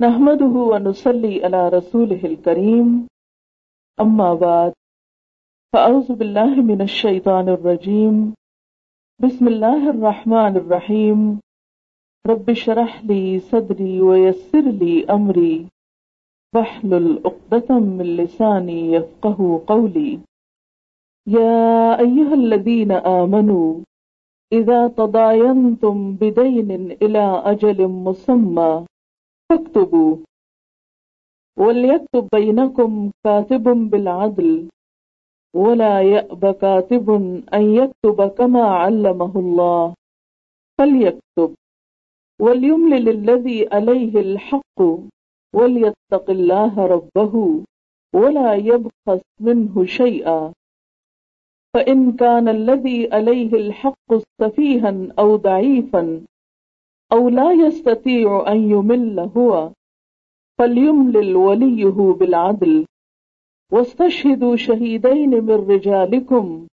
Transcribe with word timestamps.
نحمده 0.00 0.54
ونصلي 0.70 1.44
على 1.44 1.68
رسوله 1.68 2.20
الكريم. 2.24 2.88
أما 4.00 4.34
بعد، 4.34 4.72
فأعوذ 5.72 6.08
بالله 6.14 6.54
من 6.70 6.80
الشيطان 6.82 7.48
الرجيم. 7.48 8.34
بسم 9.24 9.48
الله 9.48 9.90
الرحمن 9.90 10.56
الرحيم. 10.56 11.40
رب 12.26 12.50
اشرح 12.50 13.04
لي 13.04 13.40
صدري 13.40 14.00
ويسر 14.00 14.60
لي 14.60 15.04
أمري. 15.04 15.68
واحلل 16.54 17.20
عقدة 17.24 17.78
من 17.78 18.16
لساني 18.16 18.92
يفقه 18.92 19.62
قولي. 19.66 20.20
يا 21.26 22.00
أيها 22.00 22.34
الذين 22.34 22.92
آمنوا، 22.92 23.80
إذا 24.52 24.88
تضاينتم 24.88 25.96
بدين 26.20 26.70
إلى 27.02 27.42
أجل 27.44 27.88
مسمى 27.88 28.86
فاكتبوا 29.50 30.16
وليكتب 31.58 32.28
بينكم 32.32 33.10
كاتب 33.24 33.64
بالعدل 33.90 34.68
ولا 35.54 36.02
يأب 36.02 36.54
كاتب 36.54 37.10
أن 37.54 37.62
يكتب 37.80 38.28
كما 38.38 38.64
علمه 38.64 39.32
الله 39.38 39.94
فليكتب. 40.78 41.54
وليملل 42.40 43.08
الذي 43.08 43.68
عليه 43.72 44.20
الحق 44.20 44.78
وليتق 45.54 46.30
الله 46.30 46.86
ربه 46.86 47.64
ولا 48.14 48.54
يبخس 48.54 49.24
منه 49.40 49.84
شيئا. 49.84 50.52
فإن 51.74 52.12
كان 52.12 52.48
الذي 52.48 53.12
عليه 53.12 53.52
الحق 53.54 54.10
سفيها 54.40 55.12
أو 55.18 55.36
ضعيفا 55.36 56.24
أو 57.12 57.28
لا 57.28 57.52
يستطيع 57.52 58.44
أن 58.48 58.70
يمل 58.70 59.20
هو 59.36 59.72
فليملل 60.58 61.36
وليه 61.36 62.14
بالعدل 62.18 62.86
واستشهدوا 63.72 64.56
شهيدين 64.56 65.30
من 65.30 65.54
رجالكم 65.70 66.66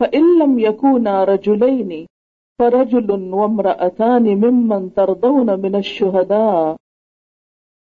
فإن 0.00 0.38
لم 0.38 0.58
يكونا 0.58 1.24
رجلين 1.24 2.06
فرجل 2.58 3.10
وامرأتان 3.34 4.22
ممن 4.22 4.94
ترضون 4.94 5.60
من 5.60 5.76
الشهداء 5.76 6.76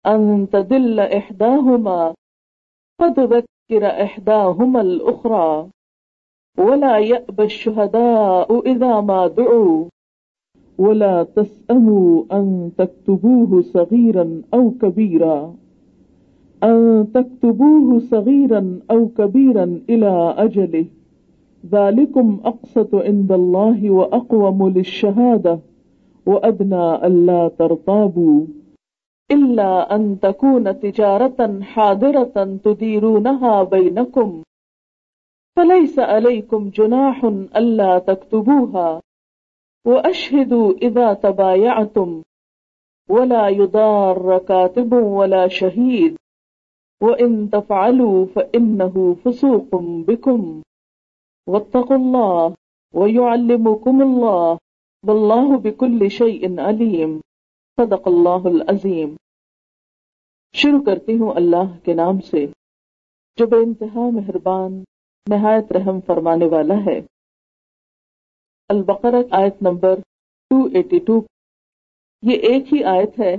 أن 0.05 0.47
تدل 0.52 0.99
إحداهما 0.99 2.13
فتذكر 2.99 4.03
إحداهما 4.03 4.81
الأخرى 4.81 5.69
ولا 6.58 6.99
يأبى 6.99 7.43
الشهداء 7.43 8.67
إذا 8.67 9.02
ما 9.02 9.27
دعوا 9.27 9.89
ولا 10.77 11.23
تسأموا 11.23 12.23
أن 12.31 12.71
تكتبوه 12.77 13.61
صغيرا 13.61 14.41
أو 14.53 14.71
كبيرا 14.81 15.55
أن 16.63 17.07
تكتبوه 17.13 17.99
صغيرا 17.99 18.80
أو 18.91 19.07
كبيرا 19.07 19.80
إلى 19.89 20.35
أجله 20.38 20.85
ذلكم 21.71 22.39
أقسط 22.45 22.95
عند 22.95 23.31
الله 23.31 23.91
وأقوم 23.91 24.69
للشهادة 24.69 25.59
وأدنى 26.25 27.08
ألا 27.08 27.47
ترتابوا 27.59 28.45
إلا 29.31 29.95
أن 29.95 30.19
تكون 30.19 30.80
تجارة 30.80 31.59
حاضرة 31.61 32.58
تديرونها 32.63 33.63
بينكم 33.63 34.43
فليس 35.55 35.99
عليكم 35.99 36.69
جناح 36.69 37.25
ألا 37.58 37.99
تكتبوها 37.99 39.02
وأشهدوا 39.86 40.73
إذا 40.81 41.14
تبايعتم 41.14 42.22
ولا 43.09 43.48
يضار 43.48 44.39
كاتب 44.39 44.94
ولا 44.94 45.48
شهيد 45.48 46.16
وإن 47.02 47.48
تفعلوا 47.48 48.26
فإنه 48.34 49.14
فسوق 49.23 49.81
بكم. 49.81 50.61
واتقوا 51.48 51.98
الله 51.98 52.54
ويعلمكم 52.93 54.02
الله 54.02 54.55
والله 55.08 55.58
بكل 55.58 56.10
شيء 56.10 56.61
عليم. 56.61 57.20
صدق 57.77 58.02
اللہ 58.05 58.48
العظیم 58.48 59.16
شروع 60.54 60.83
کرتی 60.83 61.17
ہوں 61.17 61.32
اللہ 61.36 61.86
کے 61.86 61.93
نام 61.93 62.22
سے 62.22 62.45
جو 63.38 63.48
بے 63.48 63.58
انتہا 63.58 64.10
مہربان، 64.10 64.83
نہایت 65.30 65.72
رحم 65.72 66.02
فرمانے 66.02 66.45
والا 66.45 66.73
ہے۔ 66.86 67.02
البقرہ 68.69 69.21
آیت 69.31 69.61
نمبر 69.61 69.95
282 70.51 71.19
یہ 72.21 72.37
ایک 72.37 72.73
ہی 72.73 72.83
آیت 72.83 73.19
ہے 73.19 73.35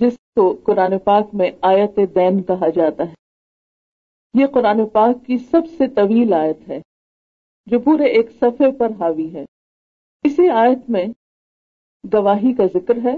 جس 0.00 0.16
کو 0.36 0.56
قرآن 0.64 0.98
پاک 0.98 1.34
میں 1.34 1.50
آیت 1.62 1.96
دین 2.14 2.42
کہا 2.42 2.68
جاتا 2.68 3.04
ہے۔ 3.04 3.14
یہ 4.34 4.46
قرآن 4.46 4.86
پاک 4.88 5.26
کی 5.26 5.38
سب 5.38 5.68
سے 5.78 5.86
طویل 5.86 6.32
آیت 6.32 6.68
ہے، 6.68 6.80
جو 7.66 7.78
پورے 7.80 8.04
ایک 8.04 8.30
صفحے 8.30 8.70
پر 8.78 8.90
حاوی 9.00 9.34
ہے۔ 9.34 9.44
اسی 10.24 10.48
آیت 10.50 10.90
میں 10.90 11.06
گواہی 12.12 12.54
کا 12.54 12.66
ذکر 12.66 12.96
ہے 13.04 13.16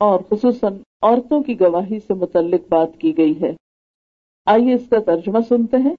اور 0.00 0.20
خصوصاً 0.30 0.76
عورتوں 1.02 1.42
کی 1.42 1.60
گواہی 1.60 1.98
سے 2.00 2.14
متعلق 2.14 2.68
بات 2.68 3.00
کی 3.00 3.16
گئی 3.16 3.40
ہے۔ 3.40 3.52
آئیے 4.46 4.74
اس 4.74 4.88
کا 4.88 4.98
ترجمہ 5.06 5.40
سنتے 5.48 5.76
ہیں، 5.76 5.94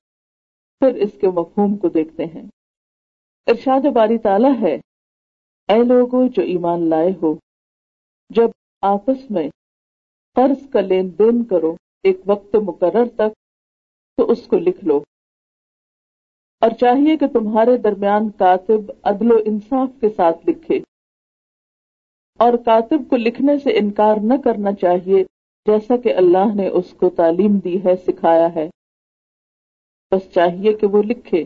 پھر 0.79 0.95
اس 0.95 1.11
کے 1.21 1.27
مفہوم 1.27 1.75
کو 1.77 1.87
دیکھتے 1.87 2.25
ہیں۔ 2.25 2.43
ارشاد 3.47 3.85
باری 3.93 4.17
تعالیٰ 4.17 4.61
ہے، 4.61 4.75
اے 5.67 5.83
لوگوں 5.83 6.29
جو 6.29 6.41
ایمان 6.41 6.89
لائے 6.89 7.09
ہو، 7.21 7.35
جب 8.29 8.49
آپس 8.81 9.31
میں 9.31 9.49
قرض 10.35 10.69
کا 10.69 10.81
لین 10.81 11.09
دین 11.19 11.43
کرو 11.43 11.75
ایک 12.03 12.17
وقت 12.25 12.55
مقرر 12.55 13.05
تک، 13.15 13.33
تو 14.17 14.31
اس 14.31 14.47
کو 14.47 14.57
لکھ 14.57 14.85
لو۔ 14.85 14.97
اور 16.61 16.69
چاہیے 16.69 17.17
کہ 17.17 17.27
تمہارے 17.27 17.77
درمیان 17.77 18.29
کاتب 18.29 18.91
عدل 19.03 19.31
و 19.31 19.37
انصاف 19.45 19.89
کے 20.01 20.09
ساتھ 20.09 20.49
لکھے۔ 20.49 20.79
اور 22.39 22.53
کاتب 22.53 23.09
کو 23.09 23.15
لکھنے 23.15 23.57
سے 23.57 23.69
انکار 23.77 24.15
نہ 24.23 24.33
کرنا 24.43 24.73
چاہیے، 24.73 25.23
جیسا 25.65 25.97
کہ 25.97 26.15
اللہ 26.15 26.55
نے 26.55 26.67
اس 26.67 26.93
کو 26.93 27.09
تعلیم 27.09 27.59
دی 27.59 27.83
ہے، 27.85 27.95
سکھایا 27.95 28.55
ہے۔ 28.55 28.69
بس 30.11 30.33
چاہیے 30.33 30.73
کہ 30.73 30.87
وہ 30.87 31.03
لکھے۔ 31.03 31.43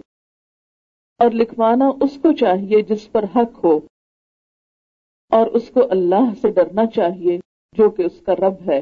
اور 1.20 1.32
لکھوانا 1.32 1.90
اس 2.02 2.18
کو 2.22 2.32
چاہیے 2.32 2.82
جس 2.82 3.12
پر 3.12 3.24
حق 3.36 3.64
ہو 3.64 3.80
اور 5.32 5.48
اس 5.48 5.70
کو 5.70 5.88
اللہ 5.90 6.34
سے 6.42 6.50
ڈرنا 6.50 6.86
چاہیے 6.86 7.38
جو 7.78 7.90
کہ 7.90 8.02
اس 8.02 8.22
کا 8.26 8.34
رب 8.36 8.70
ہے 8.72 8.80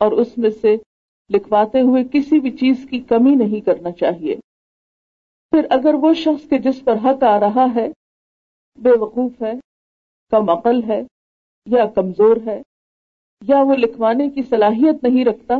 اور 0.00 0.12
اس 0.12 0.38
میں 0.38 0.50
سے 0.50 0.76
لکھواتے 1.30 1.80
ہوئے 1.80 2.02
کسی 2.12 2.40
بھی 2.40 2.50
چیز 2.50 2.86
کی 2.90 2.98
کمی 3.00 3.34
نہیں 3.34 3.60
کرنا 3.60 3.90
چاہیے۔ 3.90 4.34
پھر 5.52 5.66
اگر 5.70 5.94
وہ 5.94 6.12
شخص 6.14 6.48
کے 6.48 6.58
جس 6.58 6.84
پر 6.84 6.96
حق 7.04 7.22
آ 7.22 7.40
رہا 7.40 7.66
ہے، 7.74 7.88
بے 8.78 8.90
وقوف 9.00 9.42
ہے، 9.42 9.52
کم 10.30 10.50
عقل 10.50 10.82
ہے 10.82 11.02
یا 11.66 11.86
کمزور 11.86 12.36
ہے، 12.46 12.62
یا 13.42 13.62
وہ 13.62 13.74
لکھوانے 13.74 14.28
کی 14.30 14.42
صلاحیت 14.42 15.04
نہیں 15.04 15.24
رکھتا، 15.24 15.54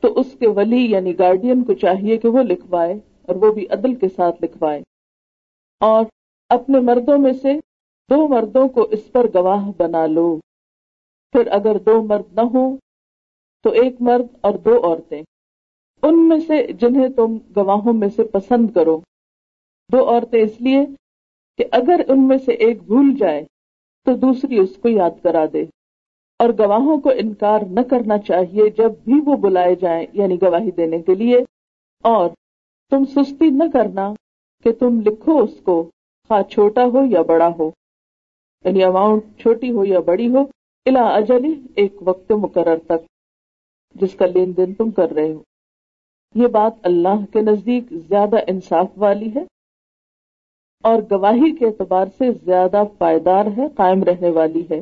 تو 0.00 0.12
اس 0.16 0.36
کے 0.38 0.48
ولی 0.48 0.90
یعنی 0.90 1.18
گارڈین 1.18 1.62
کو 1.62 1.74
چاہیے 1.74 2.16
کہ 2.16 2.28
وہ 2.28 2.42
لکھوائے 2.42 2.94
اور 3.22 3.36
وہ 3.36 3.52
بھی 3.52 3.66
عدل 3.70 3.94
کے 3.94 4.08
ساتھ 4.08 4.44
لکھوائے۔ 4.44 4.82
اور 5.84 6.04
اپنے 6.48 6.80
مردوں 6.80 7.18
میں 7.18 7.32
سے 7.32 7.52
دو 8.10 8.28
مردوں 8.28 8.68
کو 8.68 8.82
اس 8.82 9.12
پر 9.12 9.26
گواہ 9.34 9.70
بنا 9.76 10.06
لو۔ 10.06 10.38
پھر 11.32 11.46
اگر 11.46 11.78
دو 11.78 12.02
مرد 12.02 12.32
نہ 12.32 12.40
ہو 12.40 12.76
تو 13.62 13.70
ایک 13.70 13.94
مرد 14.00 14.26
اور 14.40 14.54
دو 14.54 14.76
عورتیں۔ 14.84 15.22
ان 16.02 16.28
میں 16.28 16.38
سے 16.38 16.72
جنہیں 16.72 17.08
تم 17.08 17.36
گواہوں 17.56 17.92
میں 17.92 18.08
سے 18.08 18.22
پسند 18.22 18.70
کرو۔ 18.70 19.00
دو 19.92 20.08
عورتیں 20.08 20.42
اس 20.42 20.60
لیے 20.60 20.86
کہ 21.58 21.64
اگر 21.72 22.00
ان 22.08 22.28
میں 22.28 22.38
سے 22.38 22.52
ایک 22.52 22.82
بھول 22.82 23.14
جائے، 23.18 23.44
تو 24.04 24.12
دوسری 24.12 24.58
اس 24.58 24.76
کو 24.76 24.88
یاد 24.88 25.22
کرا 25.22 25.44
دے۔ 25.52 25.62
اور 26.38 26.48
گواہوں 26.58 27.00
کو 27.00 27.10
انکار 27.10 27.60
نہ 27.70 27.80
کرنا 27.80 28.18
چاہیے 28.18 28.70
جب 28.70 28.90
بھی 29.04 29.20
وہ 29.26 29.36
بلائے 29.36 29.74
جائیں 29.74 30.06
یعنی 30.12 30.42
گواہی 30.42 30.70
دینے 30.70 31.02
کے 31.02 31.14
لیے۔ 31.14 31.36
اور 32.02 32.30
تم 32.90 33.04
سستی 33.04 33.50
نہ 33.50 33.64
کرنا 33.72 34.12
کہ 34.64 34.72
تم 34.72 35.00
لکھو 35.00 35.38
اس 35.38 35.60
کو، 35.64 35.90
خواہ 36.28 36.42
چھوٹا 36.42 36.84
ہو 36.84 37.04
یا 37.10 37.22
بڑا 37.22 37.48
ہو۔ 37.58 37.70
یعنی 38.64 38.84
اماؤنٹ 38.84 39.22
چھوٹی 39.40 39.72
ہو 39.72 39.84
یا 39.84 40.00
بڑی 40.00 40.28
ہو 40.28 40.40
الا 40.86 41.00
اجلی 41.00 41.60
ایک 41.76 41.94
وقت 42.00 42.32
مقرر 42.32 42.76
تک، 42.76 43.06
جس 43.94 44.14
کا 44.14 44.26
لین 44.26 44.56
دین 44.56 44.74
تم 44.74 44.90
کر 44.90 45.10
رہے 45.10 45.32
ہو۔ 45.32 45.42
یہ 46.34 46.46
بات 46.46 46.72
اللہ 46.82 47.32
کے 47.32 47.40
نزدیک 47.40 47.84
زیادہ 47.90 48.36
انصاف 48.46 48.86
والی 48.96 49.34
ہے 49.34 49.44
اور 50.82 51.02
گواہی 51.10 51.56
کے 51.56 51.66
اعتبار 51.66 52.06
سے 52.18 52.32
زیادہ 52.44 52.82
پائیدار 52.98 53.46
ہے، 53.56 53.68
قائم 53.76 54.04
رہنے 54.04 54.30
والی 54.30 54.62
ہے۔ 54.70 54.80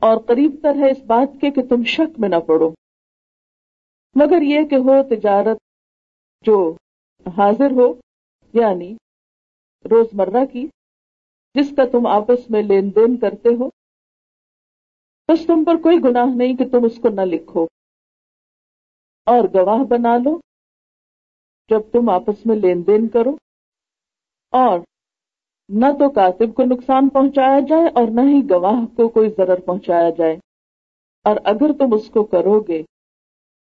اور 0.00 0.16
قریب 0.16 0.50
تر 0.62 0.74
ہے 0.76 0.90
اس 0.90 1.04
بات 1.06 1.40
کے 1.40 1.50
کہ 1.50 1.62
تم 1.62 1.84
شک 1.84 2.20
میں 2.20 2.28
نہ 2.28 2.36
پڑو۔ 2.36 2.70
مگر 4.14 4.42
یہ 4.42 4.62
کہ 4.62 4.74
ہو 4.74 5.02
تجارت 5.02 5.58
جو 6.44 6.74
حاضر 7.36 7.70
ہو 7.70 7.94
یعنی 8.52 8.96
روز 9.90 10.06
مرہ 10.12 10.44
کی، 10.52 10.68
جس 11.54 11.70
کا 11.76 11.84
تم 11.84 12.06
آپس 12.06 12.50
میں 12.50 12.62
لین 12.62 12.90
دین 12.94 13.16
کرتے 13.16 13.48
ہو۔ 13.48 13.68
بس 15.28 15.46
تم 15.46 15.64
پر 15.64 15.74
کوئی 15.82 15.96
گناہ 16.04 16.34
نہیں 16.34 16.56
کہ 16.56 16.68
تم 16.68 16.84
اس 16.84 16.96
کو 16.96 17.08
نہ 17.08 17.20
لکھو۔ 17.20 17.66
اور 19.26 19.48
گواہ 19.54 19.84
بنا 19.84 20.16
لو 20.16 20.38
جب 21.68 21.80
تم 21.92 22.08
آپس 22.08 22.46
میں 22.46 22.56
لین 22.56 22.86
دین 22.86 23.08
کرو۔ 23.08 23.30
اور 24.50 24.80
نہ 25.68 25.86
تو 25.98 26.10
کاتب 26.10 26.54
کو 26.54 26.62
نقصان 26.62 27.08
پہنچایا 27.08 27.60
جائے 27.60 27.86
اور 27.86 28.08
نہ 28.10 28.20
ہی 28.20 28.50
گواہ 28.50 28.86
کو 28.96 29.08
کوئی 29.08 29.28
ضرر 29.28 29.60
پہنچایا 29.60 30.10
جائے۔ 30.10 30.36
اور 31.24 31.36
اگر 31.44 31.72
تم 31.78 31.94
اس 31.94 32.10
کو 32.10 32.24
کرو 32.24 32.60
گے 32.60 32.82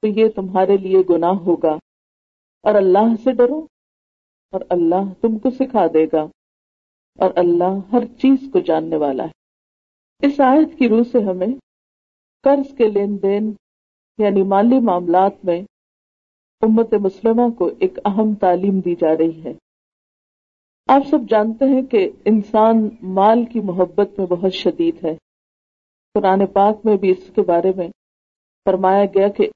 تو 0.02 0.08
یہ 0.08 0.30
تمہارے 0.36 0.78
لیے 0.78 1.00
گناہ 1.10 1.34
ہوگا۔ 1.34 1.74
اور 2.62 2.76
اللہ 2.76 3.16
سے 3.24 3.32
ڈرو۔ 3.32 3.75
اور 4.56 4.66
اللہ 4.70 5.14
تم 5.22 5.38
کو 5.38 5.50
سکھا 5.50 5.88
دے 5.88 6.06
گا 6.06 6.22
اور 7.20 7.32
اللہ 7.36 7.80
ہر 7.92 8.06
چیز 8.06 8.50
کو 8.54 8.60
جاننے 8.60 8.96
والا 8.96 9.24
ہے۔ 9.24 9.32
اس 10.28 10.40
آیت 10.40 10.80
کی 10.80 10.90
روح 10.90 11.04
سے 11.12 11.20
ہمیں 11.20 11.48
قرض 12.44 12.76
کے 12.78 12.88
لین 12.88 13.18
دین 13.22 13.54
یعنی 14.18 14.44
مالی 14.44 14.80
معاملات 14.80 15.46
میں 15.46 15.62
امت 16.62 16.94
مسلمہ 16.94 17.50
کو 17.50 17.70
ایک 17.80 18.00
اہم 18.06 18.36
تعلیم 18.36 18.80
دی 18.80 18.96
جا 18.96 19.18
رہی 19.18 19.44
ہے۔ 19.44 19.54
آپ 20.88 21.02
سب 21.08 21.20
جانتے 21.30 21.66
ہیں 21.66 21.82
کہ 21.82 22.10
انسان 22.26 22.90
مال 23.02 23.46
کی 23.46 23.60
محبت 23.60 24.10
میں 24.18 24.28
بہت 24.28 24.54
شدید 24.54 25.06
ہے۔ 25.06 25.18
قرآن 26.14 26.46
پاک 26.46 26.78
میں 26.84 26.98
بھی 26.98 27.10
اس 27.10 27.32
کے 27.36 27.42
بارے 27.42 27.72
میں 27.76 27.88
فرمایا 28.66 29.06
گیا 29.06 29.28
کہ 29.28 29.50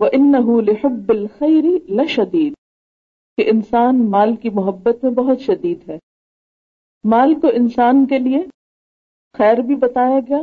وہ 0.00 0.06
ان 0.12 0.32
لحب 0.64 1.08
الخیری 1.08 1.94
لشدید 1.94 2.52
کہ 3.36 3.50
انسان 3.52 4.10
مال 4.10 4.36
کی 4.36 4.50
محبت 4.50 5.04
میں 5.04 5.12
بہت 5.12 5.40
شدید 5.40 5.88
ہے۔ 5.88 5.98
مال 7.04 7.34
کو 7.40 7.48
انسان 7.48 8.06
کے 8.06 8.18
لیے 8.18 8.38
خیر 9.38 9.56
بھی 9.56 9.74
بتایا 9.74 10.20
گیا 10.28 10.36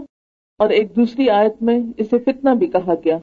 اور 0.57 0.69
ایک 0.69 0.95
دوسری 0.95 1.29
آیت 1.29 1.61
میں 1.61 1.79
اسے 1.97 2.17
فتنہ 2.19 2.49
بھی 2.49 2.67
کہا 2.67 2.93
گیا۔ 3.05 3.17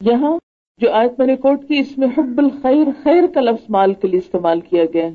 یہاں 0.00 0.38
جو 0.78 0.92
آیت 0.92 1.12
میں 1.18 1.26
نے 1.26 1.36
کوٹ 1.36 1.68
کی، 1.68 1.78
اس 1.78 1.98
میں 1.98 2.08
حب 2.08 2.38
الخیر، 2.38 2.86
خیر 3.02 3.26
کا 3.34 3.40
لفظ 3.40 3.64
مال 3.68 3.94
کے 3.94 4.08
لیے 4.08 4.18
استعمال 4.18 4.60
کیا 4.60 4.84
گیا 4.94 5.04
ہے۔ 5.04 5.10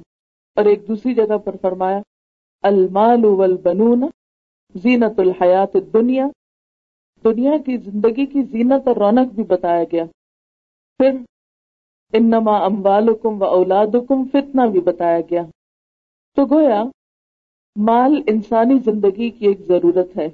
اور 0.55 0.65
ایک 0.65 0.87
دوسری 0.87 1.13
جگہ 1.13 1.37
پر 1.37 1.55
فرمایا، 1.61 1.99
المال 2.61 3.25
والبنون 3.25 4.03
زینت 4.75 5.19
الحیات 5.19 5.69
الدنیا۔ 5.73 6.25
دنیا 7.23 7.57
کی 7.65 7.77
زندگی 7.77 8.25
کی 8.25 8.43
زینت 8.43 8.87
اور 8.87 8.95
رونق 8.95 9.31
بھی 9.33 9.43
بتایا 9.43 9.83
گیا۔ 9.83 10.05
پھر 10.97 11.11
انما 12.13 12.65
اموالکم 12.65 13.41
و 13.41 13.45
اولادکم 13.45 14.23
فتنہ 14.27 14.61
بھی 14.71 14.81
بتایا 14.81 15.19
گیا۔ 15.21 15.41
تو 16.37 16.45
گویا 16.45 16.83
مال 17.75 18.21
انسانی 18.27 18.77
زندگی 18.79 19.29
کی 19.29 19.47
ایک 19.47 19.59
ضرورت 19.59 20.17
ہے 20.17 20.25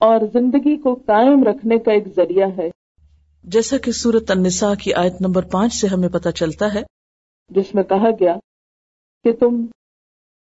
اور 0.00 0.20
زندگی 0.32 0.76
کو 0.76 0.94
قائم 0.94 1.44
رکھنے 1.44 1.78
کا 1.78 1.92
ایک 1.92 2.08
ذریعہ 2.16 2.48
ہے۔ 2.56 2.68
جیسا 3.44 3.78
کہ 3.78 3.92
سورت 3.92 4.30
النساء 4.30 4.74
کی 4.74 4.94
آیت 4.94 5.20
نمبر 5.20 5.42
پانچ 5.42 5.74
سے 5.74 5.86
ہمیں 5.86 6.08
پتہ 6.08 6.28
چلتا 6.28 6.74
ہے 6.74 6.82
جس 7.50 7.74
میں 7.74 7.82
کہا 7.82 8.10
گیا 8.20 8.36
کہ 9.24 9.32
تم 9.32 9.66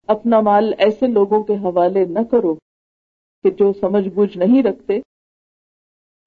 اپنا 0.09 0.41
مال 0.41 0.73
ایسے 0.79 1.07
لوگوں 1.07 1.43
کے 1.43 1.55
حوالے 1.55 2.05
نہ 2.05 2.25
کرو 2.31 2.55
کہ 3.45 3.51
جو 3.51 3.73
سمجھ 3.73 4.09
بوجھ 4.09 4.39
نہیں 4.39 4.63
رکھتے 4.63 5.01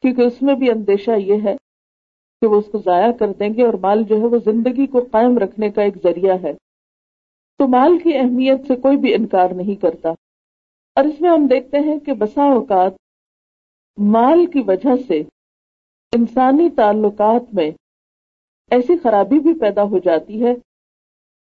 کیونکہ 0.01 0.21
اس 0.21 0.41
میں 0.41 0.55
بھی 0.55 0.71
اندیشہ 0.71 1.11
یہ 1.19 1.41
ہے 1.43 1.55
کہ 2.45 2.51
وہ 2.51 2.59
اس 2.59 2.65
کو 2.71 2.77
ضائع 2.77 3.11
کر 3.11 3.33
دیں 3.33 3.49
گے 3.49 3.65
اور 3.65 3.73
مال 3.73 4.03
جو 4.03 4.15
ہے 4.17 4.25
وہ 4.25 4.37
زندگی 4.45 4.87
کو 4.87 4.99
قائم 5.11 5.37
رکھنے 5.37 5.69
کا 5.69 5.81
ایک 5.81 5.95
ذریعہ 6.03 6.37
ہے۔ 6.43 6.53
تو 7.57 7.67
مال 7.67 7.97
کی 7.97 8.17
اہمیت 8.17 8.67
سے 8.67 8.75
کوئی 8.75 8.97
بھی 8.97 9.13
انکار 9.13 9.49
نہیں 9.49 9.75
کرتا۔ 9.75 10.09
اور 10.95 11.03
اس 11.03 11.21
میں 11.21 11.29
ہم 11.29 11.47
دیکھتے 11.47 11.79
ہیں 11.79 11.99
کہ 11.99 12.13
بسا 12.13 12.43
اوقات 12.43 12.93
مال 13.97 14.45
کی 14.45 14.61
وجہ 14.67 14.95
سے 15.07 15.19
انسانی 16.15 16.69
تعلقات 16.69 17.41
میں 17.53 17.71
ایسی 18.71 18.97
خرابی 18.97 19.39
بھی 19.39 19.59
پیدا 19.59 19.83
ہو 19.83 19.97
جاتی 19.97 20.45
ہے 20.45 20.53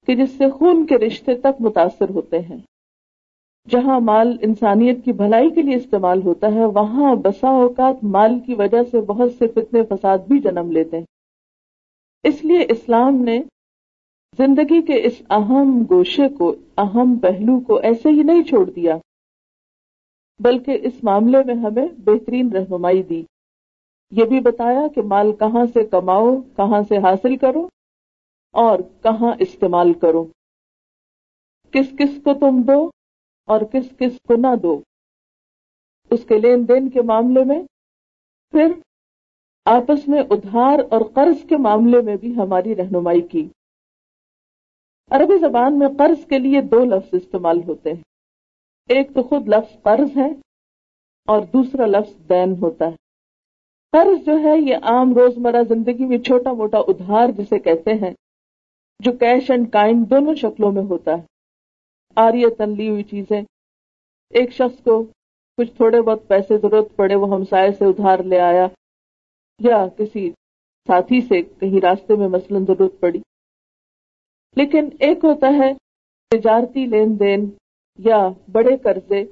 کہ 0.07 0.15
جس 0.15 0.38
سے 0.38 0.50
خون 0.50 0.86
کے 0.86 0.95
رشتے 0.95 1.36
تک 1.36 1.62
متاثر 1.62 2.09
ہوتے 2.09 2.39
ہیں۔ 2.39 2.57
جہاں 3.69 3.99
مال 3.99 4.37
انسانیت 4.41 5.05
کی 5.05 5.11
بھلائی 5.11 5.49
کے 5.49 5.61
لیے 5.61 5.75
استعمال 5.75 6.21
ہوتا 6.21 6.47
ہے، 6.47 6.65
وہاں 6.65 7.15
بسا 7.15 7.49
اوقات 7.49 8.03
مال 8.03 8.39
کی 8.39 8.53
وجہ 8.53 8.83
سے 8.91 9.01
بہت 9.01 9.31
سے 9.39 9.47
فتنے 9.47 9.83
فساد 9.83 10.17
بھی 10.17 10.39
جنم 10.39 10.71
لیتے 10.71 10.97
ہیں۔ 10.97 11.05
اس 12.23 12.45
لیے 12.45 12.65
اسلام 12.69 13.15
نے 13.15 13.41
زندگی 14.37 14.81
کے 14.81 15.03
اس 15.03 15.21
اہم 15.29 15.83
گوشے 15.89 16.27
کو، 16.29 16.55
اہم 16.77 17.17
پہلو 17.19 17.59
کو 17.59 17.75
ایسے 17.75 18.09
ہی 18.09 18.23
نہیں 18.23 18.43
چھوڑ 18.43 18.69
دیا، 18.69 18.97
بلکہ 20.39 20.77
اس 20.81 21.03
معاملے 21.03 21.43
میں 21.45 21.55
ہمیں 21.55 21.87
بہترین 21.97 22.51
رہنمائی 22.51 23.03
دی۔ 23.03 23.23
یہ 24.11 24.25
بھی 24.25 24.39
بتایا 24.39 24.87
کہ 24.87 25.01
مال 25.01 25.31
کہاں 25.31 25.65
سے 25.73 25.83
کماؤ، 25.83 26.35
کہاں 26.55 26.81
سے 26.89 26.97
حاصل 26.97 27.37
کرو 27.37 27.67
اور 28.53 28.79
کہاں 29.03 29.33
استعمال 29.39 29.93
کرو۔ 29.93 30.23
کس 31.71 31.85
کس 31.99 32.19
کو 32.23 32.33
تم 32.33 32.61
دو؟ 32.61 32.89
اور 33.45 33.61
کس 33.61 33.85
کس 33.99 34.11
کو 34.27 34.35
نہ 34.35 34.55
دو۔ 34.63 34.81
اس 36.11 36.25
کے 36.25 36.39
لین 36.39 36.67
دین 36.67 36.89
کے 36.89 37.01
معاملے 37.01 37.43
میں 37.43 37.63
پھر 38.51 38.71
آپس 39.65 40.07
میں 40.07 40.21
ادھار 40.29 40.79
اور 40.79 41.01
قرض 41.13 41.45
کے 41.49 41.57
معاملے 41.57 42.01
میں 42.01 42.15
بھی 42.15 42.35
ہماری 42.35 42.75
رہنمائی 42.75 43.21
کی۔ 43.21 43.49
عربی 45.09 45.38
زبان 45.38 45.79
میں 45.79 45.88
قرض 45.97 46.25
کے 46.25 46.39
لیے 46.39 46.61
دو 46.61 46.85
لفظ 46.85 47.09
استعمال 47.11 47.59
ہوتے 47.67 47.93
ہیں۔ 47.93 48.01
ایک 48.89 49.15
تو 49.15 49.23
خود 49.23 49.47
لفظ 49.47 49.81
قرض 49.81 50.17
ہے 50.17 50.29
اور 51.27 51.41
دوسرا 51.41 51.85
لفظ 51.85 52.29
دین 52.29 52.53
ہوتا 52.61 52.85
ہے۔ 52.85 52.95
قرض 53.91 54.25
جو 54.25 54.39
ہے 54.39 54.59
یہ 54.59 54.75
عام 54.75 55.13
روزمرہ 55.13 55.63
زندگی 55.69 56.05
میں 56.05 56.17
چھوٹا 56.17 56.53
موٹا 56.53 56.77
ادھار 56.77 57.27
جسے 57.37 57.59
کہتے 57.59 57.94
ہیں، 57.94 58.13
جو 58.99 59.11
کیش 59.11 59.51
اینڈ 59.51 59.71
کائنڈ 59.71 60.09
دونوں 60.09 60.35
شکلوں 60.35 60.71
میں 60.71 60.83
ہوتا 60.83 61.11
ہے۔ 61.11 61.31
آریتن 62.15 62.69
لی 62.77 62.89
ہوئی 62.89 63.03
چیزیں۔ 63.03 63.41
ایک 64.29 64.51
شخص 64.51 64.83
کو 64.83 65.03
کچھ 65.57 65.71
تھوڑے 65.73 66.01
بہت 66.01 66.27
پیسے 66.27 66.57
ضرورت 66.57 66.95
پڑے، 66.95 67.15
وہ 67.15 67.35
ہمسائے 67.35 67.71
سے 67.71 67.85
ادھار 67.85 68.19
لے 68.19 68.39
آیا 68.39 68.67
یا 69.59 69.87
کسی 69.87 70.31
ساتھی 70.87 71.21
سے 71.21 71.41
کہیں 71.41 71.81
راستے 71.81 72.15
میں 72.15 72.27
مثلا 72.27 72.59
ضرورت 72.67 72.99
پڑی۔ 72.99 73.19
لیکن 74.55 74.89
ایک 74.99 75.17
ہوتا 75.23 75.47
ہے 75.47 75.73
تجارتی 76.29 76.85
لین 76.85 77.19
دین 77.19 77.49
یا 77.97 78.27
بڑے 78.51 78.77
قرضے 78.77 79.23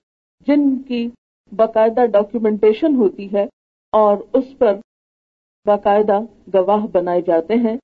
جن 0.47 0.81
کی 0.81 1.09
باقاعدہ 1.55 2.05
ڈاکیومنٹیشن 2.05 2.95
ہوتی 2.95 3.33
ہے 3.33 3.43
اور 3.91 4.17
اس 4.33 4.45
پر 4.57 4.75
باقاعدہ 5.65 6.19
گواہ 6.53 6.87
بنائے 6.87 7.21
جاتے 7.21 7.53
ہیں۔ 7.53 7.77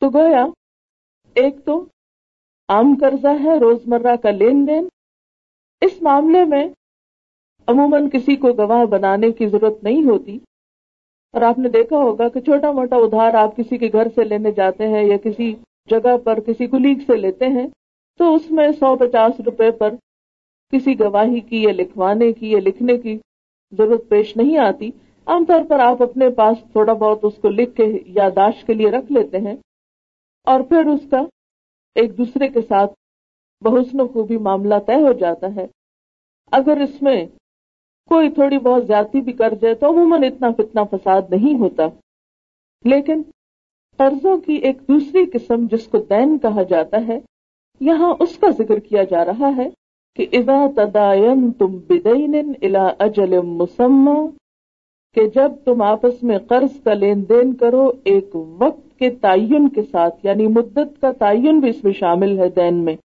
تو 0.00 0.10
گویا، 0.10 0.46
ایک 1.34 1.64
تو 1.64 1.84
عام 2.68 2.94
قرضہ 3.00 3.28
ہے، 3.44 3.58
روزمرہ 3.58 4.16
کا 4.16 4.30
لین 4.30 4.66
دین۔ 4.66 4.88
اس 5.80 6.02
معاملے 6.02 6.44
میں 6.44 6.68
عموماً 7.66 8.08
کسی 8.08 8.36
کو 8.36 8.48
گواہ 8.52 8.84
بنانے 8.84 9.30
کی 9.32 9.46
ضرورت 9.46 9.84
نہیں 9.84 10.04
ہوتی۔ 10.04 10.38
اور 11.32 11.42
آپ 11.42 11.58
نے 11.58 11.68
دیکھا 11.68 11.96
ہوگا 11.96 12.28
کہ 12.28 12.40
چھوٹا 12.40 12.72
موٹا 12.72 12.96
ادھار 12.96 13.34
آپ 13.34 13.56
کسی 13.56 13.78
کے 13.78 13.88
گھر 13.92 14.08
سے 14.14 14.24
لینے 14.24 14.50
جاتے 14.50 14.88
ہیں 14.88 15.04
یا 15.04 15.16
کسی 15.16 15.54
جگہ 15.90 16.16
پر 16.16 16.40
کسی 16.40 16.66
کلیگ 16.66 16.98
سے 17.06 17.16
لیتے 17.16 17.46
ہیں، 17.46 17.66
تو 18.18 18.34
اس 18.34 18.50
میں 18.50 18.68
سو 18.68 18.96
پچاس 18.96 19.40
روپے 19.40 19.70
پر 19.70 19.94
کسی 20.72 21.00
گواہی 21.00 21.40
کی 21.40 21.62
یا 21.62 21.72
لکھوانے 21.72 22.32
کی 22.32 22.50
یا 22.50 22.58
لکھنے 22.64 22.96
کی 22.98 23.18
ضرورت 23.72 24.08
پیش 24.08 24.36
نہیں 24.36 24.58
آتی۔ 24.58 24.90
عام 25.26 25.44
طور 25.44 25.64
پر 25.68 25.80
آپ 25.80 26.02
اپنے 26.02 26.30
پاس 26.30 26.56
تھوڑا 26.72 26.92
بہت 26.92 27.18
اس 27.22 27.34
کو 27.36 27.48
لکھ 27.48 27.76
کے 27.76 27.98
یاداشت 28.06 28.66
کے 28.66 28.74
لیے 28.74 28.90
رکھ 28.90 29.12
لیتے 29.12 29.38
ہیں 29.38 29.56
اور 30.44 30.60
پھر 30.60 30.86
اس 30.86 31.00
کا 31.10 31.22
ایک 31.94 32.18
دوسرے 32.18 32.48
کے 32.48 32.60
ساتھ 32.60 32.92
بحسن 33.62 34.00
و 34.00 34.06
خوبی 34.08 34.36
معاملہ 34.36 34.74
طے 34.86 34.94
ہو 34.94 35.12
جاتا 35.12 35.54
ہے۔ 35.56 35.66
اگر 36.52 36.80
اس 36.80 37.02
میں 37.02 37.26
کوئی 38.08 38.30
تھوڑی 38.30 38.58
بہت 38.58 38.86
زیادتی 38.86 39.20
بھی 39.20 39.32
کر 39.32 39.54
جائے 39.54 39.74
تو 39.74 39.90
عموماً 39.90 40.24
اتنا 40.24 40.50
فتنا 40.50 40.84
فساد 40.84 41.22
نہیں 41.30 41.58
ہوتا۔ 41.58 41.82
لیکن 42.84 43.22
قرضوں 43.98 44.36
کی 44.36 44.52
ایک 44.52 44.78
دوسری 44.88 45.24
قسم 45.26 45.66
جس 45.70 45.86
کو 45.86 45.98
دین 45.98 46.38
کہا 46.38 46.62
جاتا 46.62 47.06
ہے، 47.06 47.18
یہاں 47.80 48.14
اس 48.20 48.38
کا 48.38 48.50
ذکر 48.50 48.78
کیا 48.78 49.04
جا 49.04 49.24
رہا 49.24 49.50
ہے 49.56 49.68
کہ 50.16 50.26
اذا 50.32 50.66
تدائن 50.76 51.52
تم 51.52 51.78
بدین 51.78 52.52
الا 52.62 52.86
اجل 52.98 53.40
مسمہ 53.42 54.20
کہ 55.14 55.26
جب 55.28 55.52
تم 55.64 55.82
آپس 55.82 56.22
میں 56.22 56.38
قرض 56.38 56.80
کا 56.82 56.94
لین 56.94 57.24
دین 57.28 57.54
کرو، 57.54 57.92
ایک 58.04 58.34
وقت 58.34 58.83
کے 58.98 59.10
تعین 59.10 59.68
کے 59.68 59.82
ساتھ 59.82 60.26
یعنی 60.26 60.46
مدت 60.46 61.00
کا 61.00 61.12
تعین 61.12 61.60
بھی 61.60 61.68
اس 61.68 61.84
میں 61.84 61.92
شامل 61.92 62.38
ہے 62.38 62.48
دین 62.48 62.74
میں۔ 62.74 62.96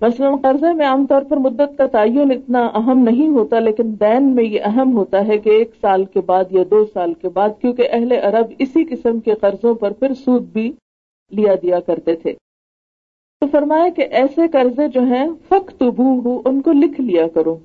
مثلا 0.00 0.30
قرضے 0.42 0.72
میں 0.72 0.86
عام 0.86 1.06
طور 1.06 1.22
پر 1.22 1.36
مدت 1.36 1.78
کا 1.78 1.86
تعین 1.86 2.30
اتنا 2.30 2.66
اہم 2.74 2.98
نہیں 2.98 3.28
ہوتا، 3.28 3.58
لیکن 3.58 3.94
دین 4.00 4.34
میں 4.34 4.44
یہ 4.44 4.60
اہم 4.64 4.96
ہوتا 4.96 5.26
ہے 5.26 5.38
کہ 5.38 5.50
ایک 5.50 5.70
سال 5.80 6.04
کے 6.04 6.20
بعد 6.20 6.44
یا 6.50 6.62
دو 6.70 6.84
سال 6.84 7.14
کے 7.14 7.28
بعد، 7.28 7.48
کیونکہ 7.60 7.88
اہل 7.90 8.12
عرب 8.12 8.52
اسی 8.58 8.84
قسم 8.84 9.20
کے 9.20 9.34
قرضوں 9.34 9.74
پر 9.74 9.92
پھر 9.92 10.14
سود 10.14 10.42
بھی 10.42 10.72
لیا 11.30 11.54
دیا 11.62 11.80
کرتے 11.80 12.14
تھے۔ 12.14 12.32
تو 13.42 13.46
فرمایا 13.46 13.88
کہ 13.88 14.02
ایسے 14.10 14.48
قرضے 14.48 14.88
جو 14.88 15.00
ہیں 15.00 15.26
فخ 15.48 15.82
ہو 15.98 16.42
ان 16.44 16.60
کو 16.60 16.72
لکھ 16.72 17.00
لیا 17.00 17.28
کرو۔ 17.28 17.56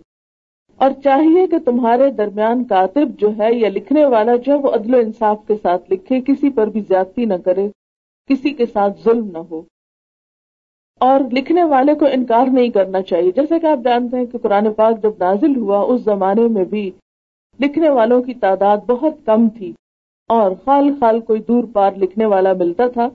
اور 0.78 0.92
چاہیے 1.04 1.48
کہ 1.48 1.58
تمہارے 1.66 2.12
درمیان 2.12 2.64
کاتب 2.64 3.20
جو 3.20 3.30
ہے 3.38 3.54
یا 3.54 3.70
لکھنے 3.70 4.06
والا 4.06 4.36
جو 4.36 4.54
ہے 4.54 4.58
وہ 4.58 4.72
عدل 4.72 4.94
و 4.94 4.98
انصاف 4.98 5.38
کے 5.48 5.56
ساتھ 5.62 5.92
لکھے، 5.92 6.22
کسی 6.22 6.50
پر 6.50 6.68
بھی 6.68 6.80
زیادتی 6.80 7.26
نہ 7.26 7.34
کرے، 7.46 7.68
کسی 8.30 8.50
کے 8.50 8.66
ساتھ 8.66 9.02
ظلم 9.04 9.32
نہ 9.32 9.38
ہو۔ 9.38 9.62
اور 11.00 11.20
لکھنے 11.32 11.64
والے 11.64 11.96
کو 11.96 12.06
انکار 12.12 12.48
نہیں 12.48 12.70
کرنا 12.70 13.02
چاہیے۔ 13.02 13.32
جیسے 13.32 13.60
کہ 13.60 13.66
آپ 13.66 13.78
جانتے 13.84 14.18
ہیں 14.18 14.26
کہ 14.26 14.38
قرآن 14.38 14.74
پاک 14.74 15.04
جب 15.04 15.12
نازل 15.20 15.56
ہوا، 15.56 15.80
اس 15.80 16.02
زمانے 16.02 16.48
میں 16.48 16.66
بھی 16.66 16.92
لکھنے 17.60 17.90
والوں 17.90 18.22
کی 18.24 18.34
تعداد 18.34 18.78
بہت 18.78 19.14
کم 19.26 19.50
تھی 19.50 19.74
اور 20.28 20.52
خال 20.66 20.90
خال 21.00 21.20
کوئی 21.20 21.42
دور 21.42 21.64
پار 21.74 21.92
لکھنے 21.98 22.26
والا 22.26 22.54
ملتا 22.54 22.88
تھا۔ 22.88 23.10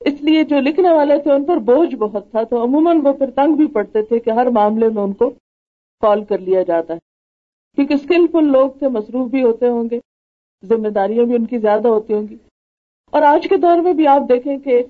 اس 0.00 0.22
لیے 0.22 0.44
جو 0.44 0.60
لکھنے 0.60 0.92
والے 0.92 1.18
تھے، 1.18 1.32
ان 1.32 1.44
پر 1.44 1.56
بوجھ 1.56 1.94
بہت 1.94 2.30
تھا۔ 2.30 2.42
تو 2.42 2.64
عموماً 2.64 3.00
وہ 3.04 3.12
پھر 3.12 3.30
تنگ 3.30 3.54
بھی 3.54 3.66
پڑتے 3.66 4.02
تھے 4.02 4.18
کہ 4.18 4.30
ہر 4.30 4.46
معاملے 4.46 4.88
میں 4.88 5.02
ان 5.02 5.12
کو 5.12 5.30
کال 6.00 6.24
کر 6.24 6.38
لیا 6.38 6.62
جاتا 6.62 6.94
ہے۔ 6.94 6.98
کیونکہ 7.76 7.94
اسکلفل 7.94 8.44
لوگ 8.44 8.70
تھے، 8.70 8.88
مصروف 8.88 9.30
بھی 9.30 9.42
ہوتے 9.42 9.68
ہوں 9.68 9.84
گے، 9.90 10.00
ذمہ 10.64 10.88
داریاں 10.88 11.24
بھی 11.24 11.34
ان 11.34 11.46
کی 11.46 11.58
زیادہ 11.58 11.88
ہوتی 11.88 12.14
ہوں 12.14 12.22
گی۔ 12.28 12.36
اور 13.10 13.22
آج 13.22 13.48
کے 13.48 13.56
دور 13.56 13.78
میں 13.78 13.92
بھی 13.92 14.06
آپ 14.06 14.22
دیکھیں 14.28 14.58
کہ 14.58 14.82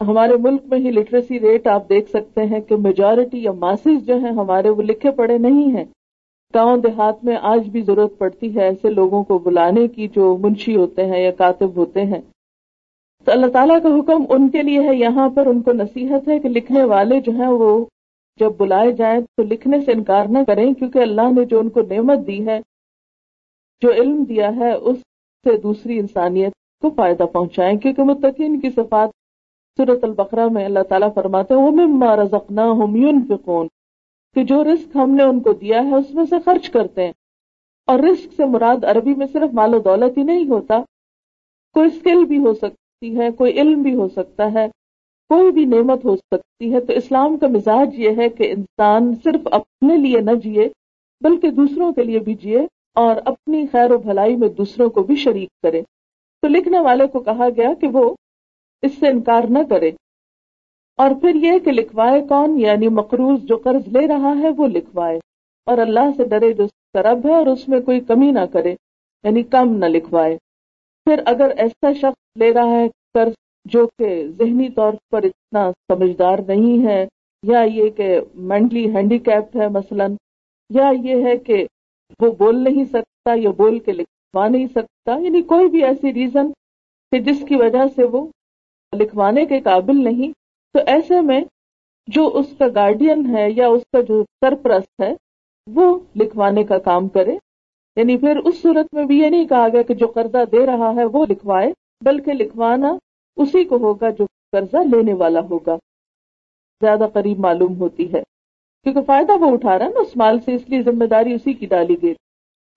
ہمارے 0.00 0.36
ملک 0.36 0.62
میں 0.66 0.78
ہی 0.78 0.90
لٹریسی 0.90 1.40
ریٹ 1.40 1.66
آپ 1.66 1.88
دیکھ 1.88 2.10
سکتے 2.10 2.44
ہیں 2.44 2.60
کہ 2.60 2.76
میجورٹی 2.76 3.42
یا 3.42 3.52
ماسز 3.52 4.06
جو 4.06 4.14
ہیں، 4.14 4.30
ہمارے 4.30 4.68
وہ 4.68 4.82
لکھے 4.82 5.10
پڑے 5.10 5.38
نہیں 5.38 5.76
ہیں۔ 5.76 5.84
گاؤں 6.54 6.76
دیہات 6.76 7.24
میں 7.24 7.36
آج 7.42 7.68
بھی 7.68 7.82
ضرورت 7.82 8.18
پڑتی 8.18 8.56
ہے 8.56 8.62
ایسے 8.62 8.90
لوگوں 8.90 9.24
کو 9.24 9.38
بلانے 9.38 9.88
کی 9.88 10.08
جو 10.08 10.36
منشی 10.36 10.76
ہوتے 10.76 11.06
ہیں 11.06 11.22
یا 11.22 11.30
کاتب 11.30 11.76
ہوتے 11.76 12.02
ہیں۔ 12.02 12.20
تو 13.24 13.32
اللہ 13.32 13.46
تعالیٰ 13.46 13.82
کا 13.82 13.88
حکم 13.88 14.24
ان 14.28 14.48
کے 14.48 14.62
لیے 14.62 14.80
ہے، 14.80 14.96
یہاں 14.96 15.28
پر 15.28 15.46
ان 15.46 15.62
کو 15.62 15.72
نصیحت 15.72 16.28
ہے 16.28 16.38
کہ 16.38 16.48
لکھنے 16.48 16.84
والے 16.84 17.20
جو 17.20 17.32
ہیں 17.32 17.48
وہ 17.48 17.84
جب 18.38 18.52
بلائے 18.56 18.92
جائیں 18.92 19.20
تو 19.20 19.42
لکھنے 19.42 19.80
سے 19.80 19.92
انکار 19.92 20.24
نہ 20.24 20.38
کریں، 20.46 20.74
کیونکہ 20.74 20.98
اللہ 20.98 21.32
نے 21.36 21.44
جو 21.44 21.58
ان 21.58 21.68
کو 21.68 21.80
نعمت 21.80 22.26
دی 22.26 22.46
ہے، 22.46 22.60
جو 23.80 23.92
علم 23.92 24.24
دیا 24.24 24.56
ہے، 24.56 24.72
اس 24.72 24.98
سے 25.44 25.56
دوسری 25.56 25.98
انسانیت 25.98 26.52
کو 26.80 26.90
فائدہ 26.90 27.22
پہنچائیں۔ 27.22 27.78
کیونکہ 27.78 28.02
متقین 28.02 28.60
کی 28.60 28.70
صفات 28.70 29.08
صورت 29.78 30.04
البقرہ 30.04 30.48
میں 30.48 30.64
اللہ 30.64 30.82
تعالیٰ 30.88 31.14
فرماتے 31.14 31.54
ہیں 31.54 31.60
وہ 31.60 31.70
مما 31.70 32.16
رزقنا 32.16 32.72
ہم 32.72 32.96
ينفقون۔ 32.96 33.68
کہ 34.34 34.44
جو 34.44 34.64
رزق 34.64 34.96
ہم 34.96 35.10
نے 35.10 35.22
ان 35.22 35.40
کو 35.40 35.52
دیا 35.52 35.82
ہے، 35.82 35.94
اس 35.94 36.14
میں 36.14 36.24
سے 36.24 36.36
خرچ 36.44 36.70
کرتے 36.70 37.04
ہیں۔ 37.04 37.12
اور 37.86 37.98
رزق 37.98 38.34
سے 38.34 38.44
مراد 38.44 38.84
عربی 38.84 39.14
میں 39.14 39.26
صرف 39.26 39.54
مال 39.54 39.74
و 39.74 39.78
دولت 39.78 40.18
ہی 40.18 40.22
نہیں 40.22 40.48
ہوتا۔ 40.48 40.80
کوئی 41.72 41.86
اسکل 41.86 42.24
بھی 42.24 42.38
ہو 42.38 42.54
سکتی 42.54 43.18
ہے، 43.18 43.30
کوئی 43.30 43.60
علم 43.60 43.82
بھی 43.82 43.94
ہو 43.94 44.08
سکتا 44.08 44.52
ہے۔ 44.52 44.79
کوئی 45.30 45.52
بھی 45.52 45.64
نعمت 45.64 46.04
ہو 46.04 46.16
سکتی 46.16 46.74
ہے، 46.74 46.80
تو 46.80 46.92
اسلام 46.92 47.38
کا 47.38 47.46
مزاج 47.46 47.88
یہ 47.94 48.10
ہے 48.18 48.28
کہ 48.28 48.50
انسان 48.50 49.14
صرف 49.24 49.40
اپنے 49.52 49.96
لیے 49.96 50.20
نہ 50.20 50.30
جیے، 50.30 50.68
بلکہ 51.20 51.50
دوسروں 51.50 51.92
کے 51.92 52.02
لیے 52.02 52.18
بھی 52.18 52.34
جیے 52.34 52.60
اور 52.94 53.16
اپنی 53.24 53.66
خیر 53.72 53.90
و 53.90 53.98
بھلائی 53.98 54.36
میں 54.36 54.48
دوسروں 54.48 54.90
کو 54.90 55.02
بھی 55.02 55.16
شریک 55.16 55.48
کرے۔ 55.62 55.82
تو 56.42 56.48
لکھنے 56.48 56.80
والے 56.80 57.06
کو 57.06 57.20
کہا 57.20 57.48
گیا 57.56 57.74
کہ 57.74 57.88
وہ 57.88 58.14
اس 58.82 58.92
سے 59.00 59.08
انکار 59.08 59.42
نہ 59.50 59.58
کرے۔ 59.70 59.90
اور 60.96 61.10
پھر 61.20 61.34
یہ 61.34 61.58
کہ 61.58 61.72
لکھوائے 61.72 62.20
کون؟ 62.28 62.60
یعنی 62.60 62.88
مقروض 62.88 63.42
جو 63.42 63.56
قرض 63.56 63.96
لے 63.96 64.08
رہا 64.08 64.38
ہے 64.38 64.48
وہ 64.56 64.66
لکھوائے۔ 64.66 65.18
اور 65.66 65.78
اللہ 65.78 66.10
سے 66.16 66.24
ڈرے 66.24 66.52
جو 66.52 66.66
کرب 66.66 67.26
ہے 67.26 67.34
اور 67.34 67.46
اس 67.46 67.68
میں 67.68 67.80
کوئی 67.80 68.00
کمی 68.00 68.30
نہ 68.30 68.44
کرے 68.52 68.74
یعنی 69.24 69.42
کم 69.42 69.76
نہ 69.76 69.84
لکھوائے۔ 69.84 70.38
پھر 71.04 71.22
اگر 71.26 71.50
ایسا 71.56 71.92
شخص 71.92 72.36
لے 72.36 72.52
رہا 72.52 72.70
ہے 72.70 72.88
قرض 73.14 73.32
جو 73.64 73.86
کہ 73.98 74.28
ذہنی 74.28 74.68
طور 74.68 74.92
پر 75.10 75.22
اتنا 75.22 75.70
سمجھدار 75.70 76.38
نہیں 76.48 76.86
ہے، 76.86 77.06
یا 77.42 77.60
یہ 77.60 77.90
کہ 77.90 78.20
مینٹلی 78.34 78.84
ہینڈی 78.90 79.18
کیپڈ 79.18 79.56
ہے 79.56 79.68
مثلا، 79.68 80.06
یا 80.70 80.90
یہ 81.02 81.26
ہے 81.26 81.36
کہ 81.36 81.66
وہ 82.20 82.30
بول 82.30 82.64
نہیں 82.64 82.84
سکتا 82.84 83.32
یا 83.36 83.50
بول 83.50 83.78
کے 83.78 83.92
لکھوا 83.92 84.48
نہیں 84.48 84.66
سکتا 84.66 85.16
یعنی 85.18 85.42
کوئی 85.42 85.68
بھی 85.68 85.84
ایسی 85.84 86.14
ریزن 86.14 86.52
کہ 87.12 87.18
جس 87.18 87.44
کی 87.48 87.56
وجہ 87.56 87.86
سے 87.96 88.04
وہ 88.04 88.26
لکھوانے 88.92 89.46
کے 89.46 89.60
قابل 89.60 90.04
نہیں۔ 90.04 90.32
تو 90.72 90.80
ایسے 90.86 91.20
میں 91.20 91.40
جو 92.08 92.30
اس 92.34 92.46
کا 92.58 92.66
گارڈین 92.74 93.36
ہے 93.36 93.50
یا 93.50 93.68
اس 93.68 93.82
کا 93.92 94.00
جو 94.00 94.22
سرپرست 94.22 95.02
ہے، 95.02 95.14
وہ 95.66 95.98
لکھوانے 96.16 96.64
کا 96.64 96.78
کام 96.78 97.08
کرے۔ 97.08 97.36
یعنی 97.96 98.16
پھر 98.16 98.36
اس 98.36 98.62
صورت 98.62 98.94
میں 98.94 99.04
بھی 99.04 99.18
یہ 99.18 99.28
نہیں 99.28 99.46
کہا 99.46 99.68
گیا 99.68 99.82
کہ 99.82 99.94
جو 99.94 100.06
قرضہ 100.06 100.44
دے 100.52 100.66
رہا 100.66 100.94
ہے 100.94 101.04
وہ 101.04 101.26
لکھوائے، 101.26 101.72
بلکہ 102.04 102.32
لکھوانا 102.32 102.96
اسی 103.36 103.64
کو 103.64 103.76
ہوگا 103.76 104.10
جو 104.10 104.26
قرضہ 104.52 104.76
لینے 104.76 105.12
والا 105.12 105.40
ہوگا۔ 105.40 105.76
زیادہ 106.80 107.06
قریب 107.12 107.38
معلوم 107.38 107.76
ہوتی 107.80 108.12
ہے۔ 108.12 108.22
کیونکہ 108.82 109.00
فائدہ 109.00 109.32
وہ 109.32 109.52
اٹھا 109.52 109.78
رہا 109.78 109.86
ہے 109.86 109.90
نا 109.90 110.00
اس 110.00 110.16
مال 110.16 110.40
سے، 110.40 110.54
اس 110.54 110.68
لیے 110.68 110.82
ذمہ 110.82 111.04
داری 111.04 111.34
اسی 111.34 111.52
کی 111.52 111.66
ڈالی 111.66 111.96
گئی۔ 112.02 112.14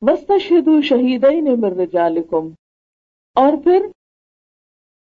وسط 0.01 0.31
شہدو 0.41 0.81
شہید 0.81 1.25
اور 3.35 3.53
پھر 3.63 3.85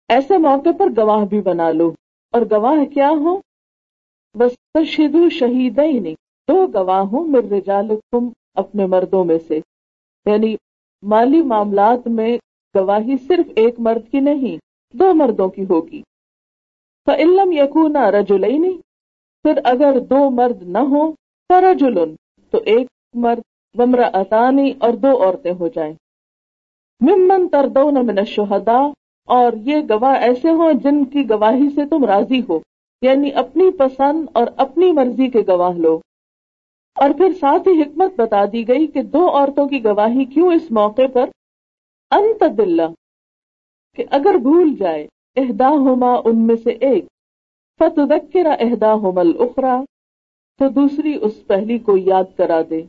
ایسے 0.07 0.37
موقع 0.37 0.69
پر 0.79 0.85
گواہ 0.97 1.25
بھی 1.25 1.41
بنا 1.41 1.71
لو۔ 1.71 1.93
اور 2.31 2.41
گواہ 2.51 2.85
کیا 2.85 3.09
ہو 3.09 3.39
شدو 4.83 5.29
شہید 5.29 5.79
دو 6.47 6.67
گواہ 6.67 6.99
ہوں 6.99 7.27
مر 7.27 7.51
رجالکم 7.51 8.29
اپنے 8.53 8.85
مردوں 8.85 9.25
میں 9.25 9.39
سے۔ 9.47 9.59
یعنی 10.25 10.55
مالی 11.03 11.41
معاملات 11.41 12.07
میں 12.07 12.37
گواہی 12.75 13.17
صرف 13.27 13.51
ایک 13.55 13.75
مرد 13.79 14.11
کی 14.11 14.19
نہیں 14.19 14.70
دو 14.93 15.13
مردوں 15.13 15.49
کی 15.49 15.63
ہوگی۔ 15.69 16.01
فعلم 17.05 17.51
یقون 17.51 17.95
رجولئی 17.95 18.77
پھر 19.43 19.59
اگر 19.63 19.99
دو 19.99 20.29
مرد 20.29 20.61
نہ 20.61 20.77
ہو 20.77 21.11
فرجلن 21.49 22.15
تو 22.51 22.57
ایک 22.65 22.87
مرد 23.13 23.41
ومرا 23.79 24.07
اطانی 24.13 24.73
اور 24.79 24.93
دو 24.93 25.23
عورتیں 25.23 25.53
ہو 25.59 25.67
جائیں۔ 25.67 25.93
ممن 27.01 27.49
تردون 27.49 28.07
من 28.07 28.17
الشہداء، 28.17 28.87
اور 29.25 29.53
یہ 29.53 29.75
گواہ 29.89 30.21
ایسے 30.21 30.49
ہوں 30.49 30.73
جن 30.73 31.05
کی 31.05 31.29
گواہی 31.29 31.69
سے 31.75 31.85
تم 31.85 32.05
راضی 32.05 32.41
ہو۔ 32.49 32.59
یعنی 33.01 33.33
اپنی 33.33 33.71
پسند 33.71 34.25
اور 34.33 34.47
اپنی 34.57 34.91
مرضی 34.91 35.27
کے 35.27 35.39
گواہ 35.47 35.77
لو۔ 35.77 35.99
اور 36.95 37.09
پھر 37.17 37.31
ساتھ 37.39 37.67
ہی 37.67 37.81
حکمت 37.81 38.11
بتا 38.17 38.45
دی 38.45 38.67
گئی 38.67 38.87
کہ 38.87 39.01
دو 39.01 39.29
عورتوں 39.29 39.67
کی 39.67 39.83
گواہی 39.83 40.25
کیوں 40.25 40.53
اس 40.53 40.71
موقع 40.71 41.07
پر؟ 41.13 41.29
انت 42.11 42.43
دلہ 42.57 42.81
کہ 43.95 44.03
اگر 44.09 44.35
بھول 44.37 44.73
جائے 44.75 45.07
اہدا 45.35 45.69
ہوما 45.69 46.13
ان 46.25 46.47
میں 46.47 46.55
سے 46.55 46.69
ایک 46.69 47.05
فتح 47.79 48.47
اہدا 48.59 48.93
ہومل 48.93 49.31
اخرا 49.39 49.81
تو 50.59 50.69
دوسری 50.69 51.17
اس 51.21 51.47
پہلی 51.47 51.77
کو 51.77 51.97
یاد 51.97 52.37
کرا 52.37 52.61
دے۔ 52.69 52.81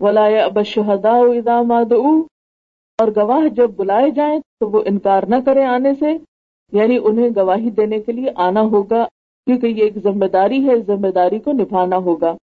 ولا 0.00 0.24
اب 0.44 0.62
شہدا 0.62 1.16
اداماد 1.16 1.92
اور 1.92 3.08
گواہ 3.16 3.48
جب 3.48 3.70
بلائے 3.76 4.10
جائیں 4.10 4.40
تو 4.60 4.70
وہ 4.70 4.82
انکار 4.86 5.22
نہ 5.22 5.36
کرے 5.46 5.64
آنے 5.64 5.94
سے 5.94 6.16
یعنی 6.72 6.98
انہیں 7.04 7.28
گواہی 7.36 7.70
دینے 7.70 7.98
کے 7.98 8.12
لیے 8.12 8.30
آنا 8.36 8.60
ہوگا، 8.60 9.04
کیونکہ 9.46 9.66
یہ 9.66 9.82
ایک 9.82 9.98
ذمہ 10.02 10.26
داری 10.26 10.66
ہے 10.68 10.72
اس 10.72 10.86
ذمہ 10.86 11.08
داری 11.08 11.38
کو 11.38 11.52
نبھانا 11.52 11.96
ہوگا۔ 11.96 12.36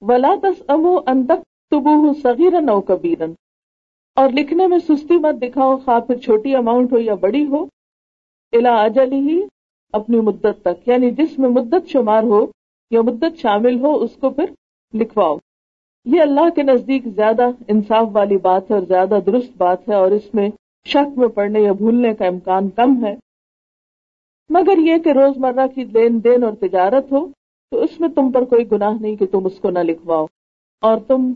ولا 0.00 0.34
تس 0.42 0.62
امو 0.68 0.98
اندک 1.06 1.42
تبو 1.70 2.12
صغیرن 2.22 2.68
او 2.68 2.80
کبیرن 2.80 3.32
اور 4.14 4.30
لکھنے 4.30 4.66
میں 4.66 4.78
سستی 4.78 5.18
مت 5.18 5.42
دکھاؤ 5.42 5.76
خواہ 5.76 6.00
پھر 6.00 6.18
چھوٹی 6.18 6.54
اماؤنٹ 6.56 6.92
ہو 6.92 6.98
یا 6.98 7.14
بڑی 7.14 7.46
ہو 7.46 7.62
الا 8.52 8.82
اجل 8.82 9.12
ہی 9.12 9.40
اپنی 9.92 10.20
مدت 10.20 10.62
تک۔ 10.62 10.88
یعنی 10.88 11.10
جس 11.10 11.38
میں 11.38 11.48
مدت 11.48 11.88
شمار 11.88 12.22
ہو 12.22 12.46
یا 12.90 13.02
مدت 13.02 13.36
شامل 13.36 13.80
ہو، 13.80 13.96
اس 14.02 14.16
کو 14.20 14.30
پھر 14.30 14.44
لکھواؤ۔ 14.94 15.36
یہ 16.04 16.20
اللہ 16.20 16.50
کے 16.54 16.62
نزدیک 16.62 17.06
زیادہ 17.06 17.42
انصاف 17.68 18.08
والی 18.12 18.36
بات 18.36 18.70
ہے 18.70 18.76
اور 18.76 18.82
زیادہ 18.82 19.18
درست 19.26 19.50
بات 19.56 19.88
ہے 19.88 19.94
اور 19.94 20.10
اس 20.10 20.34
میں 20.34 20.50
شک 20.86 21.18
میں 21.18 21.28
پڑنے 21.28 21.60
یا 21.60 21.72
بھولنے 21.72 22.14
کا 22.14 22.26
امکان 22.26 22.68
کم 22.68 23.06
ہے۔ 23.06 23.16
مگر 24.50 24.78
یہ 24.78 24.98
کہ 24.98 25.10
روز 25.10 25.38
مرہ 25.38 25.66
کی 25.74 25.84
لین 25.84 26.24
دین 26.24 26.44
اور 26.44 26.52
تجارت 26.52 27.12
ہو، 27.12 27.26
تو 27.70 27.82
اس 27.82 28.00
میں 28.00 28.08
تم 28.08 28.32
پر 28.32 28.44
کوئی 28.44 28.70
گناہ 28.70 28.92
نہیں 29.00 29.16
کہ 29.16 29.26
تم 29.26 29.46
اس 29.46 29.58
کو 29.58 29.70
نہ 29.70 29.78
لکھواؤ۔ 29.78 30.26
اور 30.80 31.00
تم 31.00 31.32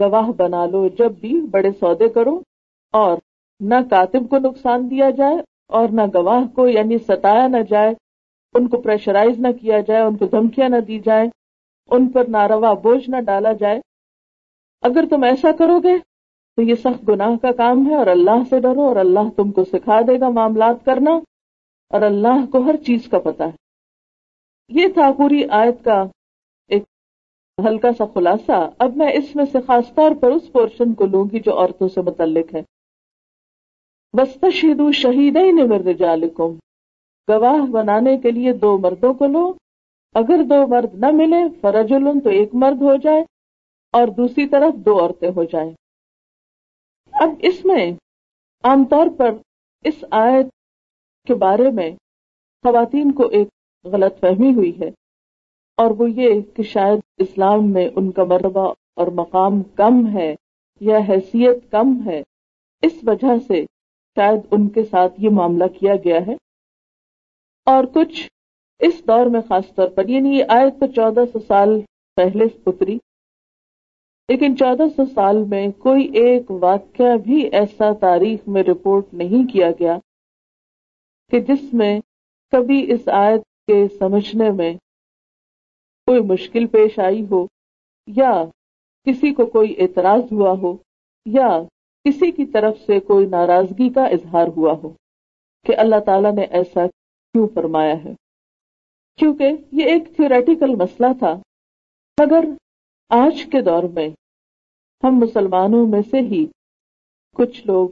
گواہ 0.00 0.30
بنا 0.32 0.64
لو، 0.66 0.88
جب 0.88 1.12
بھی 1.20 1.40
بڑے 1.50 1.70
سودے 1.72 2.08
کرو 2.08 2.40
اور 2.94 3.18
نہ 3.60 3.74
کاتب 3.90 4.28
کو 4.30 4.38
نقصان 4.38 4.90
دیا 4.90 5.10
جائے 5.10 5.36
اور 5.68 5.88
نہ 5.88 6.02
گواہ 6.14 6.44
کو 6.54 6.68
یعنی 6.68 6.98
ستایا 6.98 7.46
نہ 7.48 7.62
جائے، 7.68 7.94
ان 8.54 8.68
کو 8.68 8.80
پریشرائز 8.80 9.38
نہ 9.38 9.52
کیا 9.60 9.80
جائے، 9.80 10.02
ان 10.02 10.16
کو 10.16 10.26
دھمکیاں 10.26 10.68
نہ 10.68 10.80
دی 10.80 10.98
جائے 11.00 11.28
ان 11.90 12.08
پر 12.08 12.28
ناروا 12.28 12.72
بوجھ 12.72 13.08
نہ 13.10 13.20
ڈالا 13.20 13.52
جائے۔ 13.52 13.80
اگر 14.82 15.04
تم 15.10 15.22
ایسا 15.22 15.52
کرو 15.58 15.78
گے 15.78 15.98
تو 16.58 16.62
یہ 16.62 16.74
سخت 16.74 17.08
گناہ 17.08 17.36
کا 17.42 17.52
کام 17.52 17.86
ہے 17.86 17.94
اور 17.94 18.06
اللہ 18.06 18.42
سے 18.50 18.60
ڈرو 18.60 18.82
اور 18.82 18.96
اللہ 18.96 19.28
تم 19.36 19.50
کو 19.50 19.64
سکھا 19.64 20.00
دے 20.00 20.20
گا 20.20 20.28
معاملات 20.28 20.84
کرنا 20.84 21.10
اور 21.90 22.02
اللہ 22.02 22.44
کو 22.52 22.58
ہر 22.58 22.76
چیز 22.76 23.08
کا 23.08 23.18
پتا 23.18 23.44
ہے۔ 23.44 23.54
یہ 24.70 24.88
تھا 24.88 25.10
پوری 25.12 25.42
آیت 25.50 25.84
کا 25.84 26.02
ہلکا 27.64 27.92
سا 27.98 28.04
خلاصہ، 28.14 28.70
اب 28.78 28.96
میں 28.96 29.12
اس 29.12 29.36
میں 29.36 29.44
سے 29.52 29.58
خاص 29.66 29.94
طور 29.94 30.10
پر 30.20 30.30
اس 30.30 30.52
پورشن 30.52 30.94
کو 30.94 31.06
لوں 31.06 31.24
گی 31.32 31.40
جو 31.40 31.58
عورتوں 31.58 31.88
سے 31.88 32.00
متعلق 32.00 32.54
ہے۔ 32.54 32.60
بس 34.16 34.44
شہید 34.94 35.36
ہی 35.36 35.52
نے 35.52 35.62
گواہ 37.28 37.70
بنانے 37.70 38.18
کے 38.18 38.30
لیے 38.30 38.52
دو 38.52 38.78
مردوں 38.78 39.14
کو 39.14 39.26
لو۔ 39.26 39.54
اگر 40.14 40.42
دو 40.42 40.66
مرد 40.66 40.94
نہ 40.94 41.06
ملے 41.12 41.60
فرج 41.60 41.92
تو 42.24 42.28
ایک 42.28 42.54
مرد 42.54 42.82
ہو 42.82 42.96
جائے 42.96 43.20
اور 43.92 44.08
دوسری 44.08 44.48
طرف 44.48 44.74
دو 44.74 45.00
عورتیں 45.00 45.30
ہو 45.36 45.44
جائیں۔ 45.44 45.72
اب 47.12 47.28
اس 47.38 47.64
میں 47.64 47.92
عام 48.64 48.84
طور 48.84 49.06
پر 49.16 49.30
اس 49.84 50.04
آیت 50.10 50.46
کے 51.26 51.34
بارے 51.34 51.70
میں 51.70 51.90
خواتین 52.62 53.12
کو 53.12 53.26
ایک 53.26 53.48
غلط 53.84 54.20
فہمی 54.20 54.54
ہوئی 54.54 54.80
ہے۔ 54.80 55.05
اور 55.78 55.90
وہ 55.90 56.10
یہ 56.10 56.40
کہ 56.40 56.62
شاید 56.62 57.00
اسلام 57.18 57.70
میں 57.72 57.88
ان 57.96 58.10
کا 58.12 58.24
مرتبہ 58.24 58.72
اور 58.94 59.06
مقام 59.06 59.62
کم 59.62 60.06
ہے 60.14 60.34
یا 60.80 60.98
حیثیت 61.08 61.70
کم 61.70 61.92
ہے، 62.06 62.22
اس 62.82 62.92
وجہ 63.02 63.38
سے 63.46 63.64
شاید 64.16 64.40
ان 64.50 64.68
کے 64.68 64.82
ساتھ 64.84 65.12
یہ 65.18 65.30
معاملہ 65.30 65.64
کیا 65.64 65.94
گیا 66.04 66.18
ہے۔ 66.26 66.34
اور 67.66 67.84
کچھ 67.84 68.28
اس 68.80 69.02
دور 69.08 69.26
میں 69.26 69.40
خاص 69.48 69.74
طور 69.74 69.88
پر 69.88 70.08
یعنی 70.08 70.38
یہ 70.38 70.44
آیت 70.48 70.80
تو 70.80 70.86
چودہ 70.86 71.24
سو 71.32 71.38
سال 71.38 71.80
پہلے 72.16 72.44
اتری، 72.66 72.98
لیکن 74.28 74.56
چودہ 74.56 74.88
سو 74.96 75.04
سال 75.14 75.42
میں 75.44 75.68
کوئی 75.78 76.08
ایک 76.14 76.50
واقعہ 76.50 77.16
بھی 77.16 77.40
ایسا 77.52 77.92
تاریخ 77.92 78.48
میں 78.48 78.62
رپورٹ 78.62 79.14
نہیں 79.14 79.52
کیا 79.52 79.70
گیا 79.70 79.98
کہ 81.32 81.40
جس 81.40 81.72
میں 81.72 82.00
کبھی 82.52 82.92
اس 82.92 83.08
آیت 83.08 83.42
کے 83.66 83.86
سمجھنے 83.98 84.50
میں 84.50 84.72
کوئی 86.06 86.20
مشکل 86.20 86.66
پیش 86.66 86.98
آئی 86.98 87.24
ہو، 87.30 87.46
یا 88.08 88.32
کسی 89.06 89.32
کو 89.34 89.46
کوئی 89.46 89.74
اعتراض 89.78 90.32
ہوا 90.32 90.52
ہو، 90.62 90.76
یا 91.26 91.48
کسی 92.04 92.30
کی 92.30 92.46
طرف 92.46 92.78
سے 92.86 92.98
کوئی 93.00 93.26
ناراضگی 93.26 93.88
کا 93.88 94.04
اظہار 94.06 94.48
ہوا 94.56 94.72
ہو 94.82 94.92
کہ 95.66 95.76
اللہ 95.76 96.00
تعالیٰ 96.06 96.32
نے 96.32 96.42
ایسا 96.42 96.86
کیوں 96.86 97.46
فرمایا 97.54 97.94
ہے۔ 98.04 98.12
کیونکہ 99.18 99.44
یہ 99.72 99.84
ایک 99.84 100.16
تھیوریٹیکل 100.16 100.74
مسئلہ 100.74 101.12
تھا، 101.18 101.32
مگر 102.18 102.44
آج 103.10 103.44
کے 103.44 103.60
دور 103.60 103.82
میں 103.82 104.08
ہم 105.02 105.18
مسلمانوں 105.18 105.86
میں 105.86 106.02
سے 106.10 106.20
ہی 106.20 106.46
کچھ 107.36 107.66
لوگ 107.66 107.88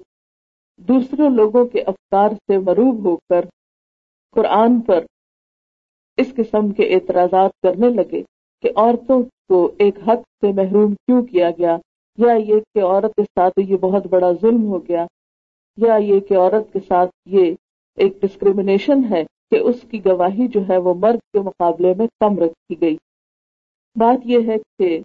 دوسرے 0.89 1.29
لوگوں 1.29 1.65
کے 1.65 1.83
افکار 1.83 2.31
سے 2.31 2.59
مروب 2.59 3.05
ہو 3.05 3.17
کر 3.17 3.45
قرآن 4.37 4.81
پر 4.81 5.05
اس 6.19 6.33
قسم 6.37 6.71
کے 6.73 6.95
اعتراضات 6.95 7.51
کرنے 7.63 7.89
لگے 7.89 8.23
کہ 8.65 8.71
عورتوں 8.77 9.23
کو 9.49 9.71
ایک 9.79 9.99
حق 10.09 10.21
سے 10.41 10.53
محروم 10.53 10.95
کیوں 10.95 11.23
کیا 11.23 11.51
گیا؟ 11.51 11.77
یا 12.19 12.33
یہ 12.33 12.61
کہ 12.75 12.83
عورت 12.83 13.15
کے 13.17 13.23
ساتھ 13.23 13.59
یہ 13.59 13.77
بہت 13.77 14.07
بڑا 14.07 14.31
ظلم 14.33 14.65
ہو 14.65 14.79
گیا؟ 14.89 15.07
یا 15.79 15.97
یہ 15.97 16.21
کہ 16.21 16.37
عورت 16.37 16.73
کے 16.73 16.79
ساتھ 16.89 17.11
یہ 17.27 17.55
ایک 17.99 18.21
ڈسکریمنیشن 18.23 19.05
ہے 19.11 19.25
کہ 19.51 19.59
اس 19.59 19.81
کی 19.91 20.05
گواہی 20.05 20.49
جو 20.49 20.61
ہے 20.69 20.77
وہ 20.77 20.95
مرد 20.95 21.19
کے 21.33 21.41
مقابلے 21.41 21.93
میں 21.97 22.07
کم 22.21 22.39
رکھی 22.39 22.81
گئی؟ 22.81 22.97
بات 23.97 24.27
یہ 24.27 24.39
ہے 24.47 24.57
کہ 24.79 24.99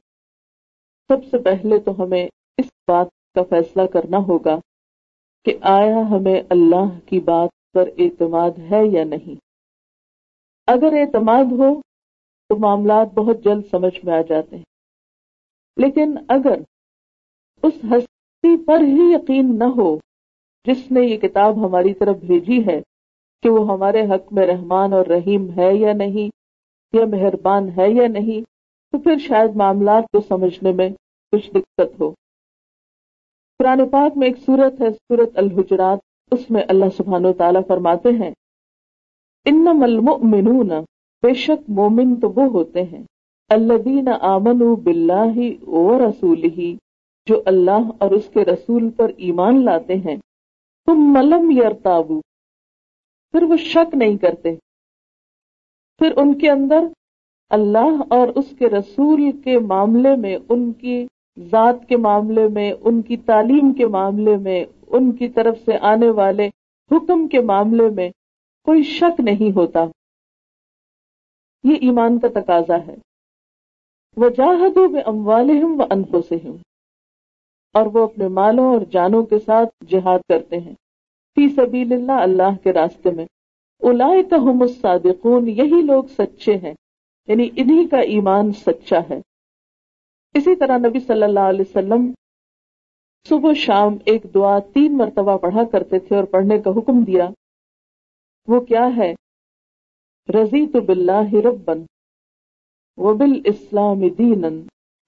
سب 1.10 1.25
سے 1.25 1.38
پہلے 1.38 1.80
تو 1.80 2.04
ہمیں 2.04 2.25
اس 2.58 2.70
بات 2.88 3.08
کا 3.36 3.44
فیصلہ 3.50 3.86
کرنا 3.86 4.18
ہوگا 4.18 4.60
کہ 5.46 5.58
آیا 5.62 6.01
ہمیں 6.10 6.42
اللہ 6.50 6.98
کی 7.06 7.20
بات 7.20 7.50
پر 7.74 7.89
اعتماد 7.98 8.60
ہے 8.72 8.86
یا 8.86 9.04
نہیں؟ 9.04 9.36
اگر 10.71 10.93
اعتماد 10.93 11.43
ہو 11.51 11.81
تو 12.49 12.57
معاملات 12.57 13.13
بہت 13.13 13.43
جلد 13.43 13.63
سمجھ 13.71 14.05
میں 14.05 14.13
آ 14.13 14.21
جاتے 14.21 14.55
ہیں۔ 14.55 14.63
لیکن 15.77 16.15
اگر 16.27 16.59
اس 17.63 17.73
ہستی 17.83 18.63
پر 18.63 18.81
ہی 18.81 19.13
یقین 19.13 19.59
نہ 19.59 19.63
ہو، 19.63 19.97
جس 20.65 20.91
نے 20.91 21.01
یہ 21.01 21.17
کتاب 21.17 21.65
ہماری 21.65 21.93
طرف 21.93 22.17
بھیجی 22.17 22.65
ہے 22.67 22.81
کہ 23.43 23.49
وہ 23.49 23.73
ہمارے 23.73 24.01
حق 24.01 24.33
میں 24.33 24.47
رحمان 24.47 24.93
اور 24.93 25.05
رحیم 25.05 25.49
ہے 25.57 25.75
یا 25.75 25.93
نہیں، 25.93 26.29
یا 26.93 27.05
مہربان 27.05 27.69
ہے 27.77 27.89
یا 27.89 28.07
نہیں، 28.07 28.41
تو 28.91 28.99
پھر 28.99 29.17
شاید 29.17 29.55
معاملات 29.55 30.03
کو 30.11 30.19
سمجھنے 30.19 30.71
میں 30.71 30.89
کچھ 31.31 31.51
دقت 31.51 32.01
ہو۔ 32.01 32.11
قرآن 33.59 33.89
پاک 33.89 34.17
میں 34.17 34.27
ایک 34.27 34.38
صورت 34.38 34.81
ہے 34.81 34.89
صورت 34.91 35.29
الحجرات۔ 35.35 35.99
اس 36.31 36.51
میں 36.51 36.61
اللہ 36.67 36.85
سبحانہ 36.97 37.27
و 37.27 37.33
تعالیٰ 37.33 37.62
فرماتے 37.67 38.10
ہیں 38.10 38.32
انم 39.45 39.84
المؤمنون، 39.84 40.71
بے 41.23 41.34
شک 41.34 41.69
مومن 41.69 42.15
تو 42.15 42.30
وہ 42.30 42.45
ہوتے 42.45 42.84
ہیں، 42.84 43.04
الذین 43.49 44.08
آمنوا 44.21 44.75
باللہ 44.84 45.67
و 45.67 45.97
رسولہ 45.99 46.73
جو 47.28 47.41
اللہ 47.45 47.89
اور 47.97 48.12
اس 48.12 48.30
کے 48.34 48.45
رسول 48.45 48.89
پر 48.89 49.12
ایمان 49.17 49.63
لاتے 49.65 49.95
ہیں 49.95 50.15
تم 50.88 51.02
ملم 51.13 51.49
یرتابو، 51.52 52.19
پھر 53.34 53.43
وہ 53.43 53.58
شک 53.58 53.95
نہیں 53.95 54.17
کرتے۔ 54.17 54.56
پھر 56.02 56.17
ان 56.17 56.34
کے 56.34 56.49
اندر 56.49 56.86
اللہ 57.52 58.02
اور 58.10 58.28
اس 58.36 58.54
کے 58.60 58.69
رسول 58.69 59.32
کے 59.43 59.60
معاملے 59.60 60.15
میں، 60.15 60.38
ان 60.49 60.71
کی 60.73 61.06
ذات 61.38 61.88
کے 61.88 61.97
معاملے 61.97 62.47
میں، 62.47 62.71
ان 62.82 63.02
کی 63.02 63.17
تعلیم 63.17 63.73
کے 63.73 63.88
معاملے 63.88 64.36
میں، 64.38 64.63
ان 64.88 65.12
کی 65.12 65.30
طرف 65.30 65.58
سے 65.65 65.78
آنے 65.82 66.10
والے 66.10 66.47
حکم 66.91 67.28
کے 67.28 67.41
معاملے 67.41 67.89
میں 67.89 68.10
کوئی 68.63 68.84
شک 68.84 69.19
نہیں 69.19 69.56
ہوتا۔ 69.56 69.80
یہ 71.63 71.76
ایمان 71.82 72.19
کا 72.19 72.28
تقاضا 72.28 72.78
ہے۔ 72.88 72.95
وہ 74.17 74.30
جاہدوں 74.30 74.89
میں 74.89 75.02
اموالہم 75.06 75.82
و 75.82 75.84
انفوں 75.89 76.58
اور 77.74 77.86
وہ 77.86 78.04
اپنے 78.04 78.28
مالوں 78.28 78.65
اور 78.65 78.82
جانوں 78.91 79.24
کے 79.24 79.39
ساتھ 79.39 79.86
جہاد 79.86 80.19
کرتے 80.30 80.58
ہیں۔ 80.58 80.74
فی 81.36 81.50
سبیل 81.50 81.93
اللہ 81.93 82.12
اللہ 82.12 82.63
کے 82.63 82.74
راستے 82.74 83.12
میں۔ 83.12 83.26
اولئک 83.80 84.34
هم 84.34 84.62
الصادقون، 84.62 85.48
یہی 85.48 85.82
لوگ 85.82 86.04
سچے 86.04 86.58
ہیں۔ 86.58 86.74
یعنی 87.28 87.50
انہی 87.58 87.88
کا 87.88 87.98
ایمان 87.98 88.52
سچا 88.52 89.00
ہے۔ 89.10 89.22
اسی 90.34 90.56
طرح 90.56 90.78
نبی 90.78 91.00
صلی 91.00 91.24
اللہ 91.24 91.39
علیہ 91.39 91.62
وسلم 91.62 92.12
صبح 93.30 93.54
شام 93.54 93.98
ایک 94.06 94.24
دعا 94.36 94.60
تین 94.60 94.98
مرتبہ 94.98 95.38
پڑھا 95.38 95.63
کرتے 95.63 96.00
تھے 96.00 96.15
اور 96.15 96.24
پڑھنے 96.24 96.60
کا 96.60 96.72
حکم 96.72 97.04
دیا۔ 97.04 97.30
وہ 98.49 98.59
کیا 98.59 98.89
ہے؟ 98.97 99.13
رضی 100.29 100.65
تو 100.67 100.81
بلّہ 100.81 101.33
ربن 101.45 101.83
وہ 102.97 103.13
بال 103.13 103.41
اسلام 103.45 103.99
دین 104.17 104.45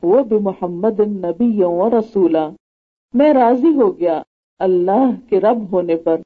وہ 0.04 0.23
بھی 0.23 0.38
محمد 0.39 0.99
نبی 0.99 1.49
رسولہ 1.99 2.49
میں 3.13 3.34
راضی 3.34 3.73
ہو 3.75 3.99
گیا 3.99 4.21
اللہ 4.60 5.10
کے 5.30 5.39
رب 5.39 5.71
ہونے 5.71 5.95
پر، 5.95 6.21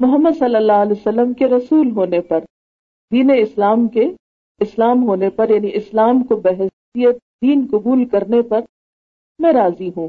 محمد 0.00 0.38
صلی 0.38 0.56
اللہ 0.56 0.72
علیہ 0.72 0.92
وسلم 0.92 1.32
کے 1.32 1.46
رسول 1.46 1.90
ہونے 1.90 2.20
پر۔ 2.20 2.40
دین 3.12 3.30
اسلام 3.38 3.88
کے، 3.88 4.08
اسلام 4.60 5.02
ہونے 5.02 5.30
پر 5.30 5.50
یعنی 5.50 5.70
اسلام 5.74 6.22
کو 6.22 6.36
بحثیت، 6.36 7.16
دین 7.42 7.66
قبول 7.70 8.04
کرنے 8.04 8.42
پر 8.42 8.60
میں 9.38 9.52
راضی 9.52 9.90
ہوں 9.96 10.08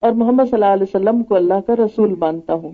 اور 0.00 0.12
محمد 0.12 0.44
صلی 0.44 0.62
اللہ 0.62 0.74
علیہ 0.74 0.82
وسلم 0.82 1.22
کو 1.22 1.34
اللہ 1.34 1.60
کا 1.66 1.76
رسول 1.76 2.14
مانتا 2.18 2.54
ہوں۔ 2.54 2.72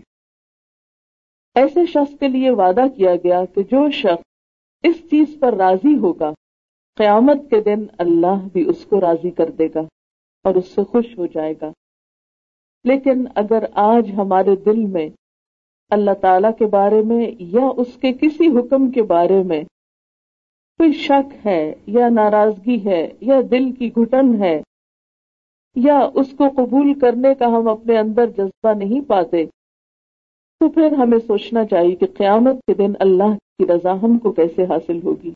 ایسے 1.56 1.86
شخص 1.86 2.18
کے 2.18 2.28
لیے 2.28 2.50
وعدہ 2.50 2.84
کیا 2.96 3.14
گیا 3.16 3.44
کہ 3.44 3.62
جو 3.62 3.90
شخص 3.90 4.22
اس 4.84 4.96
چیز 5.10 5.36
پر 5.40 5.54
راضی 5.54 5.96
ہوگا، 5.98 6.32
قیامت 6.98 7.50
کے 7.50 7.60
دن 7.60 7.84
اللہ 7.98 8.48
بھی 8.52 8.68
اس 8.68 8.84
کو 8.84 9.00
راضی 9.00 9.30
کر 9.30 9.50
دے 9.50 9.66
گا 9.74 9.80
اور 10.44 10.54
اس 10.54 10.68
سے 10.68 10.84
خوش 10.84 11.18
ہو 11.18 11.26
جائے 11.26 11.54
گا۔ 11.62 11.70
لیکن 12.84 13.24
اگر 13.34 13.64
آج 13.74 14.10
ہمارے 14.16 14.56
دل 14.56 14.84
میں 14.86 15.08
اللہ 15.90 16.14
تعالی 16.20 16.48
کے 16.58 16.66
بارے 16.66 17.02
میں 17.02 17.30
یا 17.38 17.68
اس 17.76 17.96
کے 18.00 18.12
کسی 18.12 18.46
حکم 18.58 18.90
کے 18.90 19.02
بارے 19.02 19.42
میں 19.42 19.62
کوئی 20.80 20.92
شک 20.92 21.46
ہے 21.46 21.74
یا 21.86 22.08
ناراضگی 22.08 22.84
ہے 22.84 23.08
یا 23.20 23.40
دل 23.50 23.72
کی 23.72 23.90
گھٹن 23.96 24.42
ہے 24.42 24.60
یا 25.76 25.98
اس 26.14 26.34
کو 26.36 26.48
قبول 26.48 26.98
کرنے 26.98 27.34
کا 27.34 27.46
ہم 27.46 27.68
اپنے 27.68 27.98
اندر 27.98 28.26
جذبہ 28.26 28.72
نہیں 28.72 29.00
پاتے 29.00 29.44
تو 30.64 30.70
پھر 30.70 30.92
ہمیں 30.92 31.18
سوچنا 31.18 31.64
چاہیے 31.64 31.96
کہ 31.96 32.06
قیامت 32.06 32.56
کے 32.66 32.74
دن 32.74 32.92
اللہ 33.00 33.34
کی 33.58 33.66
رضا 33.66 33.92
ہم 33.92 34.18
کو 34.18 34.32
کیسے 34.32 34.64
حاصل 34.64 35.02
ہوگی۔ 35.04 35.30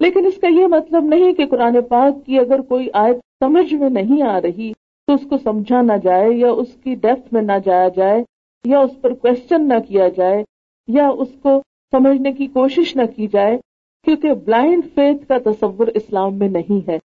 لیکن 0.00 0.26
اس 0.26 0.36
کا 0.36 0.48
یہ 0.48 0.66
مطلب 0.66 1.04
نہیں 1.04 1.32
کہ 1.32 1.46
قرآن 1.46 1.82
پاک 1.88 2.26
کی 2.26 2.38
اگر 2.38 2.60
کوئی 2.60 2.88
آیت 2.92 3.16
سمجھ 3.16 3.74
میں 3.74 3.90
نہیں 3.90 4.22
آ 4.22 4.40
رہی 4.40 4.72
تو 5.06 5.14
اس 5.14 5.20
کو 5.30 5.36
سمجھا 5.44 5.82
نہ 5.82 5.92
جائے 6.02 6.30
یا 6.32 6.50
اس 6.50 6.74
کی 6.84 6.94
ڈیپتھ 6.94 7.34
میں 7.34 7.42
نہ 7.42 7.52
جایا 7.64 7.88
جائے 7.88 8.24
یا 8.64 8.78
اس 8.78 8.90
پر 9.00 9.14
کوشچن 9.14 9.68
نہ 9.68 9.78
کیا 9.88 10.08
جائے 10.08 10.44
یا 10.88 11.08
اس 11.08 11.28
کو 11.42 11.62
سمجھنے 11.90 12.32
کی 12.32 12.46
کوشش 12.46 12.96
نہ 12.96 13.06
کی 13.16 13.26
جائے، 13.26 13.58
کیونکہ 14.04 14.32
بلائنڈ 14.34 14.84
فیتھ 14.94 15.28
کا 15.28 15.38
تصور 15.50 15.86
اسلام 15.86 16.34
میں 16.34 16.48
نہیں 16.48 16.88
ہے۔ 16.88 16.98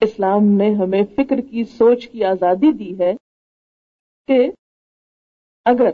اسلام 0.00 0.44
نے 0.44 0.74
ہمیں 0.74 1.02
فکر 1.16 1.40
کی، 1.40 1.64
سوچ 1.64 2.08
کی 2.08 2.24
آزادی 2.24 2.72
دی 2.72 2.98
ہے 2.98 3.12
کہ 4.28 4.50
اگر 5.64 5.90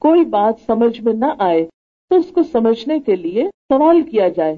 کوئی 0.00 0.24
بات 0.24 0.60
سمجھ 0.66 1.00
میں 1.00 1.12
نہ 1.12 1.32
آئے 1.38 1.64
تو 2.10 2.16
اس 2.16 2.30
کو 2.34 2.42
سمجھنے 2.42 2.98
کے 2.98 3.16
لیے 3.16 3.44
سوال 3.72 4.02
کیا 4.02 4.28
جائے۔ 4.28 4.56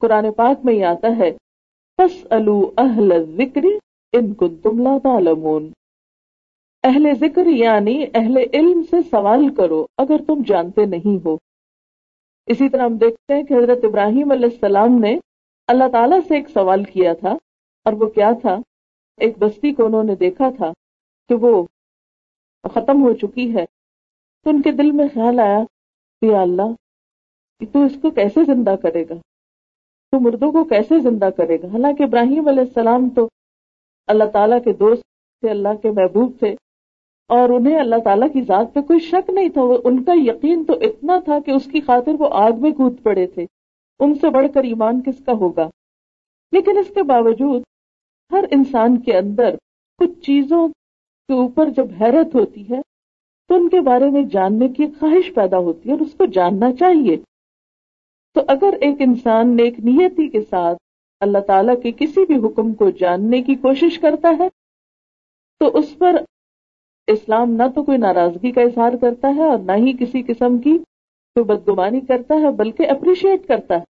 قرآن 0.00 0.32
پاک 0.32 0.64
میں 0.64 0.74
یہ 0.74 0.84
آتا 0.84 1.16
ہے 1.16 1.30
الو 2.30 2.70
اہل 2.78 3.12
ذکر 3.36 3.66
ان 4.12 4.34
تم 4.34 4.86
اہل 6.84 7.06
ذکر 7.20 7.46
یعنی 7.46 8.04
اہل 8.14 8.36
علم 8.52 8.82
سے 8.90 8.96
سوال 9.10 9.54
کرو 9.54 9.84
اگر 9.98 10.24
تم 10.26 10.42
جانتے 10.46 10.84
نہیں 10.84 11.24
ہو۔ 11.24 11.36
اسی 12.46 12.68
طرح 12.68 12.84
ہم 12.84 12.96
دیکھتے 12.96 13.34
ہیں 13.34 13.42
کہ 13.42 13.54
حضرت 13.54 13.84
ابراہیم 13.84 14.30
علیہ 14.30 14.48
السلام 14.52 14.98
نے 15.00 15.18
اللہ 15.68 15.88
تعالیٰ 15.92 16.18
سے 16.28 16.34
ایک 16.34 16.48
سوال 16.48 16.84
کیا 16.84 17.12
تھا 17.14 17.32
اور 17.86 17.92
وہ 17.92 18.06
کیا 18.06 18.30
تھا؟ 18.40 18.56
ایک 19.18 19.38
بستی 19.38 19.72
کو 19.72 19.86
انہوں 19.86 20.04
نے 20.04 20.14
دیکھا 20.14 20.50
تھا 20.50 20.72
کہ 21.28 21.34
وہ 21.34 21.62
ختم 22.68 23.02
ہو 23.02 23.12
چکی 23.14 23.56
ہے۔ 23.56 23.64
تو 24.44 24.50
ان 24.50 24.62
کے 24.62 24.72
دل 24.72 24.90
میں 24.90 25.08
خیال 25.14 25.40
آیا 25.40 25.64
کہ 26.20 26.36
اللہ 26.36 26.72
تو 27.72 27.82
اس 27.82 27.92
کو 28.02 28.10
کیسے 28.10 28.44
زندہ 28.44 28.74
کرے 28.82 29.02
گا؟ 29.02 29.14
تو 30.10 30.20
مردوں 30.20 30.52
کو 30.52 30.64
کیسے 30.64 30.98
زندہ 30.98 31.28
کرے 31.36 31.62
گا؟ 31.62 31.66
حالانکہ 31.66 32.02
ابراہیم 32.02 32.48
علیہ 32.48 32.60
السلام 32.60 33.08
تو 33.08 33.28
اللہ 34.06 34.24
تعالیٰ 34.24 34.64
کے 34.64 34.72
دوست 34.72 35.02
تھے، 35.40 35.50
اللہ 35.50 35.74
کے 35.82 35.90
محبوب 35.90 36.38
تھے، 36.38 36.54
اور 37.28 37.48
انہیں 37.48 37.80
اللہ 37.80 37.96
تعالیٰ 38.04 38.32
کی 38.32 38.42
ذات 38.42 38.74
پہ 38.74 38.80
کوئی 38.80 38.98
شک 38.98 39.30
نہیں 39.30 39.48
تھا۔ 39.48 39.62
ان 39.84 40.04
کا 40.04 40.12
یقین 40.14 40.64
تو 40.64 40.72
اتنا 40.72 41.20
تھا 41.24 41.40
کہ 41.40 41.50
اس 41.50 41.64
کی 41.64 41.80
خاطر 41.80 42.12
وہ 42.18 42.28
آگ 42.32 42.52
میں 42.58 42.70
کود 42.70 43.02
پڑے 43.02 43.26
تھے۔ 43.26 43.46
ان 43.98 44.14
سے 44.14 44.30
بڑھ 44.30 44.46
کر 44.54 44.62
ایمان 44.62 45.02
کس 45.02 45.24
کا 45.24 45.32
ہوگا؟ 45.32 45.68
لیکن 46.52 46.78
اس 46.78 46.88
کے 46.88 47.02
باوجود 47.02 47.62
ہر 48.32 48.44
انسان 48.50 49.00
کے 49.00 49.18
اندر 49.18 49.54
کچھ 49.98 50.20
چیزوں 50.20 50.68
کے 51.28 51.34
اوپر 51.34 51.70
جب 51.70 51.86
حیرت 52.00 52.34
ہوتی 52.34 52.70
ہے 52.70 52.80
تو 53.48 53.54
ان 53.54 53.68
کے 53.68 53.80
بارے 53.80 54.10
میں 54.10 54.22
جاننے 54.22 54.68
کی 54.68 54.86
خواہش 54.98 55.34
پیدا 55.34 55.58
ہوتی 55.58 55.88
ہے 55.88 55.94
اور 55.94 56.00
اس 56.00 56.14
کو 56.14 56.24
جاننا 56.24 56.72
چاہیے۔ 56.72 57.16
تو 58.34 58.40
اگر 58.48 58.74
ایک 58.80 58.96
انسان 59.00 59.56
نیک 59.56 59.80
نیتی 59.80 60.28
کے 60.28 60.40
ساتھ 60.40 60.78
اللہ 61.20 61.38
تعالیٰ 61.38 61.82
کے 61.82 61.92
کسی 61.92 62.26
بھی 62.26 62.36
حکم 62.36 62.72
کو 62.74 62.90
جاننے 62.90 63.42
کی 63.42 63.54
کوشش 63.54 63.98
کرتا 63.98 64.28
ہے، 64.38 64.48
تو 65.58 65.78
اس 65.78 65.98
پر 65.98 66.16
اسلام 67.06 67.50
نہ 67.50 67.62
تو 67.74 67.82
کوئی 67.82 67.98
ناراضگی 67.98 68.52
کا 68.52 68.60
اظہار 68.60 68.92
کرتا 69.00 69.28
ہے 69.36 69.42
اور 69.42 69.58
نہ 69.58 69.72
ہی 69.72 69.92
کسی 69.92 70.22
قسم 70.22 70.58
کی 70.58 70.78
کوئی 71.36 71.44
بدگمانی 71.44 72.00
کرتا 72.00 72.34
ہے، 72.34 72.50
بلکہ 72.50 72.90
اپریشیٹ 72.90 73.46
کرتا 73.48 73.74
ہے۔ 73.74 73.84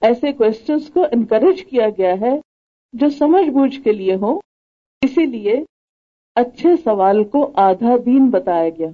ایسے 0.00 0.32
کوشچنس 0.32 0.90
کو 0.90 1.04
انکریج 1.12 1.64
کیا 1.64 1.88
گیا 1.98 2.14
ہے 2.20 2.38
جو 2.92 3.08
سمجھ 3.08 3.50
بوجھ 3.50 3.80
کے 3.80 3.92
لیے 3.92 4.14
ہوں۔ 4.14 4.40
اسی 5.02 5.26
لیے 5.26 5.64
اچھے 6.34 6.76
سوال 6.76 7.24
کو 7.24 7.52
آدھا 7.54 7.96
دین 8.06 8.30
بتایا 8.30 8.68
گیا۔ 8.68 8.88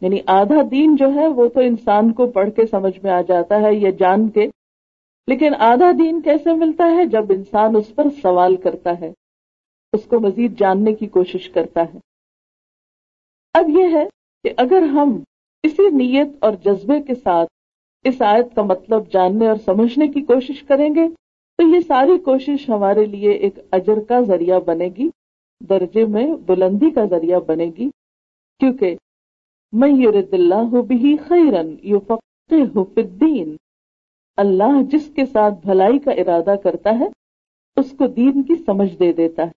یعنی 0.00 0.18
آدھا 0.26 0.56
دین 0.70 0.96
جو 0.96 1.14
ہے 1.14 1.26
وہ 1.26 1.48
تو 1.48 1.60
انسان 1.60 2.12
کو 2.12 2.26
پڑھ 2.26 2.50
کے 2.56 2.66
سمجھ 2.66 3.00
میں 3.02 3.10
آ 3.10 3.20
جاتا 3.20 3.60
ہے 3.60 3.74
یا 3.74 3.90
جان 3.90 4.28
کے۔ 4.28 4.48
لیکن 5.26 5.54
آدھا 5.58 5.90
دین 5.90 6.20
کیسے 6.20 6.52
ملتا 6.52 6.84
ہے؟ 6.90 7.06
جب 7.06 7.24
انسان 7.30 7.76
اس 7.76 7.94
پر 7.94 8.04
سوال 8.22 8.56
کرتا 8.56 9.00
ہے، 9.00 9.12
اس 9.92 10.04
کو 10.04 10.20
مزید 10.20 10.58
جاننے 10.58 10.92
کی 10.92 11.06
کوشش 11.06 11.50
کرتا 11.50 11.82
ہے۔ 11.82 11.98
اب 13.54 13.68
یہ 13.68 13.84
ہے 13.92 14.04
کہ 14.42 14.50
اگر 14.56 14.82
ہم 14.82 15.22
اسی 15.62 15.90
نیت 15.90 16.28
اور 16.40 16.52
جذبے 16.64 17.02
کے 17.02 17.14
ساتھ 17.14 17.48
اس 18.04 18.22
آیت 18.22 18.54
کا 18.54 18.62
مطلب 18.62 19.12
جاننے 19.12 19.48
اور 19.48 19.56
سمجھنے 19.56 20.06
کی 20.08 20.20
کوشش 20.20 20.62
کریں 20.62 20.94
گے، 20.94 21.08
تو 21.58 21.74
یہ 21.74 21.80
ساری 21.80 22.18
کوشش 22.18 22.68
ہمارے 22.68 23.04
لیے 23.04 23.30
ایک 23.30 23.58
اجر 23.72 24.00
کا 24.08 24.20
ذریعہ 24.20 24.60
بنے 24.60 24.88
گی۔ 24.98 25.08
درجے 25.68 26.06
میں 26.06 26.34
بلندی 26.46 26.90
کا 26.90 27.04
ذریعہ 27.04 27.38
بنے 27.38 27.64
گی، 27.64 27.90
کیونکہ 28.58 28.96
میں 29.72 29.88
یورد 29.88 30.34
اللہ 30.34 30.82
بھی 30.82 31.16
خیرن 31.16 31.76
یو 31.82 31.98
الدین۔ 32.96 33.56
اللہ 34.36 34.82
جس 34.90 35.12
کے 35.14 35.26
ساتھ 35.26 35.54
بھلائی 35.66 35.98
کا 35.98 36.10
ارادہ 36.10 36.54
کرتا 36.64 36.90
ہے، 37.00 37.06
اس 37.76 37.90
کو 37.98 38.06
دین 38.06 38.42
کی 38.42 38.54
سمجھ 38.56 38.98
دے 38.98 39.12
دیتا 39.12 39.42
ہے۔ 39.42 39.50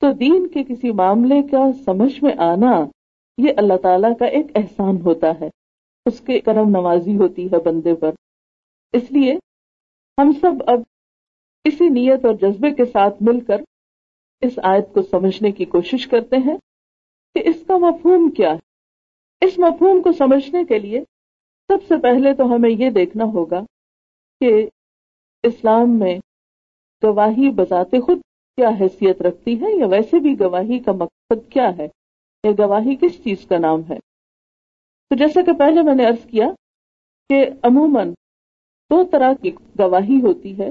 تو 0.00 0.12
دین 0.12 0.46
کے 0.46 0.64
کسی 0.64 0.90
معاملے 0.90 1.42
کا 1.42 1.72
سمجھ 1.84 2.24
میں 2.24 2.32
آنا، 2.38 2.86
یہ 3.38 3.52
اللہ 3.56 3.76
تعالیٰ 3.82 4.12
کا 4.18 4.26
ایک 4.26 4.46
احسان 4.54 5.00
ہوتا 5.04 5.40
ہے۔ 5.40 5.48
اس 6.06 6.20
کے 6.20 6.40
کرم 6.40 6.68
نوازی 6.68 7.16
ہوتی 7.16 7.46
ہے 7.46 7.58
بندے 7.58 7.94
پر۔ 7.94 8.10
اس 8.92 9.12
لیے 9.12 9.32
ہم 10.18 10.32
سب 10.32 10.62
اب 10.66 10.80
اسی 11.64 11.88
نیت 11.88 12.24
اور 12.24 12.34
جذبے 12.34 12.70
کے 12.70 12.84
ساتھ 12.84 13.14
مل 13.20 13.40
کر 13.40 13.56
اس 14.42 14.58
آیت 14.62 14.94
کو 14.94 15.02
سمجھنے 15.02 15.50
کی 15.52 15.64
کوشش 15.64 16.06
کرتے 16.06 16.36
ہیں 16.36 16.56
کہ 17.34 17.48
اس 17.48 17.64
کا 17.66 17.76
مفہوم 17.76 18.30
کیا 18.30 18.52
ہے۔ 18.52 18.58
اس 19.46 19.58
مفہوم 19.58 20.02
کو 20.02 20.12
سمجھنے 20.12 20.64
کے 20.64 20.78
لیے 20.78 21.00
سب 21.68 21.84
سے 21.88 21.94
پہلے 21.96 22.34
تو 22.34 22.44
ہمیں 22.44 22.70
یہ 22.70 22.90
دیکھنا 22.90 23.24
ہوگا 23.24 23.60
کہ 24.40 24.68
اسلام 25.42 25.98
میں 25.98 26.18
گواہی 27.02 27.50
بذات 27.50 27.90
خود 27.90 28.18
کیا 28.56 28.68
حیثیت 28.80 29.22
رکھتی 29.22 29.60
ہے 29.60 29.78
یا 29.78 29.86
ویسے 29.86 30.18
بھی 30.18 30.40
گواہی 30.40 30.78
کا 30.78 30.92
مقصد 30.92 31.52
کیا 31.52 31.76
ہے؟ 31.78 31.88
یا 32.44 32.66
گواہی 32.66 32.96
کس 32.96 33.24
چیز 33.24 33.46
کا 33.46 33.58
نام 33.58 33.80
ہے؟ 33.90 33.98
تو 35.08 35.16
جیسا 35.16 35.40
کہ 35.42 35.52
پہلے 35.52 35.82
میں 35.82 35.94
نے 35.94 36.06
ارض 36.06 36.26
کیا 36.26 36.46
کہ 37.28 37.46
عموماً 37.62 38.12
دو 38.90 39.04
طرح 39.04 39.32
کی 39.42 39.50
گواہی 39.78 40.20
ہوتی 40.22 40.58
ہے۔ 40.58 40.70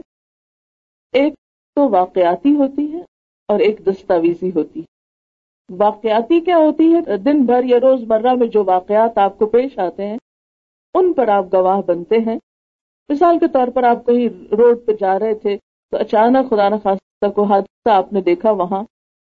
ایک 1.12 1.34
تو 1.75 1.89
واقعاتی 1.89 2.55
ہوتی 2.55 2.93
ہے 2.93 3.11
اور 3.52 3.60
ایک 3.60 3.82
دستاویزی 3.88 4.50
ہوتی 4.56 4.80
ہے۔ 4.80 4.86
واقعاتی 5.78 6.40
کیا 6.42 6.58
ہوتی 6.58 6.94
ہے؟ 6.94 7.18
دن 7.18 7.46
بھر 7.46 7.64
یا 7.64 7.78
روز 7.78 8.04
مرہ 8.04 8.34
میں 8.34 8.48
جو 8.48 8.64
واقعات 8.64 9.18
آپ 9.18 9.38
کو 9.38 9.46
پیش 9.46 9.80
آتے 9.80 10.08
ہیں، 10.08 10.18
ان 10.94 11.14
پر 11.14 11.28
آپ 11.28 11.46
گواہ 11.54 11.82
بنتے 11.82 12.18
ہیں۔ 12.18 12.38
مثال 13.10 13.40
کے 13.40 13.48
طور 13.48 13.68
پر 13.68 13.84
آپ 13.84 14.06
کہیں 14.06 14.54
روڈ 14.54 14.78
پہ 14.86 14.92
جا 15.00 15.20
رہے 15.20 15.34
تھے 15.36 15.58
تو 15.92 15.98
اچانک 15.98 16.50
خدا 16.50 16.70
نخواستہ 16.70 17.30
کو 17.30 17.44
حادثہ 17.44 17.90
آپ 17.90 18.14
نے 18.14 18.22
دیکھا 18.22 18.52
وہاں، 18.52 18.84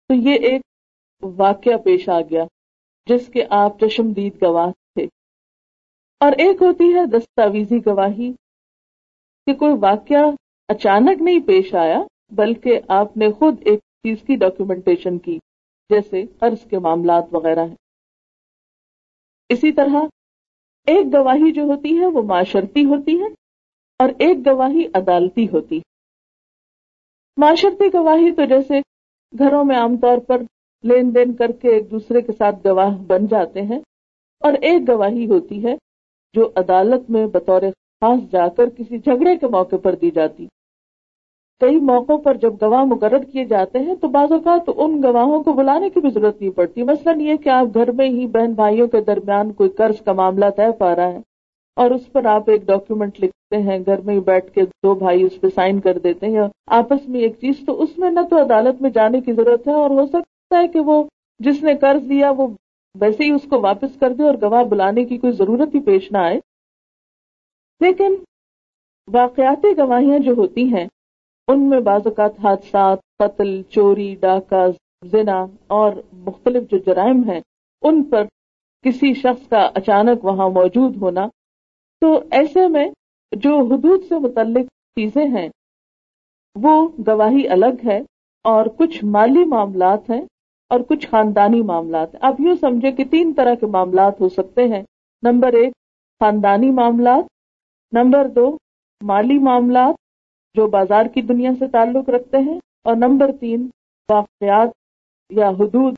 تو 0.10 0.14
یہ 0.14 0.34
ایک 0.34 0.62
واقعہ 1.22 1.78
پیش 1.78 2.10
آ 2.10 2.22
گیا، 2.22 2.44
جس 3.06 3.28
کے 3.28 3.46
آپ 3.50 3.80
چشمدید 3.80 4.44
گواہ 4.44 4.72
تھے۔ 4.72 5.04
اور 6.20 6.32
ایک 6.32 6.62
ہوتی 6.62 6.94
ہے 6.94 7.06
دستاویزی 7.06 7.86
گواہی 7.86 8.34
کہ 9.46 9.54
کوئی 9.54 9.74
واقعہ 9.80 10.32
اچانک 10.68 11.22
نہیں 11.22 11.40
پیش 11.40 11.76
آیا، 11.76 12.02
بلکہ 12.30 12.80
آپ 12.88 13.18
نے 13.18 13.32
خود 13.32 13.56
ایک 13.66 13.80
چیز 14.04 14.18
کی 14.28 14.36
ڈاکیومنٹیشن 14.36 15.18
کی، 15.18 15.40
جیسے 15.90 16.26
قرض 16.40 16.66
کے 16.70 16.80
معاملات 16.80 17.24
وغیرہ 17.32 17.66
ہیں۔ 17.68 17.76
اسی 19.50 19.72
طرح، 19.72 20.06
ایک 20.88 21.14
گواہی 21.14 21.52
جو 21.52 21.64
ہوتی 21.64 22.00
ہے، 22.00 22.06
وہ 22.06 22.22
معاشرتی 22.22 22.86
ہوتی 22.86 23.20
ہے 23.20 23.28
اور 24.00 24.10
ایک 24.20 24.48
گواہی 24.48 24.86
عدالتی 24.94 25.46
ہوتی 25.46 25.78
ہے۔ 25.78 25.82
معاشرتی 27.38 27.94
گواہی 27.94 28.32
تو 28.32 28.46
جیسے 28.46 28.80
گھروں 29.38 29.64
میں 29.64 29.78
عام 29.78 29.98
طور 29.98 30.18
پر 30.18 30.42
لین 30.84 31.16
دین 31.16 31.34
کر 31.34 31.52
کے 31.52 31.70
ایک 31.70 31.92
دوسرے 31.92 32.22
کے 32.22 32.32
ساتھ 32.32 32.68
گواہ 32.68 32.98
بن 32.98 33.28
جاتے 33.28 33.62
ہیں 33.62 33.80
اور 34.40 34.54
ایک 34.54 34.90
گواہی 34.90 35.26
ہوتی 35.26 35.64
ہے 35.64 35.76
جو 36.34 36.50
عدالت 36.56 37.10
میں 37.10 37.28
بطور 37.28 37.62
خاص 38.02 38.32
جا 38.32 38.48
کر 38.48 38.70
کسی 38.70 38.98
جھگڑے 38.98 39.36
کے 39.36 39.48
موقع 39.48 39.76
پر 39.76 39.96
دی 39.96 40.12
جاتی۔ 40.12 40.48
کئی 41.62 41.80
موقعوں 41.80 42.18
پر 42.18 42.38
جب 42.38 42.54
گواہ 42.62 42.84
مقرر 42.84 43.24
کیے 43.24 43.46
جاتے 43.46 43.80
ہیں 43.80 43.96
تو 43.96 44.08
بعض 44.08 44.32
اوقات 44.32 44.70
ان 44.76 45.02
گواہوں 45.04 45.44
کو 45.44 45.54
بلانے 45.54 45.90
کی 45.90 46.00
بھی 46.00 46.10
ضرورت 46.10 46.42
نہیں 46.42 46.52
پڑتی۔ 46.52 46.84
مثلاً 46.84 47.20
یہ 47.22 47.36
کہ 47.36 47.50
آپ 47.50 47.68
گھر 47.74 47.92
میں 47.92 48.10
ہی 48.10 48.26
بہن 48.28 48.54
بھائیوں 48.54 48.88
کے 48.88 49.02
درمیان 49.02 49.52
کوئی 49.52 49.70
قرض 49.70 50.02
کا 50.02 50.14
معاملہ 50.14 50.46
طے 50.58 50.72
پا 50.80 50.96
رہا 50.96 51.12
ہے 51.12 51.20
اور 51.78 51.92
اس 51.92 52.12
پر 52.12 52.26
آپ 52.26 52.50
ایک 52.50 52.66
ڈاکیومنٹ 52.66 53.20
لکھتے 53.24 53.58
ہیں، 53.58 53.80
گھر 53.86 54.02
میں 54.02 54.16
ہی 54.16 54.20
بیٹھ 54.20 54.52
کے 54.52 54.62
دو 54.62 54.94
بھائی 54.96 55.24
اس 55.24 55.40
پہ 55.42 55.48
سائن 55.56 55.80
کر 55.80 55.98
دیتے 55.98 56.28
ہیں 56.28 56.48
آپس 56.68 57.08
میں 57.10 57.20
ایک 57.20 57.36
چیز، 57.42 57.56
تو 57.66 57.82
اس 57.82 57.98
میں 57.98 58.12
نہ 58.12 58.20
تو 58.30 58.42
عدالت 58.42 58.82
میں 58.82 58.90
جانے 58.90 59.22
کی 59.22 59.34
ضرورت 59.34 59.68
ہے 59.68 59.74
اور 59.74 59.90
ہو 59.90 60.06
سکتا 60.08 60.60
ہے 60.60 60.68
کہ 60.68 60.80
وہ 60.80 61.04
جس 61.40 61.64
نے 61.64 61.76
قرض 61.76 62.10
دیا 62.10 62.32
وہ 62.38 62.48
ویسے 62.96 63.24
ہی 63.24 63.32
اس 63.32 63.46
کو 63.50 63.62
واپس 63.62 64.00
کر 64.00 64.14
دے 64.14 64.24
اور 64.24 64.36
گواہ 64.42 64.64
بلانے 64.64 65.04
کی 65.06 65.18
کوئی 65.18 65.34
ضرورت 65.34 65.76
ہی 65.76 65.80
پیش 65.80 66.12
نہ 66.12 66.18
آئے۔ 66.18 66.40
لیکن 67.82 68.16
واقعاتی 69.08 69.78
گواہیاں 69.78 70.20
جو 70.20 70.34
ہوتی 70.34 70.64
ہیں 70.74 70.88
ان 71.48 71.70
میں 71.70 71.80
بعض 71.80 72.02
اوقات 72.06 72.40
حادثات، 72.44 73.00
قتل، 73.20 73.62
چوری، 73.64 74.16
ڈاکہ، 74.16 74.66
زنا 75.04 75.46
اور 75.68 75.94
مختلف 76.14 76.72
جو 76.72 76.78
جرائم 76.78 77.24
ہیں، 77.30 77.42
ان 77.82 78.04
پر 78.04 78.24
کسی 78.86 79.14
شخص 79.14 79.48
کا 79.48 79.70
اچانک 79.76 80.26
وہاں 80.26 80.50
موجود 80.50 80.96
ہونا، 80.96 81.28
تو 82.02 82.20
ایسے 82.32 82.68
میں 82.68 82.90
جو 83.32 83.58
حدود 83.60 84.04
سے 84.10 84.20
متعلق 84.20 84.66
چیزیں 84.96 85.26
ہیں، 85.28 85.50
وہ 86.56 86.90
گواہی 87.08 87.48
الگ 87.48 87.86
ہے 87.86 88.00
اور 88.46 88.66
کچھ 88.66 89.06
مالی 89.06 89.44
معاملات 89.46 90.10
ہیں 90.10 90.22
اور 90.70 90.80
کچھ 90.80 91.08
خاندانی 91.08 91.62
معاملات 91.62 92.14
ہیں۔ 92.14 92.22
آپ 92.24 92.40
یوں 92.40 92.56
سمجھے 92.56 92.92
کہ 92.92 93.04
تین 93.04 93.34
طرح 93.34 93.56
کے 93.56 93.66
معاملات 93.66 94.22
ہو 94.22 94.30
سکتے 94.30 94.68
ہیں۔ 94.68 94.84
نمبر 95.24 95.54
ایک، 95.54 95.74
خاندانی 96.20 96.72
معاملات، 96.72 97.24
نمبر 97.94 98.28
دو، 98.28 98.58
مالی 99.02 99.38
معاملات 99.38 100.01
جو 100.56 100.68
بازار 100.70 101.06
کی 101.06 101.22
دنیا 101.24 101.52
سے 101.60 101.68
تعلق 101.72 102.10
رکھتے 102.10 102.38
ہیں، 102.40 102.58
اور 102.86 102.96
نمبر 102.98 103.32
تین، 103.40 103.68
واقعات 104.10 104.70
یا 105.32 105.50
حدود، 105.60 105.96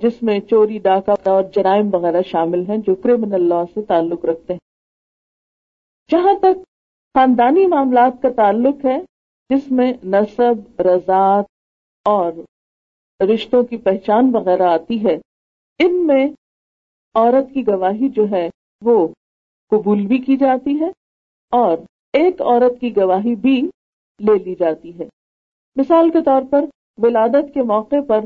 جس 0.00 0.22
میں 0.22 0.38
چوری، 0.40 0.78
ڈاکہ 0.78 1.28
اور 1.28 1.42
جرائم 1.54 1.94
وغیرہ 1.94 2.22
شامل 2.26 2.64
ہیں 2.68 2.76
جو 2.86 2.94
کرمنل 2.96 3.48
لا 3.48 3.62
سے 3.74 3.82
تعلق 3.82 4.24
رکھتے 4.24 4.52
ہیں۔ 4.52 4.60
جہاں 6.10 6.34
تک 6.38 6.62
خاندانی 7.14 7.66
معاملات 7.66 8.20
کا 8.22 8.28
تعلق 8.36 8.84
ہے، 8.84 8.98
جس 9.50 9.70
میں 9.70 9.92
نصب 10.04 10.80
رضاط 10.82 11.46
اور 12.06 12.32
رشتوں 13.20 13.62
کی 13.62 13.76
پہچان 13.78 14.30
وغیرہ 14.34 14.68
آتی 14.68 15.04
ہے، 15.04 15.16
ان 15.80 16.06
میں 16.06 16.26
عورت 17.14 17.52
کی 17.54 17.66
گواہی 17.66 18.08
جو 18.08 18.24
ہے، 18.30 18.48
وہ 18.82 18.96
قبول 19.72 20.06
بھی 20.06 20.18
کی 20.18 20.36
جاتی 20.36 20.80
ہے، 20.80 20.90
اور 21.52 21.76
ایک 22.14 22.40
عورت 22.42 22.80
کی 22.80 22.96
گواہی 22.96 23.34
بھی 23.36 23.60
لے 24.20 24.38
لی 24.44 24.54
جاتی 24.54 24.98
ہے۔ 24.98 25.04
مثال 25.76 26.10
کے 26.10 26.22
طور 26.22 26.42
پر 26.50 26.64
ولادت 26.98 27.54
کے 27.54 27.62
موقع 27.62 28.00
پر 28.08 28.20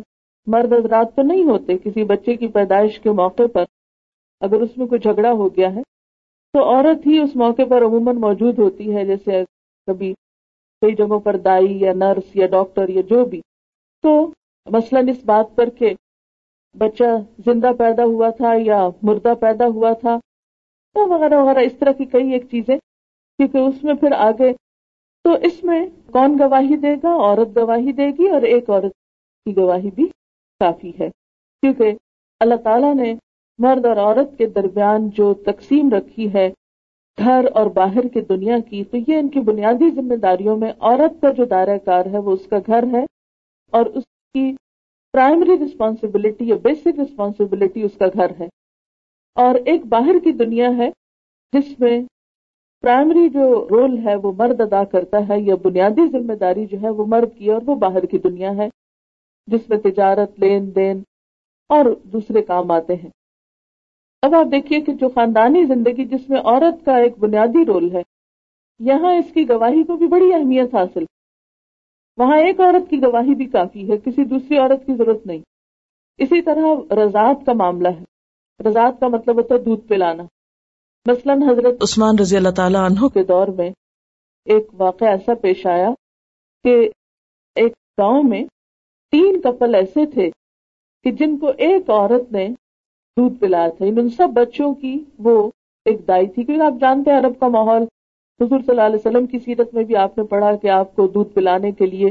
مرد 0.47 0.73
حضرات 0.73 1.15
تو 1.17 1.23
نہیں 1.23 1.45
ہوتے، 1.45 1.79
کسی 1.79 2.05
بچے 2.05 2.37
کی 2.37 2.47
پیدائش 2.49 3.01
کے 3.01 3.11
موقع 3.11 3.43
پر۔ 3.53 3.65
اگر 4.41 4.61
اس 4.61 4.79
میں 4.79 4.87
کوئی 4.87 5.01
جھگڑا 5.01 5.31
ہو 5.33 5.57
گیا 5.57 5.75
ہے، 5.75 5.83
تو 6.53 6.63
عورت 6.65 7.07
ہی 7.07 7.19
اس 7.19 7.37
موقع 7.37 7.63
پر 7.71 7.85
عموماً 7.85 8.17
موجود 8.17 8.59
ہوتی 8.59 8.95
ہے، 8.97 9.05
جیسے 9.05 9.45
کبھی 9.87 10.15
کئی 10.81 10.95
جگہوں 10.95 11.21
پر 11.21 11.37
دائی 11.37 11.81
یا 11.81 11.93
نرس 11.93 12.37
یا 12.37 12.47
ڈاکٹر 12.47 12.89
یا 12.89 13.01
جو 13.01 13.25
بھی۔ 13.25 13.41
تو 14.03 14.31
مثلاً 14.67 15.09
اس 15.09 15.25
بات 15.25 15.57
پر 15.57 15.71
کہ 15.71 15.95
بچہ 16.79 17.05
زندہ 17.39 17.73
پیدا 17.79 18.05
ہوا 18.05 18.31
تھا 18.31 18.53
یا 18.59 18.89
مردہ 19.03 19.35
پیدا 19.41 19.67
ہوا 19.67 19.93
تھا 19.93 20.19
وغیرہ 20.97 21.35
وغیرہ، 21.35 21.59
اس 21.59 21.79
طرح 21.79 21.93
کی 21.93 22.05
کئی 22.05 22.33
ایک 22.33 22.45
چیزیں، 22.51 22.79
کیونکہ 23.37 23.59
اس 23.59 23.85
میں 23.85 23.95
پھر 23.95 24.13
آگے 24.13 24.53
تو 25.25 25.33
اس 25.33 25.65
میں 25.65 25.87
کون 26.13 26.37
گواہی 26.41 26.77
دے 26.77 26.95
گا؟ 26.95 27.09
عورت 27.09 27.57
گواہی 27.57 27.93
دے 27.93 28.11
گی 28.11 28.29
اور 28.29 28.43
ایک 28.43 28.71
عورت 28.71 28.93
کی 29.45 29.57
گواہی 29.57 29.91
بھی 29.95 30.07
کافی 30.61 30.93
ہے۔ 31.01 31.11
کیونکہ 31.61 31.93
اللہ 32.41 32.55
تعالیٰ 32.55 32.95
نے 32.95 33.15
مرد 33.59 33.85
اور 33.85 33.97
عورت 33.97 34.39
کے 34.39 34.47
درمیان 34.47 35.09
جو 35.11 35.35
تقسیم 35.35 35.89
رکھی 35.91 36.35
ہے 36.35 36.51
گھر 37.19 37.45
اور 37.55 37.67
باہر 37.67 38.09
کی 38.09 38.21
دنیا 38.21 38.59
کی، 38.59 38.85
تو 38.85 38.97
یہ 38.97 39.17
ان 39.17 39.29
کی 39.29 39.41
بنیادی 39.41 39.91
ذمہ 39.91 40.15
داریوں 40.15 40.57
میں 40.57 40.73
عورت 40.81 41.21
کا 41.21 41.33
جو 41.33 41.45
دائرہ 41.45 41.79
کار 41.79 42.07
ہے، 42.07 42.19
وہ 42.19 42.33
اس 42.33 42.47
کا 42.47 42.57
گھر 42.67 42.85
ہے 42.93 43.05
اور 43.71 43.87
اس 43.87 44.05
کی 44.05 44.57
پرائمری 45.13 45.65
رسپانسبلٹی 45.65 46.49
یا 46.49 46.57
بیسک 46.63 47.01
رسپانسبلٹی 47.01 47.83
اس 47.83 47.95
کا 47.99 48.07
گھر 48.15 48.31
ہے۔ 48.41 48.49
اور 49.35 49.55
ایک 49.55 49.87
باہر 49.87 50.19
کی 50.25 50.33
دنیا 50.33 50.69
ہے، 50.77 50.91
جس 51.53 51.81
میں 51.81 52.01
پرائمری 52.85 53.29
جو 53.29 53.69
رول 53.71 54.07
ہے 54.07 54.17
وہ 54.17 54.33
مرد 54.33 54.61
ادا 54.61 54.85
کرتا 54.85 55.29
ہے 55.29 55.41
یا 55.41 55.55
بنیادی 55.55 56.11
ذمہ 56.11 56.33
داری 56.33 56.67
جو 56.67 56.79
ہے 56.83 56.89
وہ 56.89 57.05
مرد 57.07 57.39
کی 57.39 57.51
اور 57.51 57.63
وہ 57.67 57.75
باہر 57.75 58.07
کی 58.07 58.19
دنیا 58.19 58.57
ہے، 58.57 58.69
جس 59.47 59.69
میں 59.69 59.79
تجارت، 59.79 60.41
لین 60.41 60.75
دین 60.75 61.03
اور 61.69 61.85
دوسرے 62.03 62.43
کام 62.43 62.71
آتے 62.71 62.95
ہیں۔ 62.95 63.11
اب 64.23 64.35
آپ 64.35 64.47
دیکھیے 64.53 64.81
کہ 64.81 64.93
جو 64.93 65.09
خاندانی 65.09 65.65
زندگی 65.65 66.05
جس 66.05 66.31
میں 66.31 66.41
عورت 66.41 66.85
کا 66.85 66.97
ایک 66.97 67.19
بنیادی 67.19 67.65
رول 67.65 67.93
ہے، 67.93 68.03
یہاں 68.79 69.15
اس 69.15 69.33
کی 69.33 69.49
گواہی 69.49 69.83
کو 69.83 69.97
بھی 69.97 70.07
بڑی 70.07 70.33
اہمیت 70.35 70.75
حاصل۔ 70.75 71.05
وہاں 72.17 72.39
ایک 72.39 72.61
عورت 72.61 72.91
کی 72.91 73.03
گواہی 73.03 73.35
بھی 73.35 73.47
کافی 73.47 73.93
ہے، 73.93 73.97
کسی 73.97 74.25
دوسری 74.25 74.57
عورت 74.57 74.87
کی 74.87 74.95
ضرورت 74.95 75.27
نہیں۔ 75.27 75.41
اسی 76.19 76.43
طرح 76.43 76.95
رضاعت 77.05 77.47
کا 77.47 77.53
معاملہ 77.53 77.89
ہے۔ 77.89 78.05
رضاعت 78.69 79.01
کا 79.01 79.09
مطلب 79.09 79.37
ہوتا 79.37 79.55
ہے 79.55 79.61
دودھ 79.61 79.89
پلانا۔ 79.89 80.23
مثلاً 81.09 81.43
حضرت 81.43 81.83
عثمان 81.83 82.19
رضی 82.21 82.37
اللہ 82.37 82.49
تعالیٰ 82.49 82.81
عنہ 82.81 83.09
کے 83.09 83.25
دور 83.25 83.49
میں 83.49 83.71
ایک 84.45 84.67
واقعہ 84.73 85.09
ایسا 85.09 85.35
پیش 85.35 85.67
آیا 85.67 85.91
کہ 86.65 86.89
ایک 87.55 87.73
گاؤں 87.99 88.23
میں 88.23 88.45
تین 89.11 89.41
کپل 89.41 89.75
ایسے 89.75 90.07
تھے 90.07 90.31
کہ 91.05 91.11
جن 91.11 91.39
کو 91.39 91.49
ایک 91.59 91.91
عورت 91.91 92.33
نے 92.33 92.49
دودھ 93.17 93.39
پلایا 93.39 93.69
تھا۔ 93.69 93.87
یعنی 93.87 94.01
ان 94.01 94.09
سب 94.09 94.29
بچوں 94.35 94.75
کی 94.75 95.05
وہ 95.19 95.51
ایک 95.85 96.09
دائی 96.09 96.27
تھی، 96.27 96.45
کیونکہ 96.45 96.63
آپ 96.63 96.73
جانتے 96.81 97.11
ہیں 97.11 97.19
عرب 97.19 97.41
کا 97.41 97.49
ماحول۔ 97.49 97.83
حضور 98.41 98.59
صلی 98.59 98.71
اللہ 98.71 98.83
علیہ 98.83 98.97
وسلم 98.97 99.27
کی 99.27 99.39
سیرت 99.39 99.75
میں 99.75 99.85
بھی 99.85 99.97
آپ 99.97 100.19
نے 100.19 100.25
پڑھا 100.25 100.57
کہ 100.57 100.69
آپ 100.69 100.97
کو 100.97 101.07
دودھ 101.07 101.29
پلانے 101.29 101.73
کے 101.73 101.87
لیے 101.87 102.07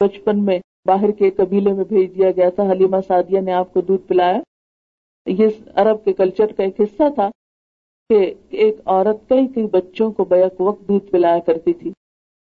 بچپن 0.00 0.44
میں 0.44 0.58
باہر 0.86 1.10
کے 1.10 1.30
قبیلے 1.30 1.72
میں 1.72 1.84
بھیج 1.84 2.16
دیا 2.16 2.30
گیا 2.30 2.50
تھا۔ 2.50 2.62
حلیمہ 2.62 2.96
سعدیہ 3.08 3.40
نے 3.40 3.52
آپ 3.52 3.72
کو 3.72 3.80
دودھ 3.80 4.08
پلایا۔ 4.08 4.38
یہ 5.26 5.48
عرب 5.74 6.04
کے 6.04 6.12
کلچر 6.12 6.46
کا 6.46 6.62
ایک 6.62 6.80
حصہ 6.80 7.02
تھا۔ 7.14 7.30
کہ 8.10 8.34
ایک 8.50 8.76
عورت 8.86 9.28
کئی 9.28 9.46
کئی 9.46 9.66
بچوں 9.66 10.10
کو 10.10 10.24
بیک 10.24 10.60
وقت 10.60 10.88
دودھ 10.88 11.06
پلایا 11.06 11.38
کرتی 11.38 11.72
تھی۔ 11.72 11.92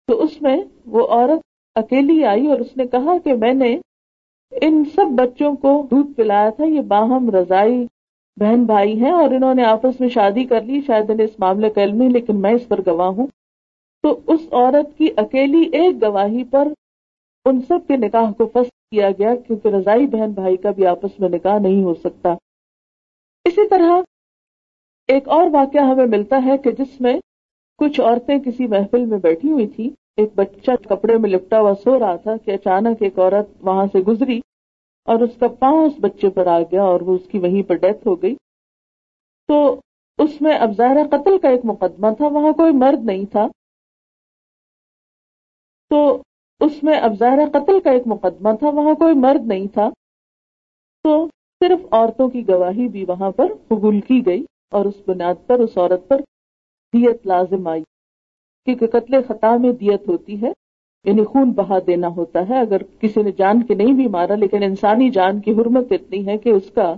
تو 0.09 0.23
اس 0.23 0.43
میں 0.43 0.57
وہ 0.87 1.07
عورت 1.07 1.41
اکیلی 1.75 2.25
آئی 2.25 2.47
اور 2.47 2.59
اس 2.59 2.77
نے 2.77 2.87
کہا 2.87 3.19
کہ 3.19 3.35
میں 3.35 3.53
نے 3.53 3.79
ان 4.53 4.85
سب 4.85 5.07
بچوں 5.11 5.55
کو 5.57 5.87
دودھ 5.91 6.13
پلایا 6.13 6.51
تھا، 6.51 6.65
یہ 6.65 6.81
باہم 6.81 7.31
رضائی 7.31 7.87
بہن 8.37 8.65
بھائی 8.65 9.01
ہیں 9.01 9.11
اور 9.11 9.31
انہوں 9.31 9.55
نے 9.55 9.65
آپس 9.65 10.01
میں 10.01 10.09
شادی 10.09 10.45
کر 10.45 10.63
لی، 10.63 10.81
شاید 10.87 11.11
انہیں 11.11 11.27
اس 11.27 11.41
معاملے 11.41 11.71
کا 11.71 11.83
علم 11.83 11.97
نہیں، 11.97 12.11
لیکن 12.11 12.41
میں 12.41 12.53
اس 12.53 12.69
پر 12.69 12.81
گواہ 12.87 13.09
ہوں۔ 13.09 13.27
تو 14.03 14.21
اس 14.27 14.41
عورت 14.53 14.99
کی 14.99 15.09
اکیلی 15.17 15.63
ایک 15.63 16.03
گواہی 16.03 16.45
پر 16.45 16.69
ان 17.45 17.61
سب 17.61 17.79
کے 17.89 17.97
نکاح 17.97 18.33
کو 18.33 18.47
فس 18.47 18.69
کیا 18.91 19.11
گیا، 19.11 19.35
کیونکہ 19.35 19.69
رضائی 19.69 20.07
بہن 20.07 20.31
بھائی 20.31 20.57
کا 20.57 20.71
بھی 20.71 20.87
آپس 20.87 21.21
میں 21.21 21.29
نکاح 21.29 21.59
نہیں 21.59 21.83
ہو 21.83 21.95
سکتا۔ 21.95 22.33
اسی 23.45 23.69
طرح 23.69 24.01
ایک 25.11 25.29
اور 25.29 25.47
واقعہ 25.53 25.81
ہمیں 25.81 26.07
ملتا 26.07 26.37
ہے 26.45 26.59
کہ 26.59 26.71
جس 26.71 27.01
میں 27.01 27.21
کچھ 27.79 28.01
عورتیں 28.01 28.39
کسی 28.39 28.67
محفل 28.67 29.05
میں 29.05 29.19
بیٹھی 29.19 29.51
ہوئی 29.51 29.67
تھی 29.67 29.91
ایک 30.17 30.31
بچہ 30.35 30.71
کپڑے 30.89 31.19
میں 31.19 31.31
لپٹا 31.31 31.61
ہوا 31.61 31.73
سو 31.85 31.99
رہا 31.99 32.17
تھا 32.17 32.37
کہ 32.37 32.51
اچانک 32.51 33.03
ایک 33.03 33.19
عورت 33.19 33.49
وہاں 33.61 33.87
سے 33.87 34.01
گزری 34.01 34.41
اور 35.05 35.21
اس 35.21 35.37
کا 35.41 35.49
پاؤں 35.49 35.87
اس 35.87 35.93
بچے 36.01 36.31
پر 36.31 36.47
آ 36.47 36.61
گیا 36.61 36.83
اور 36.83 37.01
وہ 37.01 37.15
اس 37.15 37.29
کی 37.29 37.39
وہیں 37.39 37.69
پر 37.69 37.75
ڈیتھ 37.75 38.07
ہو 38.07 38.23
گئی۔ 38.23 38.35
تو 39.49 39.81
اس 40.19 40.41
میں 40.41 40.59
اب 40.59 40.73
ظاہر 40.77 41.09
قتل 41.11 41.39
کا 41.39 41.49
ایک 41.49 41.61
مقدمہ 41.65 42.09
تھا، 42.17 42.27
وہاں 42.27 42.53
کوئی 42.53 42.73
مرد 42.73 43.05
نہیں 43.05 43.25
تھا۔ 43.25 43.47
تو 45.91 46.23
اس 46.61 46.83
میں 46.83 47.01
اب 47.01 47.13
ظاہر 47.19 47.51
قتل 47.53 47.81
کا 47.81 47.91
ایک 47.91 48.03
مقدمہ 48.07 48.49
تھا، 48.59 48.69
وہاں 48.69 48.95
کوئی 48.95 49.15
مرد 49.15 49.47
نہیں 49.47 49.67
تھا۔ 49.67 49.91
تو 51.03 51.29
صرف 51.63 51.81
عورتوں 51.91 52.29
کی 52.29 52.49
گواہی 52.49 52.89
بھی 52.89 53.05
وہاں 53.09 53.31
پر 53.31 53.47
قبول 53.69 54.01
کی 54.01 54.27
گئی۔ 54.27 54.45
اور 54.71 54.85
اس 54.85 54.95
بنیاد 55.07 55.35
پر، 55.47 55.59
اس 55.59 55.79
عورت 55.79 56.09
پر 56.09 56.21
دیت 56.93 57.27
لازم 57.27 57.67
آئی۔ 57.67 57.83
کیونکہ 58.65 58.87
قتل 58.87 59.23
خطا 59.29 59.57
میں 59.57 59.73
دیت 59.73 60.09
ہوتی 60.09 60.43
ہے 60.43 60.53
یعنی 61.05 61.25
خون 61.25 61.51
بہا 61.51 61.79
دینا 61.87 62.09
ہوتا 62.09 62.49
ہے۔ 62.49 62.61
اگر 62.61 62.83
کسی 62.83 63.23
نے 63.23 63.33
جان 63.33 63.63
کے 63.63 63.75
نہیں 63.75 63.93
بھی 63.93 64.09
مارا، 64.09 64.35
لیکن 64.35 64.63
انسانی 64.63 65.11
جان 65.11 65.41
کی 65.41 65.53
حرمت 65.53 65.87
اتنی 65.91 66.27
ہے 66.27 66.39
کہ 66.39 66.49
اس 66.49 66.71
کا 66.75 66.95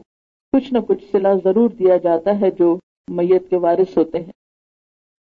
کچھ 0.52 0.72
نہ 0.72 0.78
کچھ 0.78 1.04
سلا 1.12 1.32
ضرور 1.44 1.70
دیا 1.70 1.96
جاتا 1.96 2.40
ہے 2.40 2.50
جو 2.50 2.78
میت 3.08 3.50
کے 3.50 3.56
وارث 3.56 3.96
ہوتے 3.96 4.20
ہیں۔ 4.20 4.32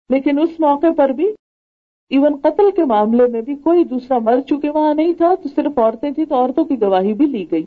لیکن 0.09 0.39
اس 0.39 0.61
موقع 0.61 0.87
پر 0.97 1.09
بھی، 1.09 1.27
ایون 2.11 2.37
قتل 2.43 2.71
کے 2.77 2.85
معاملے 2.85 3.27
میں 3.27 3.43
بھی 3.43 3.55
کوئی 3.55 3.85
دوسرا 3.85 4.19
مر 4.19 4.41
چکے 4.41 4.71
وہاں 4.71 4.95
نہیں 4.95 5.13
تھا، 5.13 5.35
تو 5.43 5.49
صرف 5.49 5.79
عورتیں 5.79 6.11
تھیں، 6.11 6.25
تو 6.25 6.35
عورتوں 6.35 6.65
کی 6.65 6.81
گواہی 6.81 7.13
بھی 7.13 7.27
لی 7.27 7.51
گئی۔ 7.51 7.65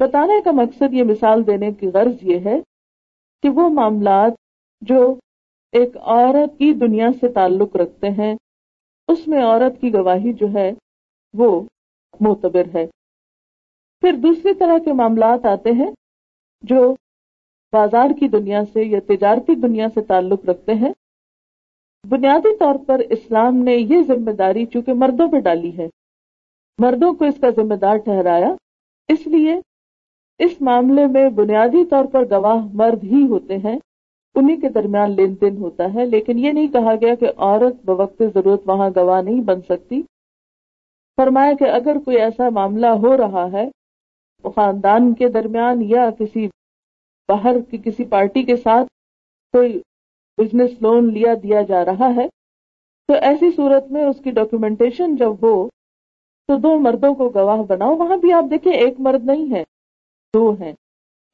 بتانے 0.00 0.40
کا 0.44 0.50
مقصد 0.50 0.94
یہ 0.94 1.02
مثال 1.02 1.46
دینے 1.46 1.72
کی 1.72 1.86
غرض 1.86 2.14
یہ 2.22 2.38
ہے 2.38 2.60
کہ 3.42 3.48
وہ 3.48 3.68
معاملات 3.68 4.32
جو 4.80 5.14
ایک 5.72 5.96
عورت 5.96 6.58
کی 6.58 6.72
دنیا 6.72 7.08
سے 7.20 7.28
تعلق 7.28 7.76
رکھتے 7.76 8.10
ہیں، 8.10 8.34
اس 9.08 9.28
میں 9.28 9.44
عورت 9.44 9.80
کی 9.80 9.92
گواہی 9.92 10.32
جو 10.32 10.46
ہے، 10.54 10.72
وہ 11.34 11.60
معتبر 12.20 12.62
ہے۔ 12.74 12.86
پھر 14.00 14.12
دوسری 14.12 14.54
طرح 14.54 14.78
کے 14.84 14.92
معاملات 14.92 15.46
آتے 15.46 15.70
ہیں 15.70 15.90
جو 16.62 16.94
بازار 17.72 18.10
کی 18.20 18.28
دنیا 18.28 18.62
سے 18.72 18.82
یا 18.82 19.00
تجارتی 19.08 19.54
دنیا 19.54 19.86
سے 19.94 20.00
تعلق 20.00 20.44
رکھتے 20.44 20.74
ہیں۔ 20.74 20.92
بنیادی 22.08 22.56
طور 22.56 22.74
پر 22.86 22.98
اسلام 22.98 23.56
نے 23.56 23.74
یہ 23.74 24.02
ذمہ 24.06 24.30
داری 24.30 24.66
چونکہ 24.66 24.92
مردوں 24.92 25.30
پہ 25.32 25.40
ڈالی 25.40 25.78
ہے۔ 25.78 25.86
مردوں 26.78 27.12
کو 27.12 27.24
اس 27.24 27.40
کا 27.40 27.50
ذمہ 27.50 27.74
دار 27.74 27.96
ٹھہرایا، 27.96 28.54
اس 29.08 29.26
لیے 29.26 29.54
اس 30.44 30.60
معاملے 30.60 31.06
میں 31.06 31.28
بنیادی 31.30 31.84
طور 31.84 32.04
پر 32.04 32.24
گواہ 32.30 32.66
مرد 32.72 33.04
ہی 33.04 33.26
ہوتے 33.26 33.56
ہیں۔ 33.56 33.78
انہیں 34.34 34.56
کے 34.56 34.68
درمیان 34.68 35.10
لین 35.10 35.34
دین 35.40 35.56
ہوتا 35.56 35.94
ہے، 35.94 36.04
لیکن 36.04 36.38
یہ 36.38 36.52
نہیں 36.52 36.68
کہا 36.68 36.94
گیا 37.00 37.14
کہ 37.14 37.26
عورت 37.36 37.84
بوقت 37.84 38.22
ضرورت 38.34 38.62
وہاں 38.66 38.90
گواہ 38.96 39.22
نہیں 39.22 39.40
بن 39.40 39.60
سکتی۔ 39.60 40.02
فرمایا 41.16 41.52
کہ 41.52 41.64
اگر 41.64 41.98
کوئی 42.04 42.16
ایسا 42.16 42.48
معاملہ 42.48 42.86
ہو 42.86 43.16
رہا 43.16 43.46
ہے 43.52 43.68
خاندان 44.56 45.14
کے 45.14 45.28
درمیان 45.28 45.82
یا 45.82 46.10
کسی 46.10 46.46
باہر 47.28 47.60
کی 47.70 47.78
کسی 47.84 48.04
پارٹی 48.04 48.42
کے 48.42 48.56
ساتھ 48.56 48.88
کوئی 49.52 49.80
بزنس 50.38 50.70
لون 50.82 51.12
لیا 51.12 51.34
دیا 51.42 51.62
جا 51.62 51.84
رہا 51.84 52.14
ہے، 52.16 52.28
تو 53.08 53.14
ایسی 53.14 53.50
صورت 53.50 53.92
میں 53.92 54.04
اس 54.04 54.20
کی 54.24 54.30
ڈاکومنٹیشن 54.30 55.16
جب 55.16 55.32
ہو، 55.42 55.68
تو 56.48 56.56
دو 56.58 56.78
مردوں 56.78 57.14
کو 57.14 57.28
گواہ 57.28 57.62
بناؤ۔ 57.62 57.96
وہاں 57.96 58.16
بھی 58.16 58.32
آپ 58.32 58.44
دیکھیں، 58.50 58.72
ایک 58.72 59.00
مرد 59.00 59.24
نہیں 59.24 59.50
ہے۔ 59.50 59.64
دو 60.34 60.50
ہیں۔ 60.60 60.72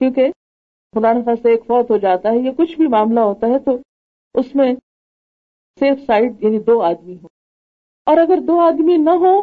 کیونکہ 0.00 0.30
خدا 0.94 1.34
سے 1.34 1.50
ایک 1.50 1.66
فوت 1.66 1.90
ہو 1.90 1.96
جاتا 1.96 2.30
ہے 2.30 2.38
یا 2.38 2.52
کچھ 2.56 2.76
بھی 2.76 2.86
معاملہ 2.86 3.20
ہوتا 3.20 3.46
ہے 3.46 3.58
تو 3.58 3.76
اس 4.34 4.54
میں 4.54 4.72
سیف 5.80 5.98
سائڈ 6.06 6.44
یعنی 6.44 6.58
دو 6.58 6.80
آدمی 6.82 7.14
ہو 7.14 7.26
اور 8.06 8.16
اگر 8.16 8.40
دو 8.40 8.58
آدمی 8.60 8.96
نہ 8.96 9.10
ہو 9.20 9.34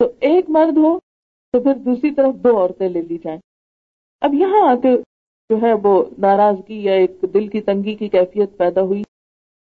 تو 0.00 0.06
ایک 0.20 0.50
مرد 0.50 0.76
ہو 0.76 0.98
تو 1.54 1.62
پھر 1.62 1.74
دوسری 1.74 2.10
طرف 2.14 2.34
دو 2.34 2.56
عورتیں 2.58 2.88
لے 2.88 3.02
لی 3.02 3.18
جائیں۔ 3.18 3.38
اب 4.22 4.34
یہاں 4.34 4.68
آ 4.70 4.74
کے 4.74 4.96
جو 5.50 5.56
ہے 5.62 5.72
وہ 5.82 5.92
ناراضگی 6.18 6.82
یا 6.84 6.92
ایک 6.92 7.24
دل 7.34 7.46
کی 7.48 7.60
تنگی 7.60 7.94
کی 7.94 8.08
کیفیت 8.08 8.56
پیدا 8.56 8.82
ہوئی 8.82 9.02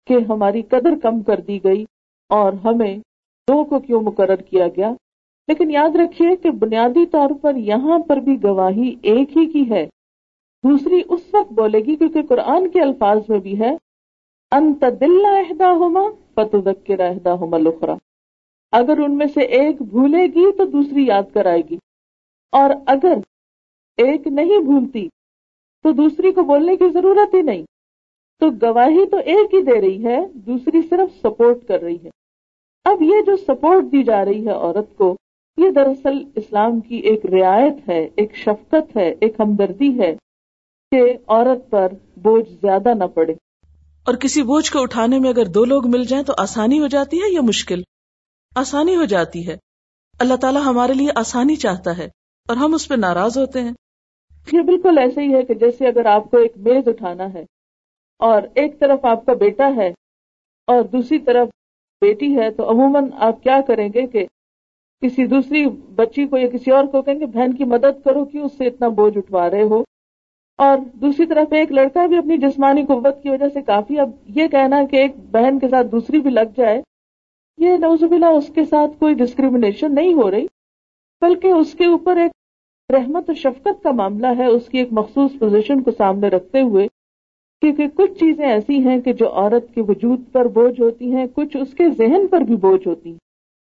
کہ 0.08 0.18
ہماری 0.30 0.62
قدر 0.62 1.00
کم 1.04 1.22
کر 1.24 1.40
دی 1.40 1.64
گئی 1.64 1.84
اور 2.30 2.54
ہمیں 2.54 2.98
دو 3.48 3.64
کو 3.64 3.80
کیوں 3.80 4.02
مقرر 4.02 4.42
کیا 4.42 4.68
گیا؟ 4.68 4.92
لیکن 5.48 5.72
یاد 5.72 5.96
رکھیے 5.96 6.36
کہ 6.36 6.50
بنیادی 6.52 7.06
طور 7.06 7.30
پر 7.42 7.56
یہاں 7.56 8.00
پر 8.00 8.18
بھی 8.18 8.44
گواہی 8.44 8.96
ایک 9.02 9.38
ہی 9.38 9.46
کی 9.46 9.70
ہے۔ 9.70 9.86
دوسری 10.64 11.02
اس 11.10 11.22
وقت 11.34 11.54
بولے 11.54 11.80
گی 11.80 11.96
کیونکہ 11.96 12.22
قرآن 12.30 12.70
کے 12.70 12.82
الفاظ 12.82 13.22
میں 13.30 13.40
بھی 13.40 13.60
ہے، 13.60 13.76
انت 14.52 14.86
دل 15.00 15.26
عہدہ 15.26 15.68
ہوما 15.68 16.02
فتح 16.36 16.92
عہدہ 16.92 17.30
ہوما 17.30 17.58
لخرا 17.58 17.96
اگر 18.72 18.98
ان 18.98 19.18
میں 19.18 19.26
سے 19.34 19.42
ایک 19.42 19.82
بھولے 19.82 20.28
گی 20.28 20.52
تو 20.52 20.66
دوسری 20.66 21.06
یاد 21.06 21.24
کرائے 21.34 21.62
گی۔ 21.70 21.78
اور 22.52 22.70
اگر 22.86 23.14
ایک 23.98 24.28
نہیں 24.28 24.60
بھولتی 24.60 25.08
تو 25.84 25.92
دوسری 25.92 26.32
کو 26.32 26.44
بولنے 26.44 26.76
کی 26.76 26.86
ضرورت 26.94 27.34
ہی 27.34 27.42
نہیں۔ 27.42 27.64
تو 28.40 28.50
گواہی 28.50 29.06
تو 29.06 29.18
ایک 29.18 29.54
ہی 29.54 29.62
دے 29.62 29.82
رہی 29.82 30.06
ہے، 30.06 30.28
دوسری 30.34 30.82
صرف 30.90 31.22
سپورٹ 31.22 31.68
کر 31.68 31.82
رہی 31.82 31.98
ہے۔ 32.04 32.10
اب 32.84 33.02
یہ 33.02 33.22
جو 33.26 33.36
سپورٹ 33.36 33.84
دی 33.92 34.04
جا 34.04 34.26
رہی 34.26 34.46
ہے 34.46 34.52
عورت 34.52 34.98
کو 34.98 35.16
یہ 35.58 35.70
دراصل 35.70 36.24
اسلام 36.36 36.80
کی 36.80 36.96
ایک 36.96 37.26
رعایت 37.26 37.90
ہے 37.90 38.06
ایک 38.16 38.36
شفقت 38.36 38.98
ہے 38.98 39.10
ایک 39.22 39.36
ہمدردی 39.40 40.00
ہے 40.00 40.16
کہ 40.92 41.18
عورت 41.28 41.70
پر 41.70 41.88
بوجھ 42.16 42.50
زیادہ 42.50 42.94
نہ 42.94 43.04
پڑے۔ 43.04 43.34
اور 44.06 44.16
کسی 44.16 44.44
بوجھ 44.44 44.72
کو 44.72 44.82
اٹھانے 44.82 45.20
میں 45.20 45.30
اگر 45.30 45.46
دو 45.46 45.66
لوگ 45.66 45.88
مل 45.88 46.04
جائیں 46.04 46.26
تو 46.26 46.34
آسانی 46.38 46.80
ہو 46.80 46.88
جاتی 46.88 47.18
ہے 47.18 47.34
یا 47.34 47.42
مشکل؟ 47.42 47.82
آسانی 48.56 48.96
ہو 48.96 49.06
جاتی 49.06 49.48
ہے۔ 49.48 49.58
اللہ 50.20 50.36
تعالیٰ 50.36 50.62
ہمارے 50.66 50.94
لیے 50.94 51.08
آسانی 51.16 51.56
چاہتا 51.56 51.98
ہے 51.98 52.06
اور 52.48 52.56
ہم 52.56 52.74
اس 52.74 52.88
پہ 52.88 52.96
ناراض 52.96 53.38
ہوتے 53.38 53.62
ہیں۔ 53.62 53.74
یہ 54.52 54.62
بالکل 54.62 54.98
ایسے 54.98 55.22
ہی 55.22 55.34
ہے 55.34 55.44
کہ 55.44 55.54
جیسے 55.54 55.88
اگر 55.88 56.06
آپ 56.06 56.32
کو 56.32 56.38
ایک 56.38 56.52
میز 56.56 56.88
اٹھانا 56.88 57.34
ہے 57.34 57.46
اور 58.20 58.42
ایک 58.56 58.80
طرف 58.80 59.06
آپ 59.06 59.26
کا 59.26 59.34
بیٹا 59.34 59.68
ہے 59.76 59.88
اور 60.68 60.84
دوسری 60.84 61.20
طرف 61.20 61.48
بیٹی 62.02 62.40
ہے 62.40 62.52
تو 62.52 62.70
عموماً 62.70 63.10
آپ 63.14 63.44
کیا 63.44 63.62
کریں 63.68 63.90
گے 63.94 64.08
کہ 64.08 64.26
کسی 65.02 65.26
دوسری 65.26 65.66
بچی 65.96 66.26
کو 66.26 66.38
یا 66.38 66.48
کسی 66.48 66.72
اور 66.72 66.84
کو 66.84 67.02
کہیں 67.02 67.20
گے 67.20 67.26
بہن 67.26 67.54
کی 67.54 67.64
مدد 67.64 68.04
کرو 68.06 68.26
کہ 68.26 68.38
اس 68.38 68.58
سے 68.58 68.66
اتنا 68.66 68.88
بوجھ 68.88 69.18
اٹھوا 69.18 69.50
رہے 69.50 69.64
ہو۔ 69.64 69.84
اور 70.58 70.78
دوسری 70.94 71.26
طرف 71.26 71.54
ایک 71.54 71.72
لڑکا 71.72 72.06
بھی 72.06 72.18
اپنی 72.18 72.38
جسمانی 72.38 72.86
قوت 72.86 73.24
کی 73.24 73.30
وجہ 73.30 73.50
سے 73.54 73.62
کافی 73.62 74.00
اب 74.00 74.10
یہ 74.36 74.48
کہنا 74.48 74.84
کہ 74.86 74.96
ایک 74.96 75.12
بہن 75.32 75.60
کے 75.60 75.68
ساتھ 75.68 75.88
دوسری 75.88 76.20
بھی 76.20 76.30
لگ 76.30 76.58
جائے، 76.58 76.82
یہ 77.58 77.78
نوز 77.78 78.04
بلا 78.04 78.28
اس 78.28 78.48
کے 78.48 78.66
ساتھ 78.66 79.00
کوئی 79.00 79.14
ڈسکریمنیشن 79.14 79.96
نہیں 79.96 80.14
ہو 80.14 80.32
رہی، 80.32 80.46
بلکہ 81.22 81.48
اس 81.48 81.74
کے 81.74 81.86
اوپر 81.86 82.18
ایک 82.18 82.32
رحمت 82.94 83.30
و 83.30 83.34
شفقت 83.34 83.84
کا 83.84 83.92
معاملہ 83.92 84.28
ہے، 84.38 84.46
اس 84.46 84.70
کی 84.70 84.78
ایک 84.78 84.88
مخصوص 84.92 85.32
پوزیشن 85.40 85.84
کو 85.84 85.92
سامنے 85.92 86.28
رکھتے 86.28 86.62
ہوئے۔ 86.62 86.88
کیونکہ 87.62 87.88
کچھ 87.88 88.14
چیزیں 88.14 88.46
ایسی 88.46 88.80
ہیں 88.80 89.02
کہ 89.02 89.14
جو 89.14 89.30
عورت 89.34 89.76
کے 89.76 89.82
وجود 89.82 90.22
پر 90.32 90.48
بوجھ 90.48 90.82
ہوتی 90.82 91.16
ہیں، 91.16 91.26
کچھ 91.36 91.58
اس 91.58 91.74
کے 91.74 91.90
ذہن 91.90 92.28
پر 92.28 92.42
بھی 92.42 92.56
بوجھ 92.56 92.88
ہوتی 92.88 93.12
ہیں۔ 93.12 93.27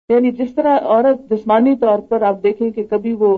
یعنی 0.09 0.31
جس 0.33 0.55
طرح 0.55 0.79
عورت 0.83 1.31
جسمانی 1.31 1.75
طور 1.77 1.99
پر 2.09 2.23
آپ 2.23 2.43
دیکھیں 2.43 2.71
کہ 2.71 2.85
کبھی 2.91 3.13
وہ 3.19 3.37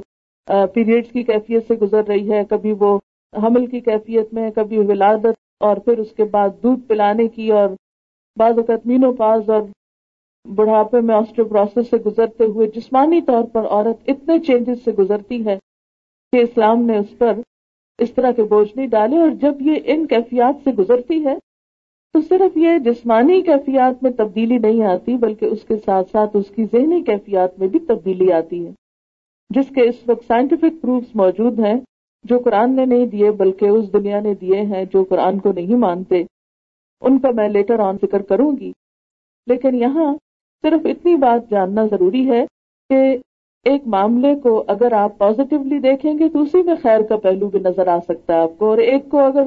پیریڈس 0.75 1.13
کی 1.13 1.23
کیفیت 1.23 1.67
سے 1.69 1.75
گزر 1.75 2.07
رہی 2.09 2.31
ہے، 2.31 2.43
کبھی 2.51 2.73
وہ 2.81 2.99
حمل 3.35 3.67
کی 3.67 3.81
کیفیت 3.81 4.33
میں، 4.35 4.51
کبھی 4.51 4.79
ولادت 4.79 5.39
اور 5.61 5.77
پھر 5.77 5.99
اس 5.99 6.13
کے 6.13 6.25
بعد 6.25 6.63
دودھ 6.63 6.81
پلانے 6.89 7.27
کی 7.29 7.51
اور 7.53 7.69
بعض 8.37 8.59
اوقات 8.59 8.87
مینو 8.87 9.13
پاز 9.13 9.51
اور 9.51 9.63
بڑھاپے 10.47 11.01
میں 11.01 11.15
آسٹروپروسس 11.15 11.91
سے 11.91 11.97
گزرتے 12.07 12.45
ہوئے 12.45 12.67
جسمانی 12.75 13.21
طور 13.21 13.45
پر 13.45 13.67
عورت 13.67 14.09
اتنے 14.09 14.39
چینجز 14.39 14.85
سے 14.85 14.93
گزرتی 14.93 15.45
ہے 15.47 15.57
کہ 16.33 16.43
اسلام 16.43 16.83
نے 16.83 16.97
اس 16.99 17.19
پر 17.19 17.41
اس 17.99 18.13
طرح 18.15 18.31
کے 18.31 18.43
بوجھ 18.43 18.71
نہیں 18.77 18.87
ڈالے 18.87 19.19
اور 19.19 19.31
جب 19.41 19.61
یہ 19.61 19.79
ان 19.85 20.07
کیفیات 20.07 20.65
سے 20.65 20.71
گزرتی 20.79 21.25
ہے 21.25 21.35
تو 22.13 22.21
صرف 22.21 22.57
یہ 22.57 22.79
جسمانی 22.79 23.43
کیفیات 23.43 24.03
میں 24.03 24.11
تبدیلی 24.11 24.59
نہیں 24.59 24.85
آتی، 24.85 25.17
بلکہ 25.17 25.45
اس 25.45 25.65
کے 25.65 25.77
ساتھ 25.77 26.11
ساتھ 26.11 26.37
اس 26.37 26.51
کی 26.51 26.65
ذہنی 26.65 27.03
کیفیات 27.03 27.59
میں 27.59 27.69
بھی 27.69 27.79
تبدیلی 27.79 28.33
آتی 28.33 28.67
ہے۔ 28.67 28.73
جس 29.51 29.69
کے 29.75 29.89
اس 29.89 29.95
وقت 30.07 30.25
سائنٹیفک 30.27 30.83
پروفس 30.83 31.17
موجود 31.17 31.59
ہیں، 31.59 31.81
جو 32.25 32.39
قرآن 32.39 32.77
نے 32.77 32.85
نہیں 32.85 33.07
دیے، 33.07 33.31
بلکہ 33.31 33.67
اس 33.67 33.93
دنیا 33.93 34.21
نے 34.21 34.35
دیے 34.35 34.61
ہیں 34.61 34.85
جو 34.85 35.05
قرآن 35.05 35.39
کو 35.39 35.53
نہیں 35.53 35.75
مانتے۔ 35.75 36.25
ان 37.01 37.19
کا 37.19 37.31
میں 37.31 37.49
لیٹر 37.49 37.79
آن 37.79 37.97
ذکر 38.03 38.23
کروں 38.23 38.53
گی۔ 38.61 38.73
لیکن 39.47 39.75
یہاں 39.75 40.15
صرف 40.63 40.81
اتنی 40.85 41.17
بات 41.17 41.51
جاننا 41.51 41.87
ضروری 41.87 42.31
ہے 42.31 42.45
کہ 42.89 43.17
ایک 43.65 43.83
معاملے 43.87 44.35
کو 44.35 44.65
اگر 44.67 44.93
آپ 44.93 45.19
پازیٹیولی 45.19 45.79
دیکھیں 45.79 46.19
گے، 46.19 46.29
تو 46.29 46.43
اسی 46.43 46.63
میں 46.63 46.75
خیر 46.83 47.03
کا 47.03 47.17
پہلو 47.17 47.49
بھی 47.49 47.59
نظر 47.59 47.87
آ 47.87 47.99
سکتا 47.99 48.35
ہے 48.35 48.39
آپ 48.39 48.59
کو۔ 48.59 48.67
اور 48.67 48.79
ایک 48.79 49.09
کو 49.09 49.19
اگر 49.19 49.43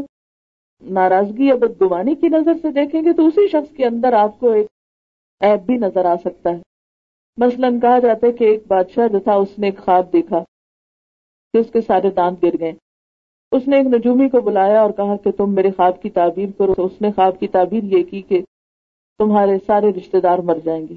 ناراضگی 0.81 1.45
یا 1.45 1.55
بدگوانی 1.55 2.15
کی 2.15 2.27
نظر 2.27 2.53
سے 2.61 2.71
دیکھیں 2.71 3.01
گے 3.03 3.13
تو 3.13 3.27
اسی 3.27 3.47
شخص 3.47 3.75
کے 3.75 3.85
اندر 3.85 4.13
آپ 4.13 4.39
کو 4.39 4.51
ایک 4.51 4.67
ایپ 5.39 5.61
بھی 5.61 5.77
نظر 5.77 6.05
آ 6.05 6.15
سکتا 6.15 6.49
ہے۔ 6.49 6.61
مثلا 7.37 7.69
کہا 7.81 7.99
جاتا 7.99 8.27
ہے 8.27 8.31
کہ 8.31 8.43
ایک 8.43 8.63
بادشاہ 8.67 9.07
جو 9.07 9.19
تھا، 9.19 9.33
اس 9.33 9.59
نے 9.59 9.67
ایک 9.67 9.77
خواب 9.77 10.13
دیکھا 10.13 10.43
کہ 11.53 11.57
اس 11.57 11.71
کے 11.71 11.81
سارے 11.81 12.09
دانت 12.09 12.43
گر 12.43 12.59
گئے۔ 12.59 12.71
اس 13.51 13.67
نے 13.67 13.77
ایک 13.77 13.85
نجومی 13.85 14.29
کو 14.29 14.41
بلایا 14.41 14.81
اور 14.81 14.91
کہا 14.91 15.17
کہ 15.17 15.31
تم 15.31 15.53
میرے 15.53 15.71
خواب 15.71 16.01
کی 16.01 16.09
تعبیر 16.09 16.49
کرو۔ 16.57 16.73
اس 16.77 17.01
نے 17.01 17.11
خواب 17.11 17.39
کی 17.39 17.47
تعبیر 17.47 17.83
یہ 17.83 18.03
کی 18.03 18.21
کہ 18.21 18.41
تمہارے 19.17 19.57
سارے 19.65 19.89
رشتے 19.89 20.21
دار 20.21 20.39
مر 20.39 20.57
جائیں 20.65 20.87
گے۔ 20.87 20.95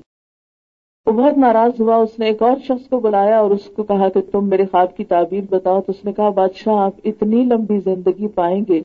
وہ 1.06 1.12
بہت 1.12 1.38
ناراض 1.38 1.80
ہوا۔ 1.80 1.96
اس 1.96 2.18
نے 2.18 2.26
ایک 2.26 2.42
اور 2.42 2.56
شخص 2.64 2.88
کو 2.88 3.00
بلایا 3.00 3.38
اور 3.38 3.50
اس 3.50 3.70
کو 3.76 3.82
کہا 3.82 4.08
کہ 4.08 4.20
تم 4.32 4.48
میرے 4.48 4.66
خواب 4.66 4.96
کی 4.96 5.04
تعبیر 5.04 5.44
بتاؤ۔ 5.50 5.80
تو 5.80 5.92
اس 5.92 6.04
نے 6.04 6.12
کہا، 6.12 6.28
بادشاہ، 6.28 6.74
آپ 6.74 6.92
اتنی 7.04 7.36
لمبی 7.36 7.80
زندگی 7.80 8.28
پائیں 8.28 8.64
گے 8.68 8.82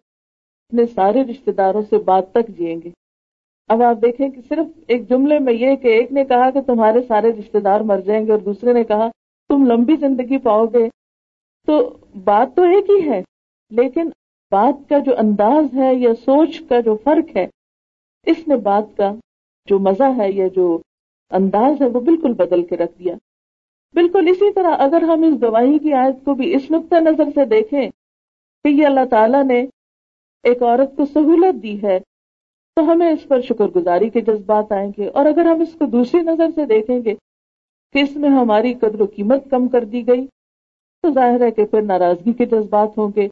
اپنے 0.72 0.86
سارے 0.86 1.22
رشتے 1.24 1.52
داروں 1.52 1.82
سے 1.90 1.98
بات 1.98 2.32
تک 2.32 2.48
جیئیں 2.58 2.76
گے۔ 2.84 2.90
اب 3.70 3.82
آپ 3.82 3.96
دیکھیں 4.02 4.28
کہ 4.30 4.42
صرف 4.50 4.68
ایک 4.88 5.10
جملے 5.10 5.40
میں 5.40 5.54
یہ 5.54 5.76
کہ 5.76 5.88
ایک 5.88 6.12
نے 6.12 6.24
کہا 6.26 6.50
کہ 6.50 6.62
تمہارے 6.62 7.02
سارے 7.08 7.32
رشتے 7.40 7.60
دار 7.60 7.82
مر 7.82 8.00
جائیں 8.00 8.26
گے 8.26 8.32
اور 8.32 8.40
دوسرے 8.40 8.74
نے 8.74 8.84
کہا 8.84 9.08
تم 9.50 9.66
لمبی 9.66 9.96
زندگی 9.96 10.38
پاؤ 10.38 10.66
گے۔ 10.66 10.88
تو 11.68 11.78
بات 12.24 12.56
تو 12.56 12.64
ایک 12.64 12.90
ہی 12.90 13.10
ہے، 13.10 13.22
لیکن 13.72 14.10
بات 14.52 14.90
کا 14.90 15.00
جو 15.00 15.12
انداز 15.18 15.66
ہے 15.76 15.94
یا 15.96 16.14
سوچ 16.16 16.62
کا 16.70 16.80
جو 16.80 16.96
فرق 17.04 17.36
ہے، 17.38 17.46
اس 18.28 18.48
نے 18.48 18.56
بات 18.62 18.96
کا 18.98 19.12
جو 19.68 19.80
مزہ 19.80 20.10
ہے 20.18 20.32
یا 20.32 20.48
جو 20.48 20.68
انداز 21.32 21.82
ہے 21.82 21.88
وہ 21.88 22.00
بالکل 22.00 22.34
بدل 22.34 22.66
کے 22.66 22.78
رکھ 22.78 22.98
دیا۔ 23.00 23.16
بالکل 23.96 24.28
اسی 24.28 24.52
طرح 24.54 24.76
اگر 24.80 25.02
ہم 25.04 25.24
اس 25.24 25.42
گواہی 25.42 25.78
کی 25.80 25.94
آیت 25.94 26.26
کو 26.26 26.34
بھی 26.34 26.56
اس 26.56 26.72
نقطۂ 26.72 27.02
نظر 27.02 27.30
سے 27.36 27.46
دیکھیں 27.46 27.90
کہ 28.66 28.68
یہ 28.68 28.86
اللہ 28.86 29.06
تعالیٰ 29.10 29.44
نے 29.44 29.66
ایک 30.44 30.64
عورت 30.64 30.96
کو 30.96 31.06
سہولت 31.06 31.64
دی 31.64 31.84
ہے، 31.84 32.00
تو 32.76 32.92
ہمیں 32.92 33.12
اس 33.12 33.28
پر 33.28 33.42
شکر 33.42 33.66
گزاری 33.66 34.10
کے 34.10 34.22
جذبات 34.22 34.72
آئیں 34.72 34.92
گے۔ 34.98 35.08
اور 35.08 35.26
اگر 35.26 35.46
ہم 35.46 35.62
اس 35.62 35.74
کو 35.80 35.86
دوسری 35.86 36.22
نظر 36.22 36.48
سے 36.56 36.66
دیکھیں 36.66 37.00
گے 37.06 37.16
کہ 37.94 38.00
اس 38.00 38.16
میں 38.16 38.30
ہماری 38.30 38.74
قدر 38.74 39.02
و 39.02 39.06
قیمت 39.06 39.44
کم 39.52 39.68
کر 39.68 39.84
دی 39.84 40.08
گئی، 40.08 40.28
تو 41.02 41.12
ظاہر 41.14 41.42
ہے 41.42 41.52
کہ 41.52 41.66
پھر 41.66 41.82
ناراضگی 41.82 42.34
کے 42.34 42.46
جذبات 42.46 42.98
ہوں 42.98 43.12
گے۔ 43.16 43.28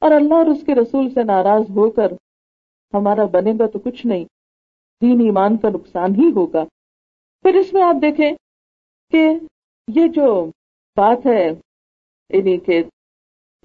اور 0.00 0.10
اللہ 0.10 0.34
اور 0.34 0.46
اس 0.46 0.62
کے 0.66 0.74
رسول 0.74 1.10
سے 1.10 1.22
ناراض 1.22 1.62
ہو 1.70 1.90
کر 1.90 2.12
ہمارا 2.94 3.24
بنے 3.24 3.52
گا 3.58 3.66
تو 3.66 3.78
کچھ 3.78 4.06
نہیں، 4.06 4.24
دین 5.00 5.20
ایمان 5.20 5.56
کا 5.56 5.68
نقصان 5.68 6.14
ہی 6.14 6.30
ہوگا۔ 6.36 6.64
پھر 7.42 7.54
اس 7.54 7.72
میں 7.72 7.82
آپ 7.82 7.94
دیکھیں 8.02 8.32
کہ 9.10 9.30
یہ 9.94 10.08
جو 10.08 10.50
بات 10.96 11.26
ہے 11.26 11.48
یعنی 12.30 12.58
کہ 12.58 12.82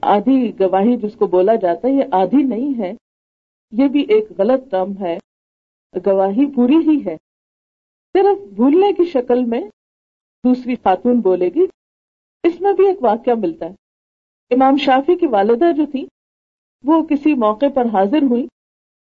آدھی 0.04 0.60
گواہی 0.60 0.98
جس 0.98 1.16
کو 1.16 1.28
بولا 1.28 1.56
جاتا 1.56 1.88
ہے، 1.88 1.94
یہ 1.94 2.04
آدھی 2.12 2.44
نہیں 2.44 2.80
ہے۔ 2.80 2.92
یہ 3.72 3.88
بھی 3.88 4.02
ایک 4.02 4.26
غلط 4.38 4.72
ٹرم 4.72 4.94
ہے۔ 5.00 5.18
گواہی 6.06 6.52
پوری 6.52 6.78
ہی 6.78 7.06
ہے۔ 7.06 7.18
صرف 8.14 8.54
بھولنے 8.54 8.94
کی 8.94 9.04
شکل 9.04 9.46
میں 9.46 9.62
دوسری 10.44 10.76
خاتون 10.76 11.20
بولے 11.20 11.50
گی۔ 11.56 11.66
اس 12.44 12.62
میں 12.62 12.74
بھی 12.74 12.88
ایک 12.88 13.04
واقعہ 13.04 13.34
ملتا 13.34 13.66
ہے۔ 13.66 13.74
امام 14.56 14.78
شافی 14.78 15.16
کی 15.16 15.28
والدہ 15.28 15.72
جو 15.72 15.86
تھی، 15.92 16.08
وہ 16.84 17.04
کسی 17.04 17.34
موقع 17.34 17.66
پر 17.76 17.86
حاضر 17.86 18.22
ہوئی۔ 18.24 18.48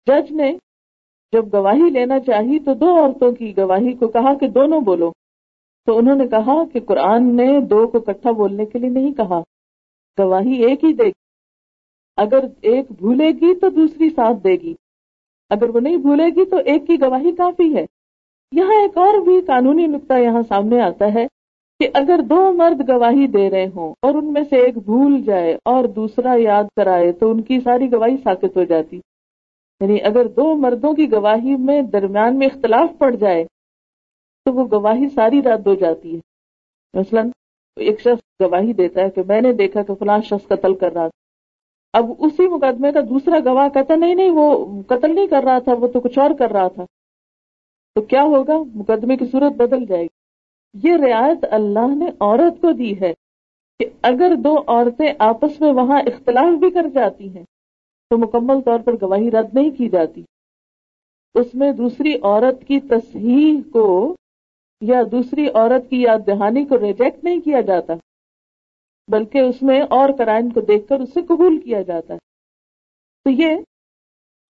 جج 0.07 0.31
نے 0.31 0.57
جب 1.31 1.53
گواہی 1.53 1.89
لینا 1.89 2.19
چاہی 2.19 2.59
تو 2.59 2.73
دو 2.73 2.97
عورتوں 2.97 3.31
کی 3.31 3.57
گواہی 3.57 3.93
کو 3.93 4.07
کہا 4.07 4.33
کہ 4.37 4.47
دونوں 4.47 4.81
بولو۔ 4.81 5.11
تو 5.85 5.97
انہوں 5.97 6.15
نے 6.15 6.27
کہا 6.27 6.65
کہ 6.73 6.79
قرآن 6.79 7.35
نے 7.35 7.59
دو 7.59 7.87
کو 7.87 7.99
کٹھا 7.99 8.31
بولنے 8.31 8.65
کے 8.65 8.79
لیے 8.79 8.89
نہیں 8.89 9.13
کہا۔ 9.13 9.41
گواہی 10.19 10.65
ایک 10.65 10.83
ہی 10.83 10.93
دے 10.93 11.03
گی۔ 11.03 11.11
اگر 12.17 12.39
ایک 12.61 12.85
بھولے 12.91 13.31
گی 13.31 13.59
تو 13.59 13.69
دوسری 13.69 14.09
ساتھ 14.09 14.37
دے 14.43 14.53
گی۔ 14.53 14.73
اگر 15.49 15.69
وہ 15.69 15.79
نہیں 15.79 15.97
بھولے 15.97 16.25
گی 16.25 16.45
تو 16.45 16.57
ایک 16.57 16.87
کی 16.87 17.01
گواہی 17.01 17.31
کافی 17.31 17.75
ہے۔ 17.75 17.85
یہاں 18.51 18.81
ایک 18.81 18.97
اور 18.97 19.21
بھی 19.21 19.41
قانونی 19.41 19.87
نقطہ 19.87 20.13
یہاں 20.13 20.41
سامنے 20.41 20.81
آتا 20.81 21.13
ہے 21.13 21.27
کہ 21.79 21.89
اگر 21.93 22.21
دو 22.21 22.53
مرد 22.53 22.89
گواہی 22.89 23.27
دے 23.27 23.49
رہے 23.49 23.65
ہوں 23.75 23.93
اور 24.01 24.13
ان 24.13 24.33
میں 24.33 24.43
سے 24.49 24.55
ایک 24.55 24.77
بھول 24.77 25.21
جائے 25.21 25.57
اور 25.65 25.83
دوسرا 25.83 26.33
یاد 26.37 26.63
کرائے 26.75 27.11
تو 27.11 27.31
ان 27.31 27.41
کی 27.41 27.59
ساری 27.59 27.91
گواہی 27.91 28.17
ساکت 28.17 28.57
ہو 28.57 28.63
جاتی۔ 28.63 28.97
یعنی 29.79 29.97
اگر 30.03 30.27
دو 30.27 30.55
مردوں 30.55 30.93
کی 30.93 31.11
گواہی 31.11 31.55
میں 31.55 31.81
درمیان 31.81 32.39
میں 32.39 32.47
اختلاف 32.47 32.97
پڑ 32.97 33.15
جائے 33.15 33.43
تو 34.45 34.53
وہ 34.53 34.67
گواہی 34.71 35.09
ساری 35.09 35.41
رد 35.41 35.67
ہو 35.67 35.73
جاتی 35.73 36.15
ہے۔ 36.15 36.19
مثلا 36.93 37.21
ایک 37.77 37.99
شخص 37.99 38.43
گواہی 38.43 38.73
دیتا 38.73 39.01
ہے 39.01 39.09
کہ 39.09 39.21
میں 39.27 39.41
نے 39.41 39.53
دیکھا 39.53 39.83
کہ 39.83 39.93
فلاں 39.93 40.21
شخص 40.21 40.47
قتل 40.47 40.75
کر 40.75 40.91
رہا 40.91 41.07
تھا۔ 41.07 41.27
اب 41.93 42.05
اسی 42.19 42.47
مقدمے 42.47 42.91
کا 42.91 42.99
دوسرا 43.09 43.39
گواہ 43.45 43.69
کہتا 43.69 43.95
نہیں 43.95 44.15
نہیں، 44.15 44.29
وہ 44.29 44.81
قتل 44.87 45.15
نہیں 45.15 45.27
کر 45.27 45.43
رہا 45.43 45.59
تھا، 45.59 45.73
وہ 45.73 45.87
تو 45.87 45.99
کچھ 45.99 46.19
اور 46.19 46.31
کر 46.39 46.51
رہا 46.51 46.67
تھا۔ 46.67 46.85
تو 47.95 48.01
کیا 48.01 48.23
ہوگا؟ 48.23 48.53
مقدمے 48.73 49.17
کی 49.17 49.25
صورت 49.25 49.53
بدل 49.53 49.85
جائے 49.85 50.03
گی۔ 50.03 50.17
یہ 50.83 50.93
رعایت 50.93 51.45
اللہ 51.51 51.95
نے 51.95 52.05
عورت 52.19 52.61
کو 52.61 52.71
دی 52.71 52.99
ہے 52.99 53.13
کہ 53.79 53.85
اگر 54.01 54.35
دو 54.35 54.63
عورتیں 54.67 55.13
آپس 55.19 55.61
میں 55.61 55.73
وہاں 55.73 56.01
اختلاف 56.01 56.59
بھی 56.59 56.69
کر 56.69 56.89
جاتی 56.93 57.37
ہیں، 57.37 57.43
تو 58.09 58.17
مکمل 58.17 58.61
طور 58.61 58.79
پر 58.79 58.93
گواہی 59.01 59.31
رد 59.31 59.53
نہیں 59.53 59.69
کی 59.69 59.89
جاتی۔ 59.89 60.23
اس 61.35 61.55
میں 61.55 61.71
دوسری 61.71 62.13
عورت 62.21 62.67
کی 62.67 62.79
تصحیح 62.79 63.59
کو 63.71 64.15
یا 64.81 65.01
دوسری 65.11 65.47
عورت 65.47 65.89
کی 65.89 66.01
یاد 66.01 66.27
دہانی 66.27 66.65
کو 66.65 66.79
ریجیکٹ 66.79 67.23
نہیں 67.23 67.39
کیا 67.39 67.61
جاتا، 67.61 67.93
بلکہ 69.07 69.37
اس 69.37 69.61
میں 69.61 69.81
اور 69.81 70.09
کرائن 70.17 70.49
کو 70.49 70.61
دیکھ 70.61 70.87
کر 70.87 70.99
اسے 70.99 71.21
قبول 71.21 71.59
کیا 71.59 71.81
جاتا 71.81 72.13
ہے۔ 72.13 72.19
تو 73.23 73.29
یہ 73.29 73.55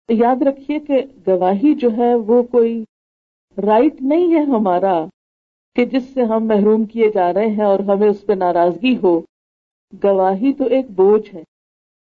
یاد 0.09 0.43
رکھیے 0.43 0.79
کہ 0.79 1.03
گواہی 1.27 1.75
جو 1.75 1.89
ہے 1.97 2.15
وہ 2.15 2.43
کوئی 2.43 2.85
رائٹ 3.67 4.03
نہیں 4.03 4.35
ہے 4.35 4.43
ہمارا 4.43 5.07
کہ 5.77 5.85
جس 5.85 6.05
سے 6.15 6.23
ہم 6.23 6.47
محروم 6.47 6.85
کیے 6.85 7.11
جا 7.11 7.33
رہے 7.35 7.47
ہیں 7.47 7.65
اور 7.65 7.79
ہمیں 7.79 8.09
اس 8.09 8.27
پہ 8.27 8.33
ناراضگی 8.33 8.97
ہو۔ 9.03 9.21
گواہی 10.05 10.53
تو 10.53 10.65
ایک 10.65 10.91
بوجھ 10.91 11.35
ہے۔ 11.35 11.43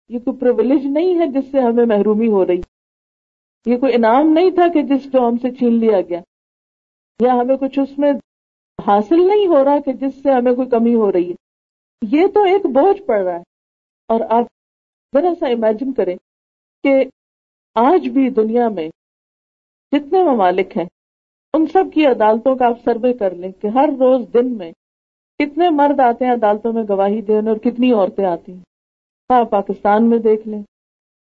یہ 0.08 0.18
کوئی 0.18 0.38
پرولیج 0.38 0.86
نہیں 0.86 1.18
ہے 1.18 1.26
جس 1.26 1.50
سے 1.50 1.60
ہمیں 1.60 1.84
محرومی 1.86 2.28
ہو 2.28 2.46
رہی۔ 2.46 2.60
یہ 3.66 3.76
کوئی 3.76 3.94
انعام 3.94 4.32
نہیں 4.32 4.50
تھا 4.50 4.68
کہ 4.68 4.82
جس 4.82 5.12
کو 5.12 5.28
ہم 5.28 5.36
سے 5.36 5.50
چھین 5.50 5.72
لیا 5.72 6.00
گیا۔ 6.00 6.20
یا 7.20 7.32
ہمیں 7.32 7.56
کچھ 7.56 7.78
اس 7.78 7.98
میں 7.98 8.12
حاصل 8.86 9.26
نہیں 9.26 9.46
ہو 9.46 9.64
رہا 9.64 9.80
کہ 9.80 9.92
جس 9.92 10.22
سے 10.22 10.32
ہمیں 10.32 10.52
کوئی 10.52 10.68
کمی 10.68 10.94
ہو 10.94 11.12
رہی 11.12 11.30
ہے۔ 11.30 11.34
یہ 12.02 12.26
تو 12.26 12.42
ایک 12.42 12.66
بوجھ 12.66 13.02
پڑ 13.02 13.18
رہا 13.22 13.34
ہے۔ 13.34 13.42
اور 14.08 14.20
آپ 14.30 14.44
ذرا 15.14 15.34
سا 15.40 15.46
امیجن 15.46 15.92
کریں 15.92 16.16
کہ 16.84 17.04
آج 17.74 18.08
بھی 18.08 18.30
دنیا 18.30 18.68
میں 18.68 18.88
جتنے 19.92 20.22
ممالک 20.22 20.76
ہیں، 20.76 20.84
ان 21.54 21.66
سب 21.66 21.84
کی 21.94 22.06
عدالتوں 22.06 22.56
کا 22.56 22.66
آپ 22.66 22.78
سروے 22.84 23.12
کر 23.12 23.34
لیں 23.34 23.52
کہ 23.52 23.66
ہر 23.66 23.88
روز 24.00 24.26
دن 24.34 24.56
میں 24.58 24.72
کتنے 25.38 25.70
مرد 25.70 26.00
آتے 26.00 26.24
ہیں 26.24 26.32
عدالتوں 26.32 26.72
میں 26.72 26.82
گواہی 26.88 27.20
دینے 27.22 27.50
اور 27.50 27.58
کتنی 27.58 27.92
عورتیں 27.92 28.24
آتی 28.24 28.52
ہیں۔ 28.52 28.60
ہاں 29.30 29.44
پاکستان 29.44 30.10
میں 30.10 30.18
دیکھ 30.18 30.48
لیں، 30.48 30.62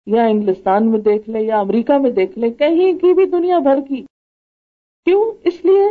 یا 0.06 0.24
انگلستان 0.24 0.92
میں 0.92 1.00
دیکھ 1.00 1.30
لیں، 1.30 1.42
یا 1.42 1.60
امریکہ 1.60 1.98
میں 1.98 2.12
دیکھ 2.12 2.40
لیں، 2.40 2.50
کہیں 2.50 2.94
کی 2.94 3.14
بھی 3.14 3.26
دنیا 3.26 3.60
بھر 3.60 3.82
کی 3.88 4.06
کیوں؟ 5.06 5.32
اس 5.44 5.66
لیے 5.66 5.86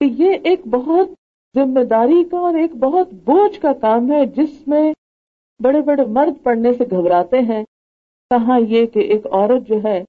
کہ 0.00 0.22
یہ 0.22 0.36
ایک 0.44 0.66
بہت 0.66 1.08
ذمہ 1.54 1.84
داری 1.84 2.24
کا 2.24 2.38
اور 2.38 2.54
ایک 2.54 2.74
بہت 2.74 3.12
بوجھ 3.12 3.60
کا 3.60 3.72
کام 3.72 4.12
ہے 4.12 4.26
جس 4.26 4.68
میں 4.68 4.92
بڑے 5.60 5.80
بڑے 5.80 6.04
مرد 6.04 6.42
پڑھنے 6.42 6.72
سے 6.72 6.84
گھبراتے 6.90 7.38
ہیں۔ 7.38 7.64
کہاں 8.30 8.60
یہ 8.60 8.86
کہ 8.86 8.98
ایک 8.98 9.26
عورت 9.26 9.68
جو 9.68 9.76
ہے 9.84 10.04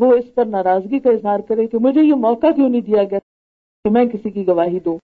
وہ 0.00 0.14
اس 0.14 0.34
پر 0.34 0.44
ناراضگی 0.44 0.98
کا 0.98 1.10
اظہار 1.10 1.40
کرے 1.40 1.66
کہ 1.66 1.78
مجھے 1.80 2.02
یہ 2.02 2.14
موقع 2.14 2.46
کیوں 2.46 2.68
نہیں 2.68 2.80
دیا 2.80 3.04
گیا 3.04 3.18
کہ 3.84 3.90
میں 3.90 4.04
کسی 4.04 4.30
کی 4.30 4.46
گواہی 4.46 4.80
دوں۔ 4.80 4.98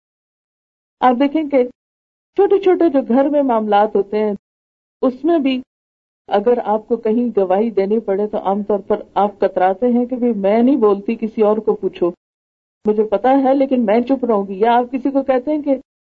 آپ 1.00 1.16
دیکھیں 1.20 1.44
کہ 1.44 1.64
چھوٹے 2.38 2.60
چھوٹے 2.60 2.90
جو 2.90 3.00
گھر 3.08 3.30
میں 3.30 3.42
معاملات 3.42 3.96
ہوتے 3.96 4.20
ہیں، 4.20 4.34
اس 5.02 5.24
میں 5.24 5.40
بھی 5.40 5.62
اگر 6.28 6.58
آپ 6.66 6.88
کو 6.88 6.96
کہیں 6.96 7.40
گواہی 7.40 7.70
دینی 7.70 8.00
پڑے 8.00 8.28
تو 8.28 8.38
عام 8.38 8.64
طور 8.64 8.80
پر 8.80 9.02
آپ 9.14 9.40
کتراتے 9.40 9.88
ہیں 9.88 10.06
کہ 10.06 10.16
میں 10.36 10.64
نہیں 10.64 10.76
بولتی، 10.76 11.16
کسی 11.16 11.42
اور 11.42 11.58
کو 11.58 11.76
پوچھو۔ 11.76 12.12
مجھے 12.88 13.04
پتا 13.04 13.32
ہے، 13.44 13.54
لیکن 13.54 13.86
میں 13.86 14.02
چپ 14.02 14.26
رہوں 14.26 14.48
گی۔ 14.48 14.60
یا 14.60 14.78
آپ 14.78 14.92
کسی 14.92 15.12
کو 15.12 15.24
کہتے 15.24 15.56
ہیں 15.56 15.62
کہ 15.62 15.76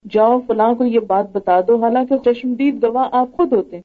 جاؤ 0.09 0.39
فلاں 0.47 0.73
کو 0.73 0.83
یہ 0.83 0.99
بات 0.99 1.25
بتا 1.31 1.61
دو، 1.61 1.83
حالانکہ 1.83 2.17
چشمدید 2.17 2.83
گواہ 2.83 3.09
آپ 3.11 3.27
خود 3.37 3.53
ہوتے 3.53 3.75
ہیں۔ 3.75 3.83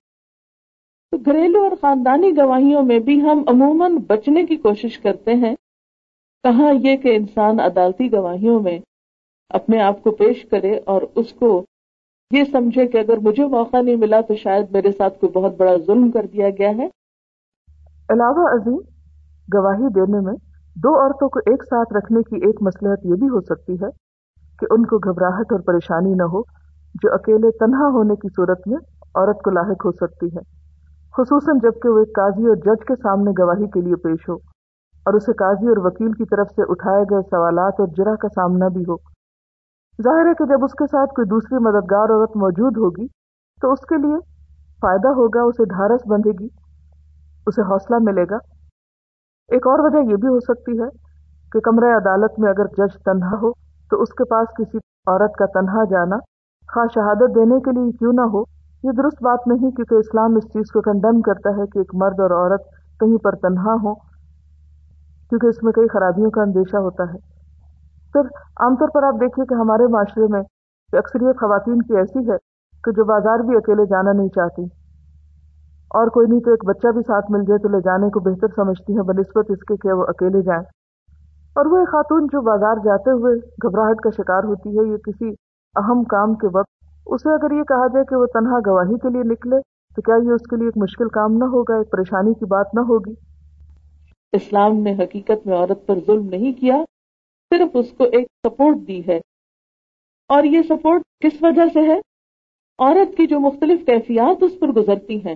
تو 1.11 1.17
گھریلو 1.17 1.63
اور 1.63 1.71
خاندانی 1.81 2.37
گواہیوں 2.37 2.83
میں 2.83 2.99
بھی 2.99 3.23
ہم 3.23 3.43
عموماً 3.47 3.97
بچنے 4.07 4.45
کی 4.45 4.57
کوشش 4.57 4.99
کرتے 4.99 5.35
ہیں۔ 5.35 5.55
کہاں 6.43 6.73
یہ 6.73 6.97
کہ 6.97 7.17
انسان 7.17 7.61
عدالتی 7.61 8.13
گواہیوں 8.13 8.61
میں 8.61 8.79
اپنے 9.49 9.83
آپ 9.83 10.03
کو 10.03 10.11
پیش 10.11 10.45
کرے 10.45 10.81
اور 10.85 11.03
اس 11.15 11.33
کو 11.33 11.65
یہ 12.31 12.45
سمجھے 12.53 12.87
کہ 12.87 12.99
اگر 12.99 13.17
مجھے 13.17 13.45
موقع 13.45 13.81
نہیں 13.83 13.97
ملا 13.97 14.21
تو 14.21 14.35
شاید 14.35 14.71
میرے 14.71 14.93
ساتھ 14.93 15.21
کوئی 15.21 15.33
بہت 15.33 15.57
بڑا 15.57 15.77
ظلم 15.77 16.11
کر 16.11 16.27
دیا 16.27 16.51
گیا 16.51 16.69
ہے۔ 16.69 16.87
علاوہ 18.11 18.49
عظیم، 18.49 18.79
گواہی 19.55 19.89
دینے 19.89 20.21
میں 20.21 20.46
دو 20.77 20.91
عورتوں 20.97 21.29
کو 21.29 21.41
ایک 21.47 21.63
ساتھ 21.65 21.93
رکھنے 21.93 22.23
کی 22.23 22.47
ایک 22.47 22.63
مسلحت 22.63 23.05
یہ 23.05 23.15
بھی 23.15 23.29
ہو 23.29 23.41
سکتی 23.41 23.75
ہے 23.75 23.89
کہ 24.61 24.67
ان 24.71 24.85
کو 24.87 24.99
گھبراہٹ 24.99 25.53
اور 25.53 25.61
پریشانی 25.61 26.15
نہ 26.15 26.27
ہو، 26.33 26.41
جو 27.03 27.13
اکیلے 27.13 27.51
تنہا 27.59 27.89
ہونے 27.95 28.17
کی 28.17 28.29
صورت 28.37 28.67
میں 28.67 28.77
عورت 28.77 29.43
کو 29.43 29.51
لاحق 29.51 29.85
ہو 29.87 29.93
سکتی 29.93 30.27
ہے، 30.27 30.43
خصوصاً 31.15 31.59
جبکہ 31.63 31.89
وہ 31.89 31.99
ایک 31.99 32.15
قاضی 32.17 32.47
اور 32.47 32.57
جج 32.65 32.85
کے 32.87 32.97
سامنے 33.03 33.31
گواہی 33.39 33.69
کے 33.71 33.81
لیے 33.81 33.97
پیش 34.03 34.29
ہو 34.29 34.35
اور 35.07 35.15
اسے 35.15 35.33
قاضی 35.35 35.69
اور 35.69 35.77
وکیل 35.85 36.13
کی 36.13 36.25
طرف 36.31 36.51
سے 36.57 36.63
اٹھائے 36.69 37.05
گئے 37.11 37.23
سوالات 37.31 37.81
اور 37.81 37.89
جرا 37.97 38.15
کا 38.17 38.29
سامنا 38.35 38.69
بھی 38.69 38.83
ہو۔ 38.83 38.97
ظاہر 39.99 40.27
ہے 40.27 40.35
کہ 40.35 40.45
جب 40.45 40.65
اس 40.65 40.75
کے 40.75 40.87
ساتھ 40.87 41.15
کوئی 41.15 41.29
دوسری 41.29 41.63
مددگار 41.65 42.13
عورت 42.15 42.37
موجود 42.37 42.77
ہوگی، 42.77 43.07
تو 43.63 43.73
اس 43.73 43.87
کے 43.89 43.97
لیے 43.97 44.19
فائدہ 44.83 45.13
ہوگا، 45.19 45.43
اسے 45.43 45.65
ڈھارس 45.65 46.07
بندھے 46.07 46.33
گی، 46.41 46.49
اسے 47.47 47.63
حوصلہ 47.63 47.97
ملے 48.01 48.25
گا 48.31 48.39
ایک 49.51 49.67
اور 49.67 49.79
وجہ 49.79 49.99
یہ 50.11 50.17
بھی 50.17 50.29
ہو 50.29 50.39
سکتی 50.41 50.79
ہے 50.81 50.89
کہ 51.53 51.61
کمرہ 51.61 51.97
عدالت 51.97 52.39
میں 52.39 52.51
اگر 52.51 52.67
جج 52.79 52.95
تنہا 53.05 53.37
ہو 53.43 53.51
تو 53.91 54.01
اس 54.03 54.13
کے 54.13 54.25
پاس 54.25 54.49
کسی 54.57 54.79
عورت 55.07 55.35
کا 55.35 55.47
تنہا 55.47 55.85
جانا 55.91 56.17
خواہ 56.69 56.87
شہادت 56.95 57.35
دینے 57.35 57.59
کے 57.61 57.71
لیے 57.71 57.93
کیوں 57.93 58.13
نہ 58.13 58.21
ہو، 58.21 58.43
یہ 58.85 58.91
درست 58.97 59.23
بات 59.23 59.47
نہیں 59.47 59.71
کیونکہ 59.71 59.95
اسلام 59.95 60.37
اس 60.37 60.45
چیز 60.45 60.73
کو 60.73 60.81
کنڈم 60.81 61.21
کرتا 61.21 61.51
ہے 61.51 61.67
کہ 61.67 61.79
ایک 61.79 61.95
مرد 61.95 62.21
اور 62.21 62.31
عورت 62.31 62.65
کہیں 63.01 63.17
پر 63.19 63.35
تنہا 63.35 63.75
ہو 63.83 63.95
کیونکہ 63.95 65.47
اس 65.47 65.63
میں 65.63 65.73
کئی 65.73 65.89
خرابیوں 65.93 66.31
کا 66.31 66.43
اندیشہ 66.43 66.77
ہوتا 66.77 67.05
ہے۔ 67.05 67.19
پھر 68.13 68.21
عام 68.61 68.77
طور 68.77 68.89
پر 68.95 69.03
آپ 69.03 69.21
دیکھیے 69.21 69.47
کہ 69.47 69.55
ہمارے 69.55 69.87
معاشرے 69.87 70.27
میں 70.31 70.41
اکثریت 70.93 71.41
خواتین 71.41 71.83
کی 71.83 71.97
ایسی 71.97 72.31
ہے 72.31 72.37
کہ 72.85 72.93
جو 72.93 73.05
بازار 73.05 73.39
بھی 73.39 73.57
اکیلے 73.57 73.87
جانا 73.87 74.13
نہیں 74.13 74.29
چاہتی۔ 74.29 74.65
اور 75.89 76.07
کوئی 76.07 76.27
نہیں 76.29 76.41
تو 76.41 76.51
ایک 76.51 76.65
بچہ 76.65 76.89
بھی 76.89 77.01
ساتھ 77.01 77.31
مل 77.31 77.41
جائے 77.49 77.59
تو 77.59 77.69
لے 77.69 77.81
جانے 77.81 78.11
کو 78.11 78.21
بہتر 78.21 78.47
سمجھتی 78.57 78.93
ہیں 78.93 79.03
بنسبت 79.03 79.51
اس 79.51 79.61
کے 79.61 79.77
کہ 79.77 79.93
وہ 79.93 80.05
اکیلے 80.09 80.43
جائیں۔ 80.43 80.63
اور 81.55 81.67
وہ 81.67 81.85
خاتون 81.85 82.27
جو 82.27 82.41
بازار 82.41 82.77
جاتے 82.85 83.11
ہوئے 83.11 83.35
گھبراہٹ 83.37 84.01
کا 84.01 84.11
شکار 84.11 84.45
ہوتی 84.45 84.79
ہے، 84.79 84.93
یہ 84.93 84.97
کسی 84.97 85.29
اہم 85.77 86.05
کام 86.05 86.35
کے 86.35 86.47
وقت۔ 86.53 86.85
اسے 87.07 87.35
اگر 87.35 87.51
یہ 87.51 87.63
کہا 87.63 87.87
جائے 87.87 88.05
کہ 88.05 88.17
وہ 88.17 88.27
تنہا 88.27 88.59
گواہی 88.67 88.99
کے 88.99 89.09
لیے 89.09 89.23
نکلے، 89.23 89.57
تو 89.97 90.03
کیا 90.03 90.15
یہ 90.15 90.31
اس 90.31 90.43
کے 90.51 90.57
لیے 90.57 90.67
ایک 90.67 90.79
مشکل 90.79 91.09
کام 91.09 91.33
نہ 91.33 91.45
ہوگا، 91.45 91.77
ایک 91.77 91.91
پریشانی 91.91 92.35
کی 92.35 92.45
بات 92.45 92.67
نہ 92.75 92.81
ہوگی؟ 92.81 93.15
اسلام 94.33 94.77
نے 94.77 94.93
حقیقت 94.93 95.47
میں 95.47 95.57
عورت 95.57 95.87
پر 95.87 95.95
ظلم 96.07 96.27
نہیں 96.27 96.53
کیا، 96.53 96.77
صرف 97.55 97.71
اس 97.75 97.93
کو 97.99 98.05
ایک 98.05 98.27
سپورٹ 98.47 98.77
دی 98.87 99.07
ہے۔ 99.09 99.21
اور 100.29 100.45
یہ 100.45 100.63
سپورٹ 100.63 101.03
کس 101.21 101.43
وجہ 101.43 101.63
سے 101.73 101.81
ہے؟ 101.81 102.01
عورت 102.79 103.17
کی 103.17 103.27
جو 103.27 103.41
مختلف 103.41 103.87
کیفیات 103.87 104.43
اس 104.43 104.53
پر 104.61 104.69
گزرتی 104.69 105.27
ہیں۔ 105.27 105.35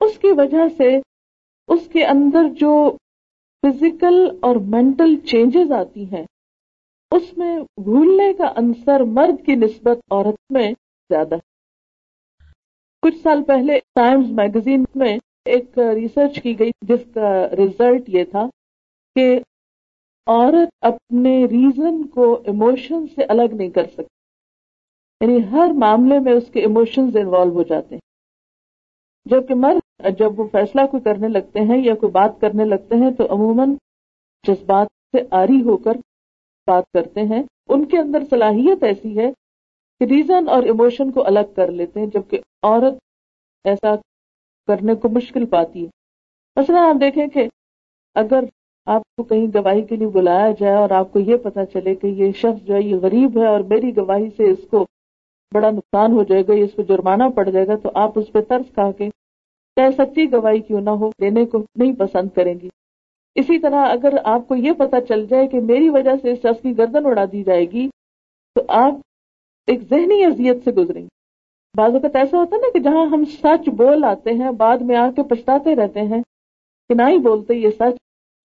اس 0.00 0.18
کی 0.18 0.28
وجہ 0.30 0.68
سے 0.76 0.96
اس 1.68 1.88
کے 1.92 2.06
اندر 2.06 2.48
جو 2.48 2.96
فزیکل 3.62 4.38
اور 4.42 4.56
مینٹل 4.56 5.16
چینجز 5.16 5.72
آتی 5.72 6.04
ہیں، 6.04 6.24
اس 7.10 7.38
میں 7.38 7.58
بھولنے 7.58 8.32
کا 8.32 8.44
انصر 8.56 9.00
مرد 9.00 9.46
کی 9.46 9.54
نسبت 9.54 9.98
عورت 10.10 10.52
میں 10.52 10.72
زیادہ 11.08 11.34
ہے۔ 11.34 11.54
کچھ 13.02 13.16
سال 13.22 13.44
پہلے 13.44 13.78
ٹائمز 13.78 14.30
میگزین 14.30 14.84
میں 14.94 15.18
ایک 15.44 15.78
ریسرچ 15.78 16.42
کی 16.42 16.58
گئی، 16.58 16.70
جس 16.82 17.00
کا 17.14 17.56
ریزلٹ 17.56 18.08
یہ 18.08 18.24
تھا 18.24 18.46
کہ 19.14 19.40
عورت 20.26 20.68
اپنے 20.80 21.44
ریزن 21.44 22.06
کو 22.06 22.42
ایموشن 22.46 23.06
سے 23.06 23.24
الگ 23.24 23.54
نہیں 23.54 23.70
کر 23.70 23.84
سکتی۔ 23.84 24.14
یعنی 25.20 25.38
ہر 25.50 25.72
معاملے 25.72 26.18
میں 26.18 26.32
اس 26.32 26.50
کے 26.52 26.60
ایموشنز 26.60 27.16
انوالو 27.16 27.50
ہو 27.50 27.62
جاتے 27.62 27.94
ہیں۔ 27.94 28.00
جبکہ 29.24 29.54
مرد 29.54 29.83
جب 30.00 30.40
وہ 30.40 30.48
فیصلہ 30.52 30.80
کوئی 30.90 31.02
کرنے 31.02 31.28
لگتے 31.28 31.60
ہیں 31.60 31.78
یا 31.84 31.94
کوئی 31.94 32.12
بات 32.12 32.40
کرنے 32.40 32.64
لگتے 32.64 32.96
ہیں 32.96 33.10
تو 33.10 33.24
عموماً 33.30 33.74
جذبات 34.44 34.86
سے 35.12 35.22
آری 35.30 35.62
ہو 35.62 35.76
کر 35.76 35.96
بات 36.68 36.84
کرتے 36.92 37.20
ہیں۔ 37.20 37.42
ان 37.68 37.84
کے 37.84 37.98
اندر 37.98 38.22
صلاحیت 38.30 38.82
ایسی 38.82 39.18
ہے 39.18 39.30
کہ 40.00 40.04
ریزن 40.04 40.48
اور 40.48 40.62
ایموشن 40.62 41.10
کو 41.10 41.26
الگ 41.26 41.52
کر 41.56 41.70
لیتے 41.70 42.00
ہیں، 42.00 42.06
جبکہ 42.06 42.40
عورت 42.62 42.94
ایسا 43.64 43.94
کرنے 44.68 44.94
کو 44.94 45.08
مشکل 45.08 45.46
پاتی 45.46 45.84
ہے۔ 45.84 45.88
مثلا 46.56 46.80
آپ 46.80 47.00
دیکھیں 47.00 47.26
کہ 47.26 47.48
اگر 48.14 48.44
آپ 48.86 49.02
کو 49.16 49.22
کہیں 49.22 49.46
گواہی 49.54 49.82
کے 49.82 49.96
لیے 49.96 50.08
بلایا 50.08 50.50
جائے 50.60 50.74
اور 50.74 50.90
آپ 50.90 51.12
کو 51.12 51.20
یہ 51.20 51.36
پتا 51.36 51.66
چلے 51.66 51.94
کہ 51.94 52.06
یہ 52.06 52.32
شخص 52.32 52.66
جو 52.66 52.74
ہے، 52.74 52.82
یہ 52.82 52.96
غریب 52.96 53.38
ہے 53.38 53.46
اور 53.46 53.60
میری 53.60 53.96
گواہی 53.96 54.28
سے 54.36 54.50
اس 54.50 54.66
کو 54.70 54.86
بڑا 55.52 55.70
نقصان 55.70 56.12
ہو 56.12 56.22
جائے 56.22 56.42
گا 56.48 56.52
اس 56.52 56.76
پہ 56.76 56.82
جرمانہ 56.82 57.28
پڑ 57.34 57.48
جائے 57.48 57.66
گا، 57.66 57.76
تو 57.76 57.90
آپ 57.94 58.18
اس 58.18 58.32
پہ 58.32 58.40
طرز 58.40 58.74
کھا 58.74 58.90
کے 58.92 59.08
چاہے 59.76 59.90
سچی 59.90 60.32
گواہی 60.32 60.60
کیوں 60.60 60.80
نہ 60.80 60.90
ہو 60.90 61.10
دینے 61.20 61.44
کو 61.44 61.58
نہیں 61.76 61.92
پسند 61.92 62.28
کریں 62.34 62.54
گی۔ 62.54 62.68
اسی 63.36 63.58
طرح 63.58 63.86
اگر 63.88 64.14
آپ 64.24 64.48
کو 64.48 64.54
یہ 64.54 64.72
پتا 64.72 65.00
چل 65.00 65.26
جائے 65.26 65.46
کہ 65.46 65.60
میری 65.60 65.88
وجہ 65.88 66.10
سے 66.22 66.32
اس 66.32 66.38
شخص 66.38 66.62
کی 66.62 66.76
گردن 66.78 67.06
اڑا 67.06 67.24
دی 67.32 67.42
جائے 67.42 67.64
گی، 67.70 67.88
تو 68.56 68.62
آپ 68.68 68.94
ایک 69.68 69.82
ذہنی 69.90 70.24
اذیت 70.24 70.64
سے 70.64 70.70
گزریں۔ 70.70 71.02
گے 71.02 71.08
بعض 71.74 71.94
اوقات 71.94 72.16
ایسا 72.16 72.38
ہوتا 72.38 72.56
ہے 72.56 72.60
نا 72.60 72.70
کہ 72.72 72.78
جہاں 72.78 73.04
ہم 73.06 73.24
سچ 73.24 73.68
بول 73.68 74.04
آتے 74.04 74.30
ہیں، 74.30 74.50
بعد 74.50 74.78
میں 74.78 74.96
آ 74.96 75.10
کے 75.10 75.22
پچھتاتے 75.22 75.74
رہتے 75.76 76.00
ہیں 76.00 76.22
کہ 76.90 76.94
نہ 76.94 77.08
ہی 77.08 77.18
بولتے 77.18 77.54
یہ 77.54 77.70
سچ، 77.70 77.96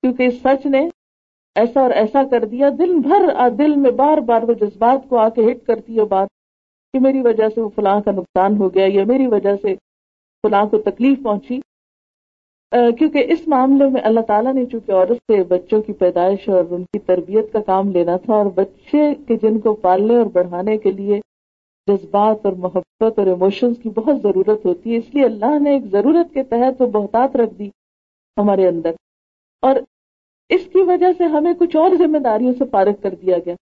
کیونکہ 0.03 0.23
اس 0.23 0.41
سچ 0.43 0.67
نے 0.67 0.89
ایسا 1.57 1.81
اور 1.81 1.91
ایسا 1.91 2.23
کر 2.31 2.45
دیا، 2.45 2.69
دن 2.79 3.01
بھر 3.01 3.49
دل 3.59 3.75
میں 3.77 3.91
بار 3.91 4.19
بار 4.19 4.43
وہ 4.43 4.55
جذبات 4.55 5.09
کو 5.09 5.19
آ 5.19 5.29
کے 5.29 5.51
ہٹ 5.51 5.67
کرتی 5.67 5.99
ہے 5.99 6.05
بات 6.05 6.29
کہ 6.95 7.01
میری 7.01 7.21
وجہ 7.21 7.49
سے 7.55 7.61
وہ 7.61 7.69
فلاں 7.75 8.01
کا 8.01 8.11
نقصان 8.11 8.57
ہو 8.57 8.75
گیا 8.75 8.87
یا 8.89 9.05
میری 9.05 9.27
وجہ 9.27 9.55
سے 9.63 9.75
فلاں 10.47 10.67
کو 10.67 10.79
تکلیف 10.79 11.23
پہنچی۔ 11.23 11.61
کیونکہ 12.99 13.25
اس 13.29 13.49
معاملے 13.49 13.89
میں 13.89 14.01
اللہ 14.05 14.21
تعالیٰ 14.21 14.55
نے 14.55 14.67
چونکہ 14.67 14.93
عورت 14.93 15.11
سے 15.11 15.43
بچوں 15.43 15.83
کی 15.83 15.93
پیدائش 15.93 16.49
اور 16.49 16.65
ان 16.71 16.83
کی 16.83 16.99
تربیت 16.99 17.53
کا 17.53 17.61
کام 17.61 17.91
لینا 17.91 18.17
تھا 18.17 18.35
اور 18.35 18.47
بچے 18.47 19.15
کے 19.15 19.37
جن 19.37 19.59
کو 19.59 19.75
پالنے 19.75 20.17
اور 20.17 20.27
بڑھانے 20.27 20.77
کے 20.79 20.93
لیے 20.93 21.21
جذبات 21.87 22.37
اور 22.45 22.53
محبت 22.53 23.19
اور 23.19 23.27
ایموشنز 23.27 23.75
کی 23.83 23.91
بہت 23.91 24.23
ضرورت 24.23 24.65
ہوتی 24.65 24.93
ہے، 24.93 24.97
اس 24.97 25.15
لیے 25.15 25.25
اللہ 25.25 25.59
نے 25.59 25.71
ایک 25.71 25.85
ضرورت 25.85 26.35
کے 26.35 26.43
تحت 26.43 26.83
وہ 26.83 26.87
بہتات 26.87 27.37
رکھ 27.37 27.55
دی 27.55 27.69
ہمارے 28.37 28.69
اندر۔ 28.69 28.91
اور 29.63 29.77
اس 30.49 30.67
کی 30.73 30.83
وجہ 30.83 31.07
سے 31.19 31.25
ہمیں 31.25 31.53
کچھ 31.59 31.77
اور 31.77 31.91
ذمہ 31.99 32.19
داریوں 32.19 32.53
سے 32.59 32.65
فارغ 32.71 32.95
کر 33.03 33.15
دیا 33.23 33.37
گیا۔ 33.47 33.55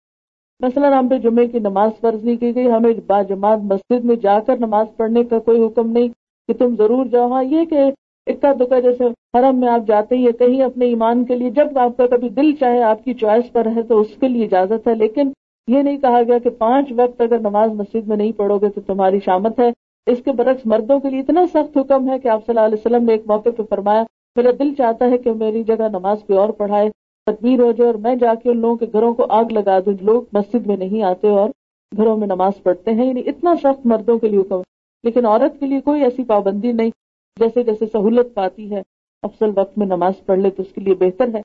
مثلاً 0.60 0.92
ہم 0.92 1.08
پہ 1.08 1.18
جمعے 1.18 1.46
کی 1.46 1.58
نماز 1.58 1.90
فرض 2.00 2.24
نہیں 2.24 2.36
کی 2.36 2.54
گئی، 2.54 2.70
ہمیں 2.70 2.92
با 3.06 3.22
جماعت 3.22 3.58
مسجد 3.58 4.04
میں 4.04 4.16
جا 4.16 4.40
کر 4.40 4.56
نماز 4.56 4.86
پڑھنے 4.96 5.24
کا 5.24 5.38
کوئی 5.38 5.64
حکم 5.64 5.90
نہیں۔ 5.90 6.08
کہ 6.48 6.54
تم 6.54 6.74
ضرور 6.78 7.06
جاؤ۔ 7.06 7.28
ہاں 7.28 7.44
یہ 7.44 7.64
کہ 7.64 7.80
اکا 8.26 8.52
دکا، 8.60 8.80
جیسے 8.80 9.04
حرم 9.34 9.60
میں 9.60 9.68
آپ 9.68 9.86
جاتے 9.86 10.16
ہیں، 10.16 10.32
کہیں 10.32 10.62
اپنے 10.62 10.86
ایمان 10.86 11.24
کے 11.24 11.34
لیے، 11.34 11.50
جب 11.50 11.78
آپ 11.78 11.96
کا 11.96 12.06
کبھی 12.06 12.28
دل 12.28 12.52
چاہے، 12.60 12.82
آپ 12.82 13.04
کی 13.04 13.14
چوائس 13.14 13.52
پر 13.52 13.66
ہے 13.76 13.82
تو 13.82 14.00
اس 14.00 14.16
کے 14.20 14.28
لیے 14.28 14.44
اجازت 14.44 14.88
ہے۔ 14.88 14.94
لیکن 14.94 15.30
یہ 15.68 15.82
نہیں 15.82 15.98
کہا 15.98 16.22
گیا 16.22 16.38
کہ 16.38 16.50
پانچ 16.50 16.92
وقت 16.96 17.20
اگر 17.20 17.38
نماز 17.38 17.72
مسجد 17.72 18.08
میں 18.08 18.16
نہیں 18.16 18.32
پڑھو 18.32 18.58
گے 18.58 18.68
تو 18.68 18.80
تمہاری 18.80 19.18
شامت 19.24 19.60
ہے۔ 19.60 19.70
اس 20.06 20.18
کے 20.24 20.32
برعکس 20.32 20.66
مردوں 20.66 20.98
کے 21.00 21.10
لیے 21.10 21.20
اتنا 21.20 21.46
سخت 21.46 21.78
حکم 21.78 22.08
ہے 22.10 22.18
کہ 22.18 22.28
آپ 22.28 22.46
صلی 22.46 22.56
اللہ 22.56 22.66
علیہ 22.66 22.78
وسلم 22.80 23.04
نے 23.04 23.12
ایک 23.12 23.22
موقع 23.26 23.48
پہ 23.56 23.62
فرمایا، 23.70 24.02
میرا 24.36 24.50
دل 24.58 24.74
چاہتا 24.74 25.10
ہے 25.10 25.18
کہ 25.18 25.32
میری 25.32 25.62
جگہ 25.62 25.88
نماز 25.92 26.18
کوئی 26.26 26.38
اور 26.38 26.48
پڑھائے، 26.48 26.90
تدبیر 27.26 27.60
ہو 27.60 27.72
جائے، 27.72 27.90
اور 27.90 27.98
میں 27.98 28.14
جا 28.16 28.34
کے 28.34 28.50
ان 28.50 28.58
لوگوں 28.58 28.76
کے 28.76 28.86
گھروں 28.92 29.14
کو 29.14 29.26
آگ 29.28 29.52
لگا 29.52 29.78
دوں۔ 29.78 29.92
لوگ 30.00 30.22
مسجد 30.32 30.66
میں 30.66 30.76
نہیں 30.76 31.02
آتے 31.02 31.28
اور 31.28 31.50
گھروں 31.96 32.16
میں 32.16 32.26
نماز 32.26 32.62
پڑھتے 32.62 32.90
ہیں 32.90 33.06
یعنی 33.06 33.22
اتنا 33.26 33.54
سخت 33.56 33.86
مردوں 33.86 34.18
کے 34.18 34.28
لیے 34.28 34.40
حکم۔ 34.40 34.60
لیکن 35.04 35.26
عورت 35.26 35.58
کے 35.60 35.66
لیے 35.66 35.80
کوئی 35.80 36.02
ایسی 36.02 36.24
پابندی 36.24 36.72
نہیں، 36.72 36.90
جیسے 37.36 37.62
جیسے 37.62 37.86
سہولت 37.92 38.34
پاتی 38.34 38.70
ہے 38.70 38.82
افضل 39.22 39.50
وقت 39.56 39.78
میں 39.78 39.86
نماز 39.86 40.24
پڑھ 40.26 40.38
لے 40.38 40.50
تو 40.50 40.62
اس 40.62 40.72
کے 40.74 40.80
لیے 40.80 40.94
بہتر 40.94 41.34
ہے۔ 41.34 41.40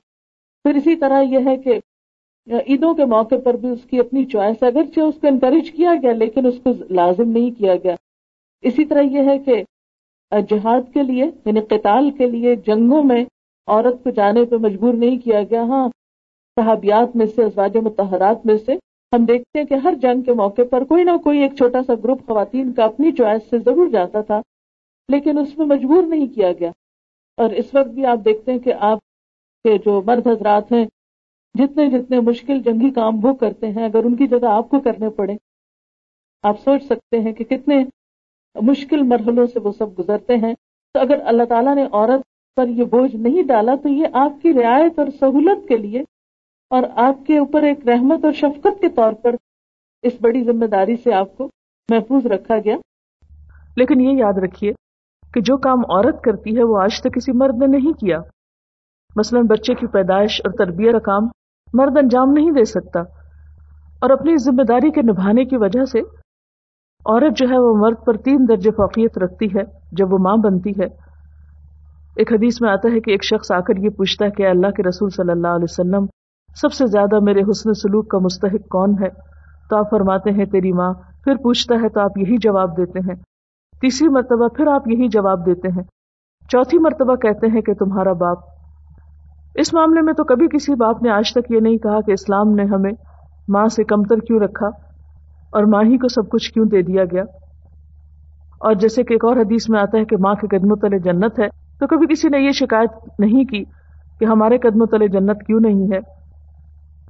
پھر 0.64 0.74
اسی 0.74 0.96
طرح 0.96 1.22
یہ 1.22 1.38
ہے 1.46 1.56
کہ 1.56 1.78
عیدوں 2.68 2.94
کے 2.94 3.04
موقع 3.04 3.34
پر 3.44 3.54
بھی 3.54 3.68
اس 3.68 3.84
کی 3.84 3.98
اپنی 3.98 4.24
چوائس، 4.24 4.62
اگرچہ 4.62 5.00
اس 5.00 5.14
کو 5.20 5.26
انکریج 5.26 5.70
کیا 5.70 5.92
گیا، 6.02 6.12
لیکن 6.12 6.46
اس 6.46 6.54
کو 6.64 6.72
لازم 6.90 7.30
نہیں 7.30 7.50
کیا 7.58 7.74
گیا۔ 7.76 7.94
اسی 8.64 8.84
طرح 8.84 9.00
یہ 9.00 9.28
ہے 9.28 9.38
کہ 9.38 9.62
جہاد 10.48 10.92
کے 10.94 11.02
لیے 11.02 11.24
یعنی 11.44 11.60
قتال 11.60 12.10
کے 12.10 12.26
لیے 12.26 12.54
جنگوں 12.56 13.02
میں 13.02 13.24
عورت 13.68 14.02
کو 14.04 14.10
جانے 14.10 14.44
پہ 14.44 14.56
مجبور 14.56 14.94
نہیں 14.94 15.18
کیا 15.18 15.42
گیا۔ 15.42 15.62
ہاں 15.62 15.88
صحابیات 16.56 17.16
میں 17.16 17.26
سے، 17.26 17.44
ازواج 17.44 17.76
متحرات 17.76 18.46
میں 18.46 18.56
سے 18.56 18.76
ہم 19.12 19.24
دیکھتے 19.24 19.58
ہیں 19.58 19.66
کہ 19.66 19.74
ہر 19.74 19.94
جنگ 19.94 20.22
کے 20.22 20.32
موقع 20.32 20.62
پر 20.70 20.84
کوئی 20.84 21.04
نہ 21.04 21.16
کوئی 21.24 21.38
ایک 21.38 21.54
چھوٹا 21.54 21.82
سا 21.82 21.94
گروپ 21.94 22.26
خواتین 22.26 22.72
کا 22.72 22.84
اپنی 22.84 23.12
چوائس 23.12 23.42
سے 23.50 23.58
ضرور 23.58 23.88
جاتا 23.88 24.20
تھا، 24.20 24.40
لیکن 25.08 25.38
اس 25.38 25.58
میں 25.58 25.66
مجبور 25.66 26.02
نہیں 26.02 26.26
کیا 26.26 26.52
گیا۔ 26.52 26.70
اور 27.38 27.50
اس 27.50 27.74
وقت 27.74 27.88
بھی 27.88 28.06
آپ 28.06 28.18
دیکھتے 28.24 28.52
ہیں 28.52 28.58
کہ 28.58 28.72
آپ 28.80 28.98
کے 29.64 29.76
جو 29.78 30.02
مرد 30.06 30.26
حضرات 30.26 30.72
ہیں، 30.72 30.84
جتنے 31.54 31.88
جتنے 31.90 32.20
مشکل 32.20 32.62
جنگی 32.62 32.90
کام 32.90 33.24
وہ 33.24 33.32
کرتے 33.34 33.70
ہیں، 33.70 33.84
اگر 33.84 34.04
ان 34.04 34.16
کی 34.16 34.26
جگہ 34.26 34.46
آپ 34.46 34.68
کو 34.70 34.80
کرنے 34.80 35.10
پڑے، 35.10 35.36
آپ 36.44 36.60
سوچ 36.60 36.84
سکتے 36.84 37.20
ہیں 37.20 37.32
کہ 37.32 37.44
کتنے 37.44 37.84
مشکل 38.56 39.02
مرحلوں 39.02 39.46
سے 39.46 39.60
وہ 39.60 39.72
سب 39.72 39.98
گزرتے 39.98 40.36
ہیں۔ 40.36 40.54
تو 40.94 41.00
اگر 41.00 41.18
اللہ 41.24 41.44
تعالیٰ 41.48 41.74
نے 41.74 41.84
عورت 41.92 42.22
پر 42.56 42.68
یہ 42.68 42.84
بوجھ 42.84 43.16
نہیں 43.16 43.42
ڈالا، 43.42 43.74
تو 43.74 43.88
یہ 43.88 44.06
آپ 44.12 44.42
کی 44.42 44.52
رعایت 44.52 44.98
اور 44.98 45.06
سہولت 45.20 45.68
کے 45.68 45.76
لیے 45.76 46.02
اور 46.70 46.82
آپ 46.96 47.26
کے 47.26 47.38
اوپر 47.38 47.62
ایک 47.62 47.88
رحمت 47.88 48.24
اور 48.24 48.32
شفقت 48.32 48.80
کے 48.80 48.88
طور 48.88 49.12
پر 49.12 49.34
اس 50.02 50.12
بڑی 50.20 50.44
ذمہ 50.44 50.66
داری 50.66 50.96
سے 50.96 51.14
آپ 51.14 51.36
کو 51.36 51.50
محفوظ 51.90 52.26
رکھا 52.26 52.54
گیا۔ 52.64 52.76
لیکن 53.76 54.00
یہ 54.00 54.12
یاد 54.12 54.32
رکھیے 54.32 54.72
کہ 55.34 55.40
جو 55.40 55.56
کام 55.56 55.78
عورت 55.78 56.22
کرتی 56.22 56.58
ہے 56.58 56.62
وہ 56.62 56.80
آج 56.80 57.00
تک 57.00 57.14
کسی 57.14 57.32
مرد 57.32 57.56
نے 57.58 57.66
نہیں 57.66 57.92
کیا۔ 57.92 58.18
مثلا 59.16 59.40
بچے 59.50 59.74
کی 59.74 59.86
پیدائش 59.86 60.40
اور 60.44 60.52
تربیت 60.52 60.92
کا 60.92 60.98
کام 60.98 61.28
مرد 61.74 61.98
انجام 61.98 62.32
نہیں 62.32 62.50
دے 62.50 62.64
سکتا۔ 62.64 63.00
اور 64.00 64.10
اپنی 64.10 64.36
ذمہ 64.36 64.62
داری 64.62 64.90
کے 64.90 65.02
نبھانے 65.02 65.44
کی 65.44 65.56
وجہ 65.56 65.84
سے 65.84 66.00
عورت 67.06 67.36
جو 67.36 67.46
ہے 67.50 67.58
وہ 67.58 67.76
مرد 67.76 68.04
پر 68.06 68.16
تین 68.16 68.38
درجے 68.48 68.70
فوقیت 68.70 69.18
رکھتی 69.18 69.46
ہے 69.46 69.62
جب 69.92 70.12
وہ 70.12 70.18
ماں 70.18 70.36
بنتی 70.36 70.70
ہے۔ 70.70 70.86
ایک 72.16 72.32
حدیث 72.32 72.60
میں 72.60 72.70
آتا 72.70 72.88
ہے 72.94 73.00
کہ 73.00 73.10
ایک 73.10 73.24
شخص 73.24 73.52
آ 73.52 73.60
کر 73.60 73.76
یہ 73.76 73.88
پوچھتا 73.88 74.24
ہے 74.24 74.30
کہ 74.30 74.46
اللہ 74.46 74.70
کے 74.70 74.88
رسول 74.88 75.10
صلی 75.10 75.30
اللہ 75.30 75.48
علیہ 75.48 75.66
وسلم 75.68 76.06
سب 76.60 76.72
سے 76.72 76.86
زیادہ 76.86 77.20
میرے 77.20 77.40
حسن 77.50 77.74
سلوک 77.74 78.08
کا 78.08 78.18
مستحق 78.18 78.68
کون 78.68 78.94
ہے؟ 79.00 79.08
تو 79.70 79.76
آپ 79.76 79.90
فرماتے 79.90 80.30
ہیں، 80.30 80.44
تیری 80.44 80.72
ماں۔ 80.72 80.92
پھر 81.24 81.36
پوچھتا 81.36 81.74
ہے، 81.82 81.88
تو 81.88 82.00
آپ 82.00 82.18
یہی 82.18 82.36
جواب 82.36 82.76
دیتے 82.76 82.98
ہیں۔ 82.98 83.14
تیسری 83.80 84.08
مرتبہ 84.08 84.48
پھر 84.48 84.66
آپ 84.66 84.88
یہی 84.88 85.08
جواب 85.08 85.46
دیتے 85.46 85.68
ہیں۔ 85.68 85.82
چوتھی 86.48 86.78
مرتبہ 86.78 87.16
کہتے 87.16 87.46
ہیں 87.46 87.60
کہ 87.60 87.74
تمہارا 87.74 88.12
باپ۔ 88.12 88.38
اس 89.54 89.74
معاملے 89.74 90.00
میں 90.00 90.12
تو 90.12 90.24
کبھی 90.24 90.46
کسی 90.48 90.74
باپ 90.74 91.02
نے 91.02 91.10
آج 91.10 91.32
تک 91.32 91.50
یہ 91.50 91.60
نہیں 91.60 91.76
کہا 91.76 92.00
کہ 92.00 92.12
اسلام 92.12 92.54
نے 92.54 92.62
ہمیں 92.62 92.92
ماں 93.48 93.66
سے 93.66 93.84
کمتر 93.84 94.16
کیوں 94.16 94.40
رکھا 94.40 94.66
اور 95.50 95.64
ماں 95.64 95.82
ہی 95.82 95.98
کو 95.98 96.08
سب 96.08 96.28
کچھ 96.30 96.52
کیوں 96.52 96.66
دے 96.66 96.82
دیا 96.82 97.04
گیا۔ 97.04 97.22
اور 98.60 98.74
جیسے 98.74 99.02
کہ 99.02 99.12
ایک 99.12 99.24
اور 99.24 99.36
حدیث 99.36 99.68
میں 99.68 99.80
آتا 99.80 99.98
ہے 99.98 100.04
کہ 100.04 100.16
ماں 100.16 100.34
کے 100.34 100.58
قدموں 100.58 100.76
تلے 100.76 100.98
جنت 100.98 101.40
ہے، 101.40 101.48
تو 101.80 101.86
کبھی 101.86 102.06
کسی 102.06 102.28
نے 102.28 102.38
یہ 102.38 102.50
شکایت 102.50 102.90
نہیں 103.18 103.44
کی 103.44 103.64
کہ 104.20 104.24
ہمارے 104.24 104.58
قدموں 104.58 104.86
تلے 104.86 105.08
جنت 105.08 105.46
کیوں 105.46 105.60
نہیں 105.60 105.92
ہے؟ 105.92 106.17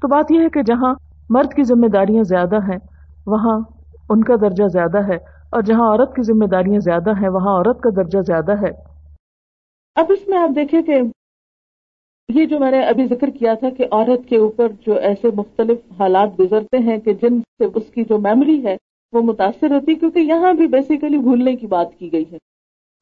تو 0.02 0.08
بات 0.08 0.30
یہ 0.30 0.40
ہے 0.40 0.48
کہ 0.48 0.62
جہاں 0.62 0.94
مرد 1.30 1.54
کی 1.54 1.62
ذمہ 1.64 1.86
داریاں 1.86 2.22
زیادہ 2.24 2.58
ہیں، 2.68 2.78
وہاں 3.26 3.58
ان 4.10 4.24
کا 4.24 4.34
درجہ 4.40 4.66
زیادہ 4.72 5.06
ہے، 5.08 5.16
اور 5.52 5.62
جہاں 5.62 5.88
عورت 5.88 6.14
کی 6.16 6.22
ذمہ 6.22 6.46
داریاں 6.46 6.80
زیادہ 6.80 7.12
ہیں، 7.20 7.28
وہاں 7.28 7.54
عورت 7.56 7.80
کا 7.80 7.90
درجہ 7.96 8.20
زیادہ 8.26 8.60
ہے۔ 8.62 8.70
اب 9.96 10.12
اس 10.12 10.26
میں 10.28 10.38
آپ 10.38 10.54
دیکھیں 10.56 10.80
کہ 10.82 11.00
یہ 12.28 12.44
جو 12.44 12.58
میں 12.58 12.70
نے 12.70 12.80
ابھی 12.84 13.06
ذکر 13.06 13.30
کیا 13.30 13.54
تھا 13.54 13.70
کہ 13.70 13.86
عورت 13.90 14.28
کے 14.28 14.36
اوپر 14.36 14.72
جو 14.86 14.98
ایسے 15.08 15.28
مختلف 15.34 15.78
حالات 16.00 16.38
گزرتے 16.40 16.78
ہیں 16.78 16.98
کہ 16.98 17.12
جن 17.22 17.40
سے 17.40 17.64
اس 17.64 17.90
کی 17.94 18.04
جو 18.04 18.18
میموری 18.18 18.64
ہے 18.64 18.76
وہ 19.12 19.22
متاثر 19.22 19.70
ہوتی، 19.72 19.94
کیونکہ 19.94 20.18
یہاں 20.18 20.52
بھی 20.52 20.66
بیسیکلی 20.66 21.18
بھولنے 21.18 21.54
کی 21.56 21.66
بات 21.66 21.98
کی 21.98 22.12
گئی 22.12 22.24
ہے 22.32 22.38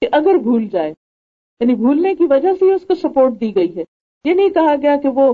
کہ 0.02 0.08
اگر 0.12 0.38
بھول 0.42 0.66
جائے 0.72 0.90
یعنی 0.90 1.74
بھولنے 1.74 2.14
کی 2.14 2.26
وجہ 2.30 2.52
سے 2.58 2.72
اس 2.74 2.86
کو 2.86 2.94
سپورٹ 2.94 3.40
دی 3.40 3.54
گئی 3.56 3.76
ہے۔ 3.76 3.84
یہ 4.24 4.34
نہیں 4.34 4.48
کہا 4.50 4.74
گیا 4.82 4.96
کہ 5.02 5.08
وہ 5.08 5.32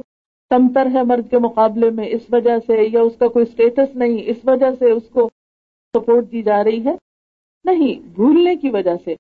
کمتر 0.53 0.87
ہے 0.95 1.03
مرد 1.03 1.31
کے 1.31 1.39
مقابلے 1.39 1.91
میں، 1.91 2.07
اس 2.09 2.23
وجہ 2.33 2.59
سے 2.67 2.89
یا 2.93 3.01
اس 3.01 3.13
کا 3.19 3.29
کوئی 3.29 3.45
اسٹیٹس 3.49 3.97
نہیں، 3.97 4.23
اس 4.27 4.37
وجہ 4.45 4.71
سے 4.79 4.91
اس 4.91 5.03
کو 5.13 5.31
سپورٹ 5.95 6.33
دی 6.33 6.43
جا 6.43 6.65
رہی 6.65 6.85
ہے؟ 6.85 6.95
نہیں 7.65 8.09
بھولنے 8.15 8.57
کی 8.57 8.71
وجہ 8.71 8.97
سے۔ 9.05 9.15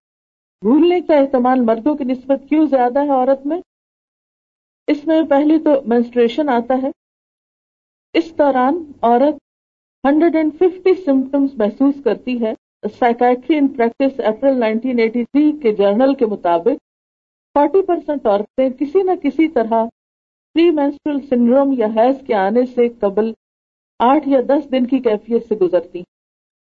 بھولنے 0.62 1.01
کا 1.01 1.14
احتمال 1.14 1.61
مردوں 1.61 1.95
کی 1.95 2.05
نسبت 2.05 2.49
کیوں 2.49 2.66
زیادہ 2.66 3.05
ہے 3.05 3.11
عورت 3.11 3.47
میں؟ 3.47 3.61
اس 4.87 5.07
میں 5.07 5.22
پہلی 5.22 5.59
تو 5.59 5.70
مینسٹریشن 5.87 6.49
آتا 6.49 6.74
ہے۔ 6.83 6.91
اس 8.14 8.39
دوران 8.39 8.93
عورت 9.03 9.35
ہنڈریڈ 10.09 10.37
اینڈ 10.37 10.53
ففٹی 10.55 10.95
سمٹمس 10.95 11.51
محسوس 11.55 11.95
کرتی 12.05 12.45
ہے۔ 12.45 12.55
Psychiatry 12.99 13.57
in 13.57 13.68
practice 13.68 14.20
April 14.20 14.61
nineteen 14.61 14.99
eighty 14.99 15.24
three 15.24 15.53
کے 15.62 15.72
جرنل 15.72 16.14
کے 16.14 16.26
مطابق 16.26 16.78
فورٹی 17.55 17.83
پرسینٹ 17.83 18.26
عورتیں 18.26 18.70
کسی 18.70 19.03
نہ 19.03 19.11
کسی 19.22 19.49
طرح 19.49 19.85
پری 20.55 20.70
مینسٹرل 20.70 21.20
سنڈروم 21.20 21.74
یا 21.78 21.86
حیض 21.86 22.26
کے 22.26 22.34
آنے 22.34 22.66
سے 22.66 22.88
قبل 22.88 23.32
آٹھ 23.98 24.28
یا 24.28 24.40
دس 24.46 24.72
دن 24.72 24.86
کی 24.86 24.98
کیفیت 24.98 25.48
سے 25.48 25.55
گزرتی۔ 25.55 25.98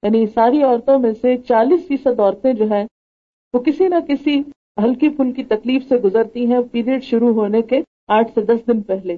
یعنی 0.04 0.28
ساری 0.28 0.64
عورتوں 0.64 1.00
میں 1.00 1.12
سے 1.22 1.38
چالیس 1.38 1.88
فیصد 1.88 2.20
عورتیں 2.20 2.54
جو 2.54 2.66
ہیں، 2.66 2.86
وہ 3.54 3.60
کسی 3.60 3.88
نہ 3.88 3.96
کسی 4.08 4.40
ہلکی 4.84 5.10
پھلکی 5.10 5.44
تکلیف 5.44 5.84
سے 5.90 5.96
گزرتی 5.96 6.46
ہیں 6.46 6.60
پیریڈ 6.72 7.04
شروع 7.04 7.34
ہونے 7.34 7.62
کے 7.62 7.80
آٹھ 8.08 8.32
سے 8.34 8.42
دس 8.42 8.68
دن 8.68 8.82
پہلے۔ 8.82 9.18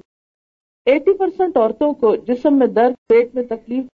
ایٹی 0.85 1.17
پرسینٹ 1.17 1.57
عورتوں 1.57 1.93
کو 1.93 2.15
جسم 2.15 2.59
میں 2.59 2.67
درد، 2.67 2.93
پیٹ 3.09 3.35
میں 3.35 3.43
تکلیف 3.43 3.85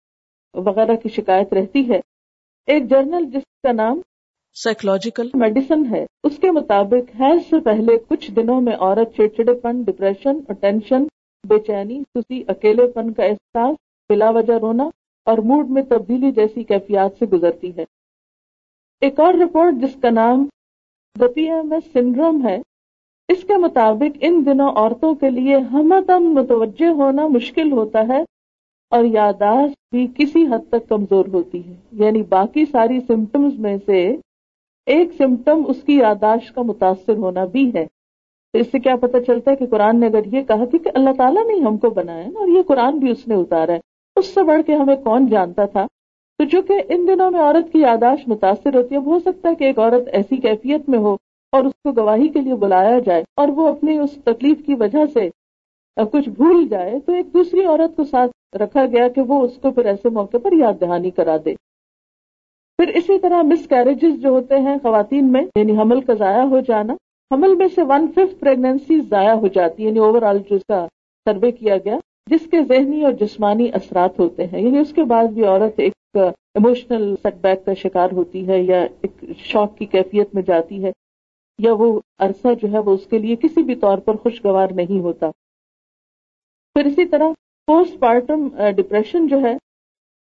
وغیرہ 0.54 0.96
کی 0.96 1.10
شکایت 1.10 1.54
رہتی 1.54 1.90
ہے۔ 1.90 2.00
ایک 2.66 2.90
جرنل 2.90 3.26
جس 3.26 3.44
کا 3.64 3.72
نام 3.72 4.02
سائیکولوجیکل 4.56 5.30
میڈیسن 5.34 5.86
ہے۔ 5.92 6.06
اس 6.24 6.38
کے 6.38 6.52
مطابق 6.52 7.22
حیض 7.22 7.46
سے 7.50 7.60
پہلے 7.60 7.98
کچھ 8.08 8.32
دنوں 8.32 8.62
میں 8.62 8.74
عورت 8.74 9.16
چڑچڑے 9.16 9.54
پن 9.54 9.82
ڈپریشن 9.82 10.30
اور 10.30 10.54
ٹینشن 10.54 11.04
بے 11.44 11.60
چینی 11.60 12.00
سوسی 12.02 12.44
اکیلے 12.48 12.88
پن 12.88 13.14
کا 13.14 13.24
احساس، 13.24 13.76
بلا 14.10 14.30
وجہ 14.30 14.54
رونا 14.54 14.84
اور 15.28 15.38
موڈ 15.38 15.70
میں 15.70 15.82
تبدیلی 15.84 16.32
جیسی 16.32 16.64
کیفیات 16.64 17.12
سے 17.20 17.26
گزرتی 17.26 17.72
ہے۔ 17.78 17.86
ایک 19.02 19.20
اور 19.20 19.34
رپورٹ 19.34 19.74
جس 19.82 19.96
کا 20.02 20.10
نام 20.10 20.46
the 21.20 21.28
P 21.28 21.50
M 21.52 21.72
S 21.72 21.92
syndrome 21.94 22.48
ہے، 22.48 22.58
اس 23.30 23.44
کے 23.44 23.58
مطابق 23.58 24.18
ان 24.22 24.44
دنوں 24.46 24.70
عورتوں 24.70 25.14
کے 25.16 25.30
لیے 25.30 25.58
ہم 25.58 25.94
متوجہ 26.34 26.88
ہونا 26.88 27.28
مشکل 27.28 27.72
ہوتا 27.72 28.00
ہے 28.00 28.22
اور 28.92 29.04
یاداشت 29.04 29.96
بھی 29.96 30.08
کسی 30.18 30.46
حد 30.46 30.70
تک 30.70 30.90
کمزور 30.90 31.26
ہوتی 31.34 31.62
ہے۔ 31.68 31.74
یعنی 31.92 32.22
باقی 32.30 32.66
ساری 32.66 33.00
سمٹمز 33.00 33.60
میں 33.60 33.78
سے 33.86 34.16
ایک 34.88 35.12
سمٹم 35.18 35.62
اس 35.68 35.82
کی 35.84 35.98
یاداشت 35.98 36.54
کا 36.56 36.62
متاثر 36.62 37.18
ہونا 37.18 37.46
بھی 37.46 37.70
ہے۔ 37.76 37.86
اس 38.54 38.68
سے 38.72 38.80
کیا 38.80 38.96
پتہ 38.96 39.18
چلتا 39.18 39.52
ہے 39.52 39.56
کہ 39.56 39.66
قرآن 39.66 40.00
نے 40.00 40.08
اگر 40.08 40.26
یہ 40.26 40.42
کہا 40.42 40.66
کہ 40.72 40.90
اللہ 40.94 41.14
تعالیٰ 41.18 41.46
نے 41.46 41.60
ہم 41.60 41.78
کو 41.78 41.90
بنایا 41.90 42.28
اور 42.36 42.48
یہ 42.48 42.62
قرآن 42.68 42.98
بھی 43.00 43.12
اس 43.12 43.28
نے 43.28 43.36
اتارا 43.36 43.74
ہے، 43.74 43.80
اس 44.16 44.34
سے 44.34 44.44
بڑھ 44.44 44.62
کے 44.68 44.76
ہمیں 44.76 44.96
کون 45.04 45.28
جانتا 45.28 45.66
تھا؟ 45.66 45.86
تو 46.40 46.46
چونکہ 46.46 46.82
ان 46.90 47.08
دنوں 47.08 47.32
میں 47.32 47.40
عورت 47.40 47.72
کی 47.74 47.80
یاداشت 47.80 48.28
متاثر 48.30 48.76
ہوتی 48.76 48.96
ہے 48.96 49.00
ہو 49.06 49.20
سکتا 49.20 49.50
ہے 49.50 49.56
کہ 49.56 49.64
ایک 49.64 49.80
عورت 49.80 50.08
ایسی 50.14 50.38
کیفیت 50.38 50.90
میں 50.90 51.00
ہو 51.00 51.16
اور 51.54 51.64
اس 51.64 51.74
کو 51.84 51.92
گواہی 51.92 52.28
کے 52.28 52.42
لیے 52.42 52.56
بلایا 52.62 53.00
جائے 53.00 53.24
اور 53.36 53.48
وہ 53.48 53.68
اپنی 53.68 53.98
اس 53.98 54.18
تکلیف 54.24 54.66
کی 54.66 54.76
وجہ 54.76 55.06
سے 55.14 55.30
کچھ 56.12 56.30
بھول 56.30 56.68
جائے، 56.68 57.00
تو 57.00 57.14
ایک 57.14 57.34
دوسری 57.34 57.66
عورت 57.66 57.96
کو 57.96 58.04
ساتھ 58.04 58.56
رکھا 58.56 58.86
گیا 58.86 59.08
کہ 59.08 59.22
وہ 59.22 59.42
اس 59.42 59.58
کو 59.62 59.72
پھر 59.72 59.86
ایسے 59.86 60.10
موقع 60.10 60.38
پر 60.38 60.54
یاد 60.54 60.80
دہانی 60.82 61.12
کرا 61.12 61.36
دے۔ 61.46 61.54
پھر 62.80 62.88
اسی 62.96 63.18
طرح 63.20 63.42
مس 63.42 63.68
کیریجز 63.68 64.22
جو 64.22 64.30
ہوتے 64.30 64.60
ہیں 64.62 64.76
خواتین 64.84 65.32
میں 65.32 65.42
یعنی 65.56 65.78
حمل 65.78 66.02
کا 66.02 66.14
ضائع 66.14 66.44
ہو 66.44 66.60
جانا، 66.60 66.94
حمل 67.32 67.56
میں 67.56 67.68
سے 67.76 67.82
ون 67.82 68.08
ففتھ 68.16 68.40
پریگنینسی 68.40 69.00
ضائع 69.10 69.34
ہو 69.34 69.48
جاتی 69.48 69.84
ہے 69.84 69.88
یعنی 69.88 70.00
اوور 70.00 70.22
آل 70.22 70.38
جو 70.50 70.56
اس 70.56 70.66
کا 70.68 70.86
سروے 71.26 71.52
کیا 71.52 71.78
گیا، 71.78 71.98
جس 72.28 72.48
کے 72.52 72.64
ذہنی 72.68 73.04
اور 73.04 73.14
جسمانی 73.20 73.70
اثرات 73.74 74.20
ہوتے 74.20 74.46
ہیں۔ 74.46 74.62
یعنی 74.62 74.80
اس 74.80 74.94
کے 74.94 75.04
بعد 75.04 75.28
بھی 75.34 75.46
عورت 75.46 75.80
ایک 75.80 76.18
ایموشنل 76.18 77.14
سیٹ 77.24 77.36
بیک 77.42 77.66
کا 77.66 77.74
شکار 77.74 78.12
ہوتی 78.12 78.48
ہے 78.48 78.62
یا 78.62 78.82
ایک 79.02 79.24
شوق 79.44 79.78
کی 79.78 79.86
کیفیت 79.86 80.36
میں 80.36 80.44
جاتی 80.44 80.84
ہے، 80.84 80.92
یا 81.60 81.74
وہ 81.74 82.00
عرصہ 82.20 82.54
جو 82.62 82.72
ہے 82.72 82.80
وہ 82.80 82.94
اس 82.94 83.06
کے 83.08 83.18
لیے 83.20 83.36
کسی 83.36 83.64
بھی 83.64 83.76
طور 83.76 83.98
پر 83.98 84.16
خوشگوار 84.16 84.72
نہیں 84.76 85.00
ہوتا۔ 85.00 85.30
پھر 86.76 86.86
اسی 86.86 87.06
طرح 87.06 87.32
پوسٹ 87.68 88.00
پارٹم 88.00 88.48
ڈپریشن 88.76 89.28
جو 89.28 89.42
ہے، 89.42 89.56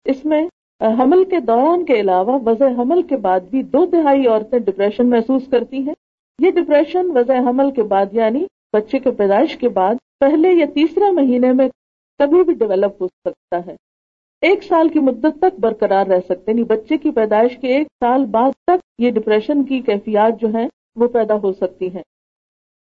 اس 0.06 0.26
میں 0.26 0.48
حمل 0.82 1.24
کے 1.24 1.40
دوران 1.40 1.86
کے 1.86 2.00
علاوہ 2.00 2.38
وضع 2.46 2.68
حمل 2.78 3.02
کے 3.02 3.18
بعد 3.18 3.40
بھی 3.50 3.62
دو 3.64 3.86
تہائی 3.86 4.28
عورتیں 4.28 4.60
ڈپریشن 4.60 5.10
محسوس 5.10 5.48
کرتی 5.52 5.78
ہیں۔ 5.78 5.94
یہ 6.40 6.52
ڈپریشن 6.52 7.18
وضع 7.18 7.40
حمل 7.40 7.72
کے 7.72 7.84
بعد 7.84 8.06
یعنی 8.12 8.46
بچے 8.74 9.00
کے 9.00 9.12
پیدائش 9.12 9.58
کے 9.58 9.70
بعد 9.70 9.96
پہلے 10.20 10.54
یا 10.54 10.66
تیسرے 10.74 11.12
مہینے 11.12 11.52
میں 11.52 11.68
کبھی 12.20 12.44
بھی 12.44 12.54
ڈیولپ 12.54 13.02
ہو 13.02 13.08
سکتا 13.08 13.60
ہے۔ 13.66 13.76
ایک 14.42 14.64
سال 14.64 14.90
کی 14.90 15.00
مدت 15.00 15.38
تک 15.42 15.60
برقرار 15.60 16.06
رہ 16.06 16.20
سکتے 16.20 16.52
یعنی 16.52 16.64
بچے 16.64 16.98
کی 16.98 17.12
پیدائش 17.12 17.58
کے 17.58 17.76
ایک 17.76 17.88
سال 18.04 18.26
بعد 18.26 18.52
تک 18.68 19.02
یہ 19.02 19.12
ڈپریشن 19.12 19.64
کی 19.64 19.80
کیفیات 19.80 20.42
جو 20.42 20.48
ہیں 20.48 20.68
وہ 20.96 21.08
پیدا 21.08 21.36
ہو 21.36 21.52
سکتی 21.54 21.88
ہیں۔ 21.96 22.04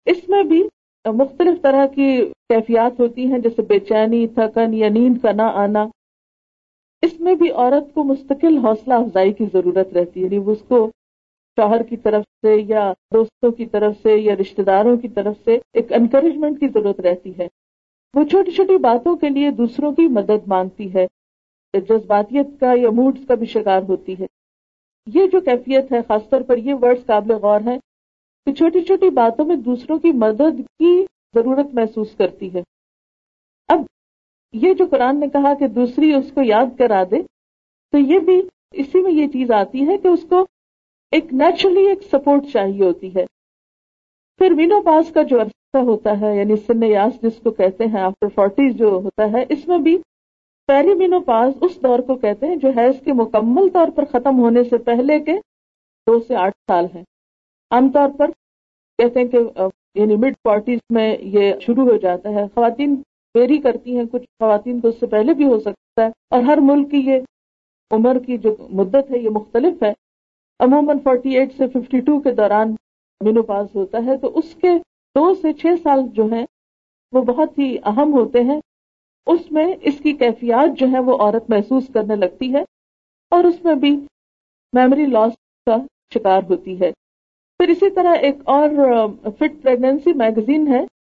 اس 0.06 0.28
میں 0.28 0.42
بھی 0.42 0.62
مختلف 1.04 1.62
طرح 1.62 1.86
کی 1.86 2.24
کیفیات 2.48 3.00
ہوتی 3.00 3.26
ہیں، 3.26 3.38
جیسے 3.38 3.62
بے 3.62 3.78
چینی، 3.78 4.26
تھکن 4.26 4.74
یا 4.74 4.88
نیند 4.88 5.18
کا 5.22 5.32
نہ 5.32 5.42
آنا 5.42 5.86
اس 7.04 7.20
میں 7.20 7.34
بھی 7.34 7.50
عورت 7.50 7.94
کو 7.94 8.04
مستقل 8.04 8.58
حوصلہ 8.58 8.94
افزائی 8.94 9.32
کی 9.32 9.44
ضرورت 9.52 9.92
رہتی 9.92 10.20
ہے 10.20 10.24
یعنی 10.24 10.52
اس 10.52 10.58
کو 10.68 10.90
شوہر 11.58 11.82
کی 11.82 11.96
طرف 11.96 12.22
سے 12.22 12.56
یا 12.66 12.92
دوستوں 13.14 13.50
کی 13.50 13.66
طرف 13.66 13.94
سے 14.02 14.16
یا 14.16 14.36
رشتے 14.36 14.62
داروں 14.62 14.96
کی 14.96 15.08
طرف 15.08 15.34
سے 15.44 15.58
ایک 15.72 15.92
انکریجمنٹ 15.92 16.60
کی 16.60 16.68
ضرورت 16.68 17.00
رہتی 17.00 17.32
ہے۔ 17.38 17.48
وہ 18.14 18.24
چھوٹی 18.24 18.50
چھوٹی 18.50 18.76
باتوں 18.76 19.16
کے 19.16 19.28
لیے 19.28 19.50
دوسروں 19.50 19.92
کی 19.92 20.06
مدد 20.08 20.46
مانگتی 20.46 20.94
ہے، 20.94 21.06
جذباتیت 21.74 22.46
کا 22.60 22.72
یا 22.76 22.90
موڈز 22.90 23.26
کا 23.26 23.34
بھی 23.34 23.46
شکار 23.46 23.82
ہوتی 23.88 24.14
ہے۔ 24.20 24.26
یہ 25.06 25.26
جو 25.26 25.40
کیفیت 25.40 25.92
ہے، 25.92 25.98
خاص 26.08 26.28
طور 26.28 26.40
پر 26.40 26.56
یہ 26.56 26.74
ورڈز 26.82 27.06
قابل 27.06 27.32
غور 27.32 27.60
ہے 27.66 27.78
کہ 28.46 28.52
چھوٹی 28.52 28.80
چھوٹی 28.80 29.10
باتوں 29.10 29.44
میں 29.44 29.56
دوسروں 29.56 29.98
کی 29.98 30.12
مدد 30.12 30.60
کی 30.78 31.06
ضرورت 31.34 31.74
محسوس 31.74 32.14
کرتی 32.16 32.54
ہے۔ 32.54 32.62
یہ 34.62 34.74
جو 34.74 34.84
قرآن 34.90 35.20
نے 35.20 35.26
کہا 35.28 35.52
کہ 35.54 35.66
دوسری 35.68 36.12
اس 36.14 36.32
کو 36.34 36.42
یاد 36.42 36.76
کرا 36.78 37.02
دے، 37.10 37.22
تو 37.92 37.98
یہ 37.98 38.18
بھی 38.18 38.40
اسی 38.72 39.02
میں 39.02 39.12
یہ 39.12 39.26
چیز 39.26 39.50
آتی 39.50 39.86
ہے 39.88 39.96
کہ 39.98 40.08
اس 40.08 40.24
کو 40.28 40.44
ایک 41.12 41.32
نیچرلی 41.32 41.86
ایک 41.88 42.02
سپورٹ 42.02 42.46
چاہیے 42.52 42.84
ہوتی 42.84 43.08
ہے۔ 43.16 43.24
پھر 44.40 44.50
مینو 44.50 44.80
پاس 44.82 45.12
کا 45.14 45.22
جو 45.22 45.40
عرصہ 45.40 45.82
ہوتا 45.84 46.20
ہے 46.20 46.34
یعنی 46.36 46.56
سن 46.56 46.82
یاس 46.82 47.20
جس 47.22 47.36
کو 47.42 47.50
کہتے 47.50 47.84
ہیں 47.84 48.00
آفٹر 48.00 48.28
فورٹی 48.34 48.70
جو 48.72 48.88
ہوتا 49.04 49.30
ہے، 49.32 49.44
اس 49.48 49.66
میں 49.68 49.78
بھی 49.78 49.96
پیری 50.68 50.94
مینو 50.94 51.20
پاس 51.20 51.54
اس 51.60 51.82
دور 51.82 51.98
کو 51.98 52.14
کہتے 52.14 52.46
ہیں 52.46 52.56
جو 52.56 52.68
ہے 52.76 52.86
اس 52.88 53.00
کے 53.04 53.12
مکمل 53.12 53.68
طور 53.68 53.88
پر 53.96 54.04
ختم 54.04 54.38
ہونے 54.38 54.62
سے 54.64 54.78
پہلے 54.84 55.18
کے 55.20 55.34
دو 56.06 56.18
سے 56.18 56.36
آٹھ 56.36 56.56
سال 56.70 56.86
ہیں۔ 56.94 57.02
عام 57.70 57.90
طور 57.92 58.08
پر 58.18 58.30
کہتے 58.98 59.20
ہیں 59.20 59.28
کہ 59.28 59.38
یعنی 59.94 60.16
مڈ 60.16 60.34
فورٹیز 60.44 60.80
میں 60.90 61.16
یہ 61.20 61.52
شروع 61.60 61.84
ہو 61.90 61.96
جاتا 61.96 62.30
ہے۔ 62.30 62.46
خواتین 62.54 62.94
ویری 63.34 63.58
کرتی 63.58 63.96
ہیں، 63.96 64.04
کچھ 64.12 64.22
خواتین 64.22 64.80
کو 64.80 64.88
اس 64.88 64.94
سے 65.00 65.06
پہلے 65.06 65.34
بھی 65.34 65.44
ہو 65.44 65.60
سکتا 65.60 66.02
ہے۔ 66.02 66.10
اور 66.30 66.42
ہر 66.42 66.58
ملک 66.62 66.90
کی 66.90 66.96
یہ 66.96 67.20
عمر 67.90 68.18
کی 68.18 68.38
جو 68.38 68.56
مدت 68.70 69.10
ہے، 69.10 69.18
یہ 69.18 69.30
مختلف 69.30 69.82
ہے۔ 69.82 69.92
عموماً 70.60 70.98
فورٹی 70.98 71.38
ایٹ 71.38 71.56
سے 71.56 71.66
ففٹی 71.68 72.00
ٹو 72.00 72.20
کے 72.20 72.32
دوران 72.32 72.74
مینو 73.24 73.42
پاس 73.42 73.74
ہوتا 73.74 73.98
ہے۔ 74.06 74.16
تو 74.18 74.38
اس 74.38 74.54
کے 74.54 74.68
دو 75.14 75.34
سے 75.34 75.52
چھ 75.52 75.66
سال 75.82 76.00
جو 76.12 76.24
ہیں، 76.26 76.46
وہ 77.12 77.22
بہت 77.22 77.58
ہی 77.58 77.76
اہم 77.84 78.12
ہوتے 78.12 78.40
ہیں۔ 78.40 78.60
اس 79.26 79.52
میں 79.52 79.74
اس 79.82 79.98
کی 79.98 80.12
کیفیات 80.12 80.78
جو 80.78 80.86
ہے 80.92 80.98
وہ 80.98 81.18
عورت 81.18 81.50
محسوس 81.50 81.86
کرنے 81.94 82.16
لگتی 82.16 82.54
ہے۔ 82.54 82.62
اور 83.30 83.44
اس 83.44 83.64
میں 83.64 83.74
بھی 83.74 83.90
میموری 84.72 85.06
لاس 85.06 85.32
کا 85.66 85.76
شکار 86.14 86.42
ہوتی 86.50 86.80
ہے۔ 86.80 86.92
پھر 87.58 87.68
اسی 87.68 87.90
طرح 87.90 88.14
ایک 88.14 88.34
اور 88.44 88.68
فٹ 89.38 89.62
پریگنینسی 89.62 90.12
میگزین 90.12 90.68
ہے۔ 90.68 90.93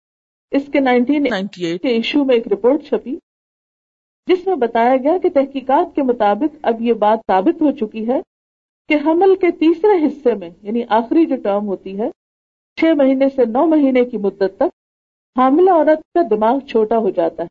اس 0.53 0.63
کے 0.73 0.81
نائنٹین 0.81 1.23
نائنٹی 1.23 1.65
ایٹ 1.65 1.83
کے 1.83 1.89
ایشو 1.89 2.25
میں 2.25 2.35
ایک 2.35 2.49
رپورٹ 2.49 2.83
چھپی 2.83 3.17
جس 4.29 4.47
میں 4.47 4.55
بتایا 4.55 4.97
گیا 4.97 5.19
کہ 5.19 5.29
تحقیقات 5.29 5.95
کے 5.95 6.03
مطابق 6.03 6.57
اب 6.63 6.81
یہ 6.81 6.93
بات 6.93 7.19
ثابت 7.27 7.63
ہو 7.63 7.71
چکی 7.73 8.09
ہے 8.09 8.21
کہ 8.89 8.97
حمل 9.07 9.35
کے 9.35 9.51
تیسرے 9.51 10.07
حصے 10.07 10.35
میں 10.35 10.51
یعنی 10.63 10.83
آخری 10.89 11.27
جو 11.27 11.37
ٹرم 11.37 11.67
ہوتی 11.67 11.99
ہے 12.01 12.09
چھ 12.77 12.85
مہینے 12.97 13.29
سے 13.29 13.45
نو 13.45 13.67
مہینے 13.67 14.05
کی 14.05 14.17
مدت 14.17 14.53
تک 14.57 14.71
حاملہ 15.37 15.71
عورت 15.71 15.99
کا 16.15 16.23
دماغ 16.31 16.59
چھوٹا 16.59 16.99
ہو 16.99 17.11
جاتا 17.11 17.43
ہے۔ 17.43 17.49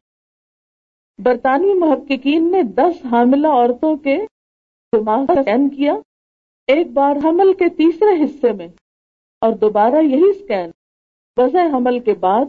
برطانوی 1.24 1.74
محققین 1.74 2.52
نے 2.52 2.64
دس 2.64 3.06
حاملہ 3.06 3.48
عورتوں 3.48 3.96
کے 3.96 4.18
دماغ 4.94 5.26
کا 5.26 5.40
اسکین 5.40 5.70
کیا۔ 5.70 5.94
ایک 6.68 6.88
بار 6.88 7.16
حمل 7.24 7.54
کے 7.54 7.70
تیسرے 7.70 8.24
حصے 8.24 8.52
میں 8.52 8.68
اور 9.42 9.54
دوبارہ 9.54 10.04
یہی 10.04 10.30
اسکین 10.30 10.72
وضع 11.38 11.66
حمل 11.74 12.00
کے 12.00 12.14
بعد 12.14 12.46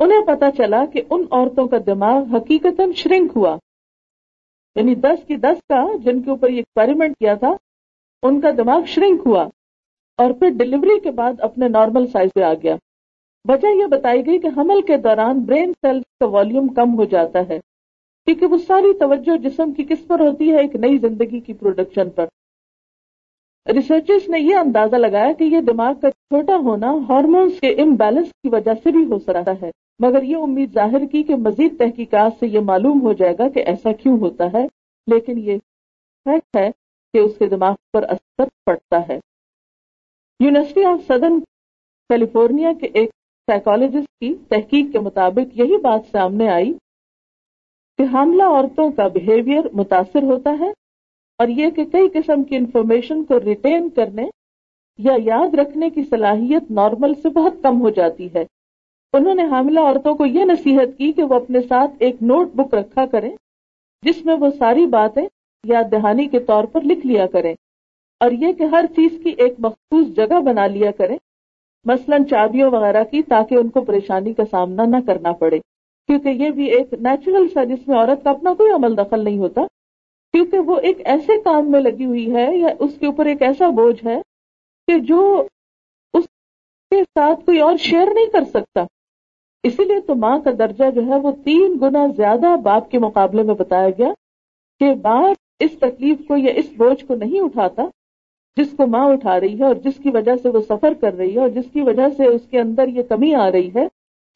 انہیں 0.00 0.26
پتا 0.26 0.50
چلا 0.50 0.84
کہ 0.84 1.02
ان 1.10 1.22
عورتوں 1.30 1.68
کا 1.68 1.76
دماغ 1.86 2.22
حقیقت 2.36 2.80
شرنک 2.96 3.30
ہوا۔ 3.36 3.56
یعنی 4.76 4.94
دس 4.94 5.26
کی 5.26 5.36
دس 5.36 5.58
کا 5.68 5.96
جن 5.96 6.22
کے 6.22 6.30
اوپر 6.30 6.50
یہ 6.50 6.56
ایکسپیریمنٹ 6.56 7.16
کیا 7.18 7.34
تھا، 7.34 7.56
ان 8.22 8.40
کا 8.40 8.50
دماغ 8.50 8.80
شرنک 8.86 9.20
ہوا 9.26 9.48
اور 10.16 10.30
پھر 10.30 10.48
ڈلیوری 10.50 11.00
کے 11.00 11.10
بعد 11.10 11.32
اپنے 11.38 11.68
نارمل 11.68 12.06
سائز 12.06 12.30
پہ 12.34 12.42
آ 12.42 12.54
گیا۔ 12.54 12.76
وجہ 13.48 13.68
یہ 13.68 13.86
بتائی 13.86 14.26
گئی 14.26 14.38
کہ 14.38 14.48
حمل 14.56 14.82
کے 14.82 14.96
دوران 14.96 15.40
برین 15.40 15.72
سیلز 15.72 16.02
کا 16.20 16.26
والیوم 16.26 16.68
کم 16.68 16.94
ہو 16.94 17.04
جاتا 17.04 17.38
ہے، 17.48 17.58
کیونکہ 18.24 18.46
وہ 18.46 18.58
ساری 18.58 18.98
توجہ 18.98 19.36
جسم 19.36 19.72
کی 19.72 19.84
کس 19.84 20.06
پر 20.06 20.20
ہوتی 20.20 20.52
ہے 20.52 20.60
ایک 20.60 20.76
نئی 20.76 20.98
زندگی 20.98 21.40
کی 21.40 21.52
پروڈکشن 21.52 22.10
پر۔ 22.10 22.26
ریسرچرز 23.72 24.28
نے 24.28 24.40
یہ 24.40 24.56
اندازہ 24.56 24.96
لگایا 24.96 25.32
کہ 25.32 25.44
یہ 25.44 25.60
دماغ 25.60 25.94
کا 25.94 26.10
چھوٹا 26.10 26.56
ہونا 26.56 26.94
ہارمونس 27.08 27.60
کے 27.60 27.68
امبیلنس 27.68 28.28
کی 28.28 28.48
وجہ 28.48 28.74
سے 28.84 28.90
بھی 28.90 29.04
ہو 29.04 29.18
سکتا 29.18 29.52
ہے۔ 29.62 29.70
مگر 30.00 30.22
یہ 30.22 30.36
امید 30.36 30.72
ظاہر 30.72 31.04
کی 31.06 31.22
کہ 31.22 31.36
مزید 31.36 31.78
تحقیقات 31.78 32.32
سے 32.40 32.46
یہ 32.46 32.60
معلوم 32.60 33.00
ہو 33.02 33.12
جائے 33.12 33.34
گا 33.38 33.48
کہ 33.48 33.62
ایسا 33.66 33.92
کیوں 33.92 34.16
ہوتا 34.18 34.44
ہے، 34.52 34.66
لیکن 35.06 35.38
یہ 35.38 35.58
فیکٹ 36.26 36.56
ہے 36.56 36.70
کہ 37.14 37.18
اس 37.18 37.36
کے 37.38 37.46
دماغ 37.46 37.74
پر 37.92 38.02
اثر 38.02 38.48
پڑتا 38.66 39.00
ہے۔ 39.08 39.18
یونیورسٹی 40.40 40.84
آف 40.84 41.04
سدرن 41.06 41.40
کیلیفورنیا 42.10 42.72
کے 42.80 42.86
ایک 42.94 43.10
سائیکالوجسٹ 43.48 44.08
کی 44.20 44.32
تحقیق 44.48 44.92
کے 44.92 44.98
مطابق 44.98 45.58
یہی 45.58 45.76
بات 45.76 46.10
سامنے 46.10 46.48
آئی 46.48 46.72
کہ 47.98 48.02
حاملہ 48.12 48.42
عورتوں 48.42 48.90
کا 48.92 49.06
بہیویئر 49.08 49.68
متاثر 49.72 50.22
ہوتا 50.22 50.50
ہے 50.60 50.70
اور 51.38 51.48
یہ 51.48 51.70
کہ 51.70 51.84
کئی 51.84 52.08
قسم 52.14 52.42
کی 52.42 52.56
انفارمیشن 52.56 53.24
کو 53.24 53.40
ریٹین 53.40 53.88
کرنے 53.90 54.26
یا 54.98 55.12
یاد 55.24 55.54
رکھنے 55.54 55.90
کی 55.90 56.02
صلاحیت 56.02 56.70
نارمل 56.70 57.14
سے 57.14 57.28
بہت 57.28 57.62
کم 57.62 57.80
ہو 57.80 57.90
جاتی 57.90 58.28
ہے۔ 58.34 58.44
انہوں 59.12 59.34
نے 59.34 59.44
حاملہ 59.44 59.80
عورتوں 59.80 60.14
کو 60.14 60.26
یہ 60.26 60.44
نصیحت 60.44 60.98
کی 60.98 61.12
کہ 61.12 61.22
وہ 61.22 61.34
اپنے 61.34 61.60
ساتھ 61.60 61.90
ایک 61.98 62.16
نوٹ 62.20 62.48
بک 62.54 62.74
رکھا 62.74 63.06
کریں، 63.06 63.36
جس 64.02 64.24
میں 64.24 64.34
وہ 64.34 64.48
ساری 64.58 64.86
باتیں 64.86 65.26
یاد 65.64 65.84
دہانی 65.92 66.26
کے 66.26 66.40
طور 66.40 66.64
پر 66.64 66.80
لکھ 66.80 67.06
لیا 67.06 67.26
کریں۔ 67.26 67.54
اور 68.20 68.30
یہ 68.30 68.52
کہ 68.52 68.62
ہر 68.62 68.84
چیز 68.96 69.20
کی 69.24 69.30
ایک 69.30 69.54
مخصوص 69.58 70.06
جگہ 70.16 70.40
بنا 70.40 70.66
لیا 70.66 70.90
کریں، 70.90 71.16
مثلا 71.84 72.16
چابیوں 72.30 72.70
وغیرہ 72.70 73.04
کی، 73.04 73.22
تاکہ 73.22 73.54
ان 73.54 73.68
کو 73.68 73.80
پریشانی 73.80 74.34
کا 74.34 74.42
سامنا 74.50 74.84
نہ 74.84 74.96
کرنا 75.06 75.32
پڑے۔ 75.32 75.58
کیونکہ 76.06 76.28
یہ 76.28 76.50
بھی 76.50 76.64
ایک 76.64 76.92
نیچرل 76.92 77.48
سا، 77.48 77.64
جس 77.64 77.88
میں 77.88 77.98
عورت 77.98 78.24
کا 78.24 78.30
اپنا 78.30 78.54
کوئی 78.54 78.72
عمل 78.72 78.96
دخل 78.96 79.24
نہیں 79.24 79.38
ہوتا۔ 79.38 79.60
کیونکہ 80.32 80.58
وہ 80.58 80.76
ایک 80.76 80.96
ایسے 81.04 81.40
کام 81.40 81.70
میں 81.70 81.80
لگی 81.80 82.04
ہوئی 82.04 82.34
ہے 82.34 82.56
یا 82.56 82.68
اس 82.78 82.90
کے 83.00 83.06
اوپر 83.06 83.26
ایک 83.26 83.42
ایسا 83.42 83.68
بوجھ 83.68 84.06
ہے 84.06 84.20
کہ 84.86 84.98
جو 84.98 85.46
اس 86.14 86.24
کے 86.90 87.02
ساتھ 87.02 87.44
کوئی 87.44 87.60
اور 87.60 87.76
شیئر 87.76 88.06
نہیں 88.14 88.26
کر 88.26 88.44
سکتا۔ 88.44 88.84
اسی 89.66 89.84
لیے 89.84 90.00
تو 90.06 90.14
ماں 90.14 90.38
کا 90.44 90.50
درجہ 90.58 90.90
جو 90.94 91.06
ہے 91.06 91.20
وہ 91.22 91.30
تین 91.44 91.76
گنا 91.82 92.06
زیادہ 92.16 92.54
باپ 92.62 92.90
کے 92.90 92.98
مقابلے 92.98 93.42
میں 93.42 93.54
بتایا 93.54 93.90
گیا 93.98 94.12
کہ 94.80 94.94
باپ 95.02 95.64
اس 95.64 95.78
تکلیف 95.80 96.26
کو 96.28 96.36
یا 96.36 96.52
اس 96.56 96.66
بوجھ 96.76 97.04
کو 97.04 97.14
نہیں 97.14 97.40
اٹھاتا 97.40 97.82
جس 98.56 98.68
کو 98.76 98.86
ماں 98.86 99.04
اٹھا 99.12 99.38
رہی 99.40 99.58
ہے 99.58 99.64
اور 99.64 99.74
جس 99.84 99.96
کی 100.02 100.10
وجہ 100.10 100.34
سے 100.42 100.48
وہ 100.48 100.60
سفر 100.68 100.94
کر 101.00 101.14
رہی 101.14 101.34
ہے 101.34 101.40
اور 101.40 101.48
جس 101.54 101.64
کی 101.72 101.82
وجہ 101.82 102.08
سے 102.16 102.26
اس 102.26 102.40
کے 102.50 102.60
اندر 102.60 102.88
یہ 102.88 103.02
کمی 103.08 103.34
آ 103.34 103.50
رہی 103.52 103.70
ہے، 103.74 103.86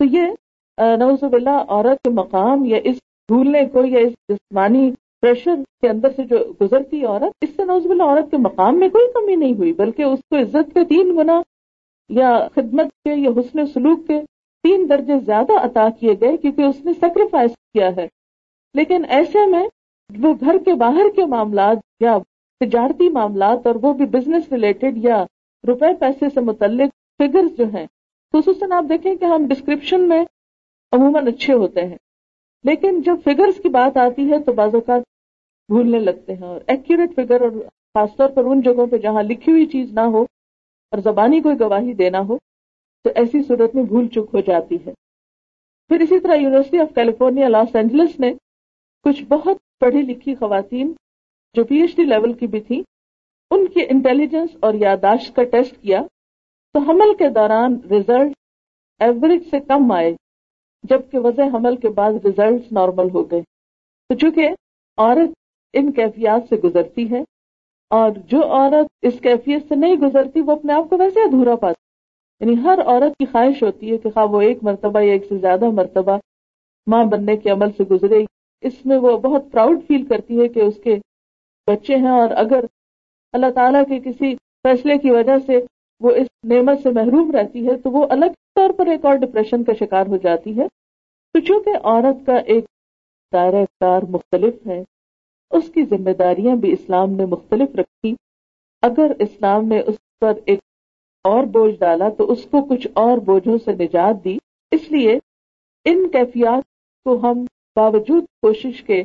تو 0.01 0.05
یہ 0.07 0.95
نوز 0.99 1.25
اللہ 1.25 1.65
عورت 1.69 2.03
کے 2.05 2.11
مقام 2.11 2.65
یا 2.65 2.79
اس 2.85 2.97
بھولنے 3.29 3.65
کو 3.73 3.85
یا 3.87 4.01
اس 4.07 4.13
جسمانی 4.29 4.91
پریشر 5.23 5.57
کے 5.81 5.89
اندر 5.89 6.11
سے 6.17 6.25
جو 6.25 6.39
گزرتی 6.61 7.05
عورت، 7.05 7.45
اس 7.45 7.51
سے 7.57 7.65
نوز 7.65 7.91
اللہ 7.91 8.03
عورت 8.03 8.31
کے 8.31 8.37
مقام 8.39 8.79
میں 8.81 8.89
کوئی 8.89 9.13
کمی 9.15 9.35
نہیں 9.37 9.55
ہوئی، 9.55 9.73
بلکہ 9.75 10.03
اس 10.03 10.21
کو 10.31 10.37
عزت 10.37 10.75
کے 10.75 10.85
تین 10.89 11.17
گنا 11.17 11.41
یا 12.11 12.37
خدمت 12.55 12.93
کے 13.05 13.15
یا 13.17 13.31
حسن 13.39 13.67
سلوک 13.75 14.07
کے 14.07 14.21
تین 14.65 14.89
درجے 14.89 15.19
زیادہ 15.21 15.59
عطا 15.65 15.89
کیے 15.91 16.13
گئے 16.21 16.37
کیونکہ 16.37 16.63
اس 16.63 16.85
نے 16.85 16.93
سیکریفائس 16.93 17.51
کیا 17.51 17.89
ہے۔ 17.97 18.07
لیکن 18.75 19.05
ایسے 19.09 19.47
میں 19.47 19.67
وہ 20.11 20.35
گھر 20.41 20.59
کے 20.65 20.75
باہر 20.75 21.09
کے 21.17 21.25
معاملات 21.25 21.77
یا 22.01 22.19
تجارتی 22.61 23.09
معاملات 23.09 23.67
اور 23.67 23.75
وہ 23.75 23.93
بھی 23.93 24.07
بزنس 24.07 24.53
ریلیٹڈ 24.53 25.05
یا 25.05 25.25
روپے 25.65 25.95
پیسے 26.01 26.29
سے 26.35 26.41
متعلق 26.41 26.91
فگرز 27.19 27.57
جو 27.59 27.65
ہیں 27.75 27.87
خصوصاً 28.35 28.73
آپ 28.73 28.85
دیکھیں 28.89 29.15
کہ 29.15 29.25
ہم 29.25 29.47
ڈسکرپشن 29.49 30.09
میں 30.09 30.25
عموماً 30.93 31.27
اچھے 31.27 31.55
ہوتے 31.55 31.87
ہیں۔ 31.87 31.97
لیکن 32.65 33.01
جب 33.01 33.17
فگرز 33.25 33.61
کی 33.63 33.69
بات 33.69 33.97
آتی 33.97 34.31
ہے 34.31 34.39
تو 34.39 34.53
بعض 34.53 34.75
اوقات 34.75 35.03
بھولنے 35.69 35.99
لگتے 35.99 36.35
ہیں 36.35 36.47
اور 36.47 36.61
ایکوریٹ 36.67 37.15
فگر 37.17 37.41
اور 37.41 37.51
خاص 37.95 38.17
طور 38.17 38.29
پر 38.29 38.45
ان 38.45 38.61
جگہوں 38.61 38.87
پہ 38.87 38.97
جہاں 38.97 39.23
لکھی 39.23 39.53
ہوئی 39.53 39.67
چیز 39.67 39.93
نہ 39.93 40.01
ہو 40.01 40.23
اور 40.93 40.99
زبانی 40.99 41.41
کوئی 41.41 41.61
گواہی 41.61 41.93
دینا 41.93 42.19
ہو 42.19 42.37
تو 43.05 43.11
ایسی 43.15 43.43
صورت 43.43 43.75
میں 43.75 43.83
بھول 43.83 44.09
چک 44.09 44.35
ہو 44.35 44.41
جاتی 44.41 44.77
ہے۔ 44.87 44.93
پھر 45.91 46.01
اسی 46.01 46.21
طرح 46.21 46.35
University 46.35 46.79
of 46.79 46.95
California 46.95 47.49
Los 47.49 47.77
Angeles 47.77 48.21
نے 48.21 48.33
کچھ 49.05 49.23
بہت 49.25 49.57
پڑھی 49.81 50.03
لکھی 50.03 50.35
خواتین 50.35 50.93
جو 51.55 51.65
پی 51.65 51.81
ایچ 51.81 51.97
ڈی 51.97 52.05
لیول 52.05 52.33
کی 52.33 52.47
بھی 52.47 52.61
تھی 52.61 52.83
ان 53.51 53.67
کی 53.67 53.85
انٹیلیجنس 53.89 54.51
اور 54.61 54.75
یاداشت 54.75 55.37
کا 55.37 55.45
ٹیسٹ 55.45 55.81
کیا 55.83 56.03
تو 56.75 56.81
حمل 56.81 57.15
کے 57.15 57.29
دوران 57.29 57.79
ریزلٹ 57.91 58.33
ایوریج 59.01 59.43
سے 59.51 59.61
کم 59.61 59.93
آئے، 59.93 60.13
جبکہ 60.85 61.19
وضع 61.19 61.43
حمل 61.43 61.77
کے 61.77 61.89
بعد 61.89 62.13
ریزلٹ 62.25 62.73
نارمل 62.73 63.11
ہو 63.15 63.31
گئے۔ 63.31 63.41
تو 64.11 64.15
چونکہ 64.15 64.49
عورت 64.99 65.31
ان 65.73 65.93
کیفیات 65.93 66.49
سے 66.49 66.57
گزرتی 66.57 67.11
ہے 67.11 67.21
اور 67.91 68.11
جو 68.11 68.43
عورت 68.53 68.87
اس 69.03 69.21
کیفیت 69.23 69.69
سے 69.69 69.75
نہیں 69.75 69.97
گزرتی، 69.97 70.41
وہ 70.41 70.53
اپنے 70.53 70.73
آپ 70.73 70.91
کو 70.91 70.97
ویسے 70.99 71.21
ادھورا 71.21 71.57
پاتی 71.57 71.90
یعنی 72.41 72.55
ہر 72.65 72.79
عورت 72.87 73.19
کی 73.19 73.27
خواہش 73.27 73.63
ہوتی 73.63 73.93
ہے 73.93 73.97
کہ 73.99 74.11
خواہ 74.11 74.27
وہ 74.27 74.41
ایک 74.41 74.59
مرتبہ 74.63 75.01
یا 75.01 75.13
ایک 75.13 75.27
سے 75.29 75.39
زیادہ 75.39 75.69
مرتبہ 75.71 76.17
ماں 76.87 77.05
بننے 77.05 77.37
کے 77.37 77.51
عمل 77.51 77.71
سے 77.77 77.85
گزرے، 77.85 78.25
اس 78.63 78.87
میں 78.87 78.99
وہ 78.99 79.17
بہت 79.17 79.51
پراؤڈ 79.53 79.81
فیل 79.87 80.07
کرتی 80.07 80.41
ہے 80.41 80.49
کہ 80.49 80.61
اس 80.61 80.77
کے 80.85 80.99
بچے 81.69 81.97
ہیں 81.97 82.11
اور 82.11 82.31
اگر 82.37 82.65
اللہ 83.33 83.51
تعالیٰ 83.55 83.83
کے 83.89 83.99
کسی 84.01 84.35
فیصلے 84.35 84.99
کی 84.99 85.11
وجہ 85.11 85.39
سے 85.47 85.59
وہ 86.01 86.11
اس 86.11 86.27
نعمت 86.45 86.83
سے 86.83 86.91
محروم 86.91 87.31
رہتی 87.31 87.67
ہے، 87.67 87.77
تو 87.77 87.91
وہ 87.91 88.07
الگ 88.11 88.33
طور 88.55 88.71
پر 88.71 88.87
ایک 88.87 89.05
اور 89.05 89.17
ڈپریشن 89.17 89.65
کا 89.65 89.73
شکار 89.81 90.07
ہو 90.07 90.17
جاتی 90.17 90.59
ہے۔ 90.59 90.67
تو 91.35 91.41
چونکہ 91.41 91.71
عورت 91.83 92.27
کا 92.27 92.37
ایک 92.37 92.65
دائرہ 93.33 93.65
کار 93.81 94.03
مختلف 94.03 94.67
ہے، 94.67 94.83
اس 95.51 95.71
کی 95.75 95.83
ذمہ 95.83 96.11
داریاں 96.11 96.57
بھی 96.57 96.73
اسلام 96.73 97.11
نے 97.11 97.25
مختلف 97.25 97.75
رکھی۔ 97.75 98.15
اگر 98.83 99.13
اسلام 99.19 99.69
نے 99.69 99.81
اس 99.81 99.97
پر 100.21 100.33
ایک 100.47 100.61
اور 101.25 101.45
بوجھ 101.45 101.75
ڈالا 101.75 102.09
تو 102.09 102.33
اس 102.33 102.45
کو 102.45 102.63
کچھ 102.63 102.89
اور 102.93 103.19
بوجھوں 103.19 103.59
سے 103.65 103.73
نجات 103.73 104.25
دی۔ 104.25 104.39
اس 104.71 104.91
لیے 104.91 105.19
ان 105.85 106.09
کیفیات 106.09 106.63
کو 107.05 107.21
ہم 107.23 107.45
باوجود 107.77 108.25
کوشش 108.43 108.83
کے 108.83 109.05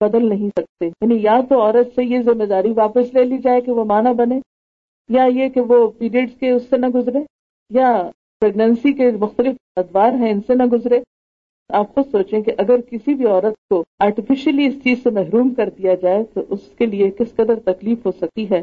بدل 0.00 0.28
نہیں 0.28 0.48
سکتے۔ 0.48 0.86
یعنی 0.86 1.18
یا 1.22 1.40
تو 1.48 1.60
عورت 1.60 1.94
سے 1.94 2.04
یہ 2.04 2.22
ذمہ 2.22 2.44
داری 2.44 2.72
واپس 2.72 3.14
لے 3.14 3.24
لی 3.24 3.38
جائے 3.38 3.60
کہ 3.60 3.72
وہ 3.72 3.84
مانا 3.84 4.12
بنے، 4.12 4.40
یا 5.08 5.24
یہ 5.24 5.48
کہ 5.48 5.60
وہ 5.60 5.90
پیریڈز 5.98 6.38
کے 6.40 6.50
اس 6.50 6.62
سے 6.70 6.76
نہ 6.76 6.86
گزرے، 6.86 7.18
یا 7.70 8.10
پریگننسی 8.40 8.92
کے 8.92 9.10
مختلف 9.10 9.56
ادوار 9.76 10.12
ہیں 10.12 10.30
ان 10.30 10.40
سے 10.40 10.54
نہ 10.54 10.62
گزرے۔ 10.62 11.00
آپ 11.68 11.94
خود 11.94 12.04
سوچیں 12.10 12.42
کہ 12.42 12.52
اگر 12.58 12.80
کسی 12.80 13.14
بھی 13.14 13.26
عورت 13.26 13.54
کو 13.70 13.84
آرٹیفیشلی 13.98 14.66
اس 14.66 14.74
چیز 14.84 15.02
سے 15.02 15.10
محروم 15.10 15.54
کر 15.54 15.68
دیا 15.68 15.94
جائے 15.94 16.24
تو 16.24 16.40
اس 16.48 16.68
کے 16.78 16.86
لیے 16.86 17.10
کس 17.10 17.34
قدر 17.36 17.54
تکلیف 17.64 18.06
ہو 18.06 18.12
سکتی 18.12 18.50
ہے۔ 18.50 18.62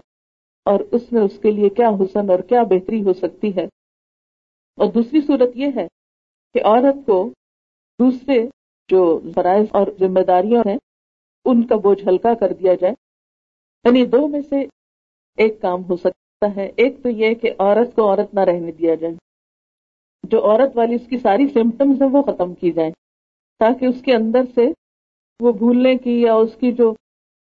اور 0.66 0.80
اس 0.80 1.12
میں 1.12 1.22
اس 1.22 1.40
کے 1.40 1.52
لیے 1.52 1.70
کیا 1.70 1.90
حسن 1.90 2.30
اور 2.30 2.40
کیا 2.40 2.64
بہتری 2.64 3.04
ہو 3.04 3.14
سکتی 3.14 3.56
ہے۔ 3.56 3.64
اور 4.78 4.92
دوسری 4.92 5.22
صورت 5.22 5.50
یہ 5.56 5.68
ہے 5.76 5.88
کہ 6.54 6.66
عورت 6.66 6.96
کو 7.06 7.30
دوسرے 8.00 8.48
جو 8.88 9.20
فرائض 9.36 9.66
اور 9.72 9.88
ذمہ 10.00 10.20
داریاں 10.20 10.62
ہیں، 10.66 10.78
ان 11.46 11.68
کا 11.68 11.76
بوجھ 11.76 12.08
ہلکا 12.08 12.34
کر 12.34 12.54
دیا 12.54 12.74
جائے۔ 12.74 12.94
یعنی 13.86 14.06
دو 14.06 14.28
میں 14.28 14.42
سے 14.50 14.62
ایک 15.38 15.62
کام 15.62 15.84
ہو 15.84 15.96
سکتا 15.96 16.56
ہے۔ 16.56 16.72
ایک 16.76 17.04
تو 17.04 17.10
یہ 17.10 17.34
کہ 17.34 17.52
عورت 17.60 17.96
کو 17.96 18.10
عورت 18.10 18.34
نہ 18.34 18.40
رہنے 18.40 18.72
دیا 18.72 18.96
جائے۔ 18.96 19.14
جو 20.24 20.46
عورت 20.46 20.78
والی 20.78 20.96
اس 20.96 21.08
کی 21.08 21.18
ساری 21.18 21.48
سمٹمز 21.48 22.02
ہیں، 22.02 22.10
وہ 22.10 22.22
ختم 22.22 22.54
کی 22.54 22.72
جائیں۔ 22.72 22.92
تاکہ 23.60 23.86
اس 23.86 24.02
کے 24.02 24.16
اندر 24.16 24.42
سے 24.56 24.62
وہ 25.40 25.52
بھولنے 25.52 25.98
کی 25.98 26.22
یا 26.22 26.34
اس 26.34 26.56
کی 26.60 26.72
جو 26.72 26.94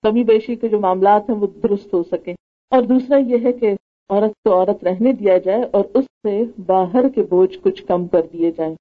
کمی 0.03 0.25
بیشی 0.25 0.57
کے 0.57 0.69
جو 0.69 0.81
معاملات 0.81 1.31
ہیں، 1.31 1.37
وہ 1.37 1.47
درست 1.47 1.95
ہو 1.95 2.03
سکیں۔ 2.03 2.35
اور 2.73 2.83
دوسرا 2.83 3.17
یہ 3.17 3.37
ہے 3.45 3.53
کہ 3.53 3.75
عورت 4.09 4.33
کو 4.45 4.55
عورت 4.55 4.85
رہنے 4.85 5.13
دیا 5.13 5.39
جائے 5.39 5.63
اور 5.73 5.85
اس 5.95 6.05
سے 6.05 6.43
باہر 6.67 7.09
کے 7.09 7.23
بوجھ 7.23 7.59
کچھ 7.63 7.87
کم 7.87 8.09
کر 8.09 8.21
دیے 8.33 8.51
جائیں۔ 8.51 8.75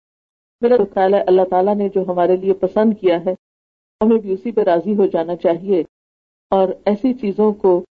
میرا 0.61 0.75
خیال 0.93 1.13
ہے 1.13 1.21
اللہ 1.21 1.41
تعالیٰ 1.49 1.75
نے 1.75 1.89
جو 1.89 2.03
ہمارے 2.07 2.35
لیے 2.37 2.53
پسند 2.53 2.93
کیا 3.01 3.25
ہے، 3.25 3.31
ہمیں 4.01 4.17
بھی 4.17 4.33
اسی 4.33 4.51
پہ 4.51 4.61
راضی 4.61 4.95
ہو 4.95 5.05
جانا 5.05 5.35
چاہیے۔ 5.35 5.83
اور 6.49 6.67
ایسی 6.85 7.13
چیزوں 7.13 7.53
کو 7.53 7.83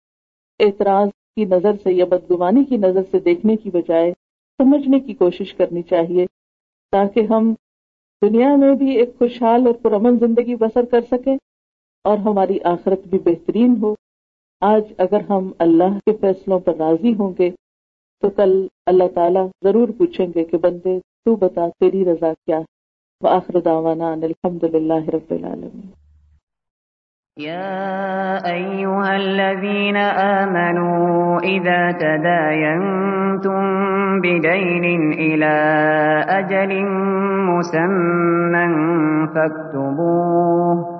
اعتراض 0.61 1.09
کی 1.09 1.44
نظر 1.44 1.72
سے 1.82 1.92
یا 1.92 2.05
بدگمانی 2.05 2.64
کی 2.64 2.76
نظر 2.76 3.03
سے 3.11 3.18
دیکھنے 3.18 3.57
کی 3.57 3.70
بجائے 3.70 4.12
سمجھنے 4.59 5.01
کی 5.01 5.14
کوشش 5.14 5.55
کرنی 5.55 5.82
چاہیے 5.82 6.26
تاکہ 6.90 7.20
ہم 7.30 7.55
دنیا 8.22 8.57
میں 8.57 8.74
بھی 8.74 8.96
ایک 8.96 9.18
خوشحال 9.18 9.66
اور 9.66 9.74
پرامن 9.74 10.18
زندگی 10.18 10.55
بسر 10.55 10.84
کر 10.84 11.01
سکیں 11.01 11.36
اور 12.05 12.18
ہماری 12.18 12.59
آخرت 12.64 13.07
بھی 13.07 13.18
بہترین 13.18 13.74
ہو۔ 13.82 13.94
آج 14.61 14.82
اگر 14.98 15.20
ہم 15.30 15.50
اللہ 15.58 15.98
کے 15.98 16.16
فیصلوں 16.20 16.58
پر 16.58 16.72
راضی 16.74 17.14
ہوں 17.18 17.32
گے، 17.38 17.50
تو 18.22 18.30
کل 18.30 18.66
اللہ 18.86 19.04
تعالیٰ 19.14 19.46
ضرور 19.64 19.88
پوچھیں 19.98 20.26
گے 20.34 20.44
کہ 20.44 20.58
بندے، 20.58 21.00
تو 21.24 21.36
بتا 21.36 21.68
تیری 21.68 22.04
رضا 22.04 22.32
کیا 22.46 22.58
ہے؟ 22.58 22.64
وآخر 23.20 23.61
دعوانا 23.61 24.12
ان 24.12 24.22
الحمد 24.22 24.64
للہ 24.64 25.08
رب 25.08 25.30
العالمین۔ 25.30 26.00
يا 27.40 28.38
أيها 28.44 29.16
الذين 29.16 29.96
آمنوا 29.96 31.38
إذا 31.42 31.92
تداينتم 31.92 33.61
بدين 34.20 35.12
إلى 35.12 35.56
أجل 36.28 36.84
مسمى 37.48 38.66
فاكتبوه 39.34 40.99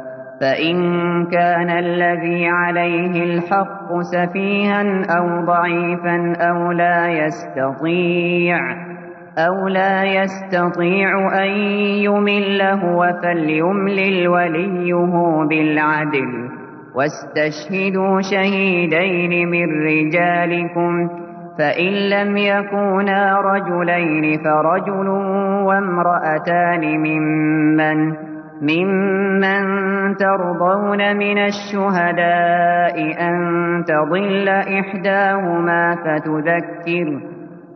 فإن 0.41 0.75
كان 1.25 1.69
الذي 1.69 2.47
عليه 2.47 3.23
الحق 3.23 4.01
سفيها 4.01 5.05
أو 5.17 5.45
ضعيفا 5.45 6.33
أو 6.49 6.71
لا 6.71 7.07
يستطيع 7.07 8.59
أو 9.37 9.67
لا 9.67 10.03
يستطيع 10.03 11.43
أن 11.43 11.49
يمل 12.05 12.61
هو 12.61 13.13
فليملل 13.23 14.27
وليه 14.27 14.93
بالعدل 15.49 16.49
واستشهدوا 16.95 18.21
شهيدين 18.21 19.49
من 19.49 19.67
رجالكم 19.83 21.09
فإن 21.57 21.93
لم 22.09 22.37
يكونا 22.37 23.41
رجلين 23.41 24.39
فرجل 24.43 25.07
وامرأتان 25.67 26.99
ممن 26.99 28.30
ممن 28.61 29.63
ترضون 30.15 31.17
من 31.17 31.37
الشهداء 31.37 32.95
أن 33.27 33.35
تضل 33.87 34.49
إحداهما 34.49 35.95
فتذكر 35.95 37.21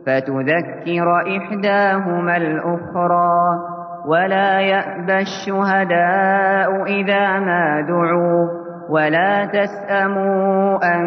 فتذكر 0.05 1.07
إحداهما 1.37 2.37
الأخرى 2.37 3.59
ولا 4.05 4.59
يأبى 4.59 5.17
الشهداء 5.17 6.83
إذا 6.83 7.39
ما 7.39 7.81
دعوا 7.81 8.65
ولا 8.89 9.45
تسأموا 9.45 10.77
أن 10.95 11.01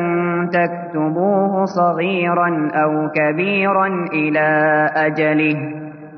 تكتبوه 0.50 1.64
صغيرا 1.64 2.70
أو 2.74 3.10
كبيرا 3.10 3.86
إلى 4.12 4.48
أجله 4.96 5.77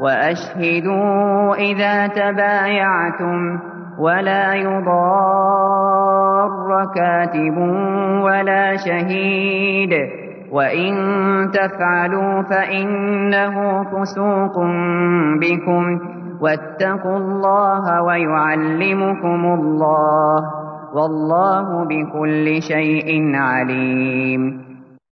وأشهدوا 0.00 1.54
إذا 1.54 2.06
تبايعتم 2.06 3.58
ولا 3.98 4.54
يضار 4.54 6.48
كاتب 6.94 7.58
ولا 8.22 8.76
شهيد 8.76 9.90
وإن 10.52 10.94
تفعلوا 11.52 12.42
فإنه 12.42 13.82
فسوق 13.84 14.56
بكم 15.40 16.00
واتقوا 16.40 17.16
الله 17.16 18.02
ويعلمكم 18.02 19.44
الله 19.54 20.44
والله 20.94 21.84
بكل 21.84 22.62
شيء 22.62 23.36
عليم 23.36 24.67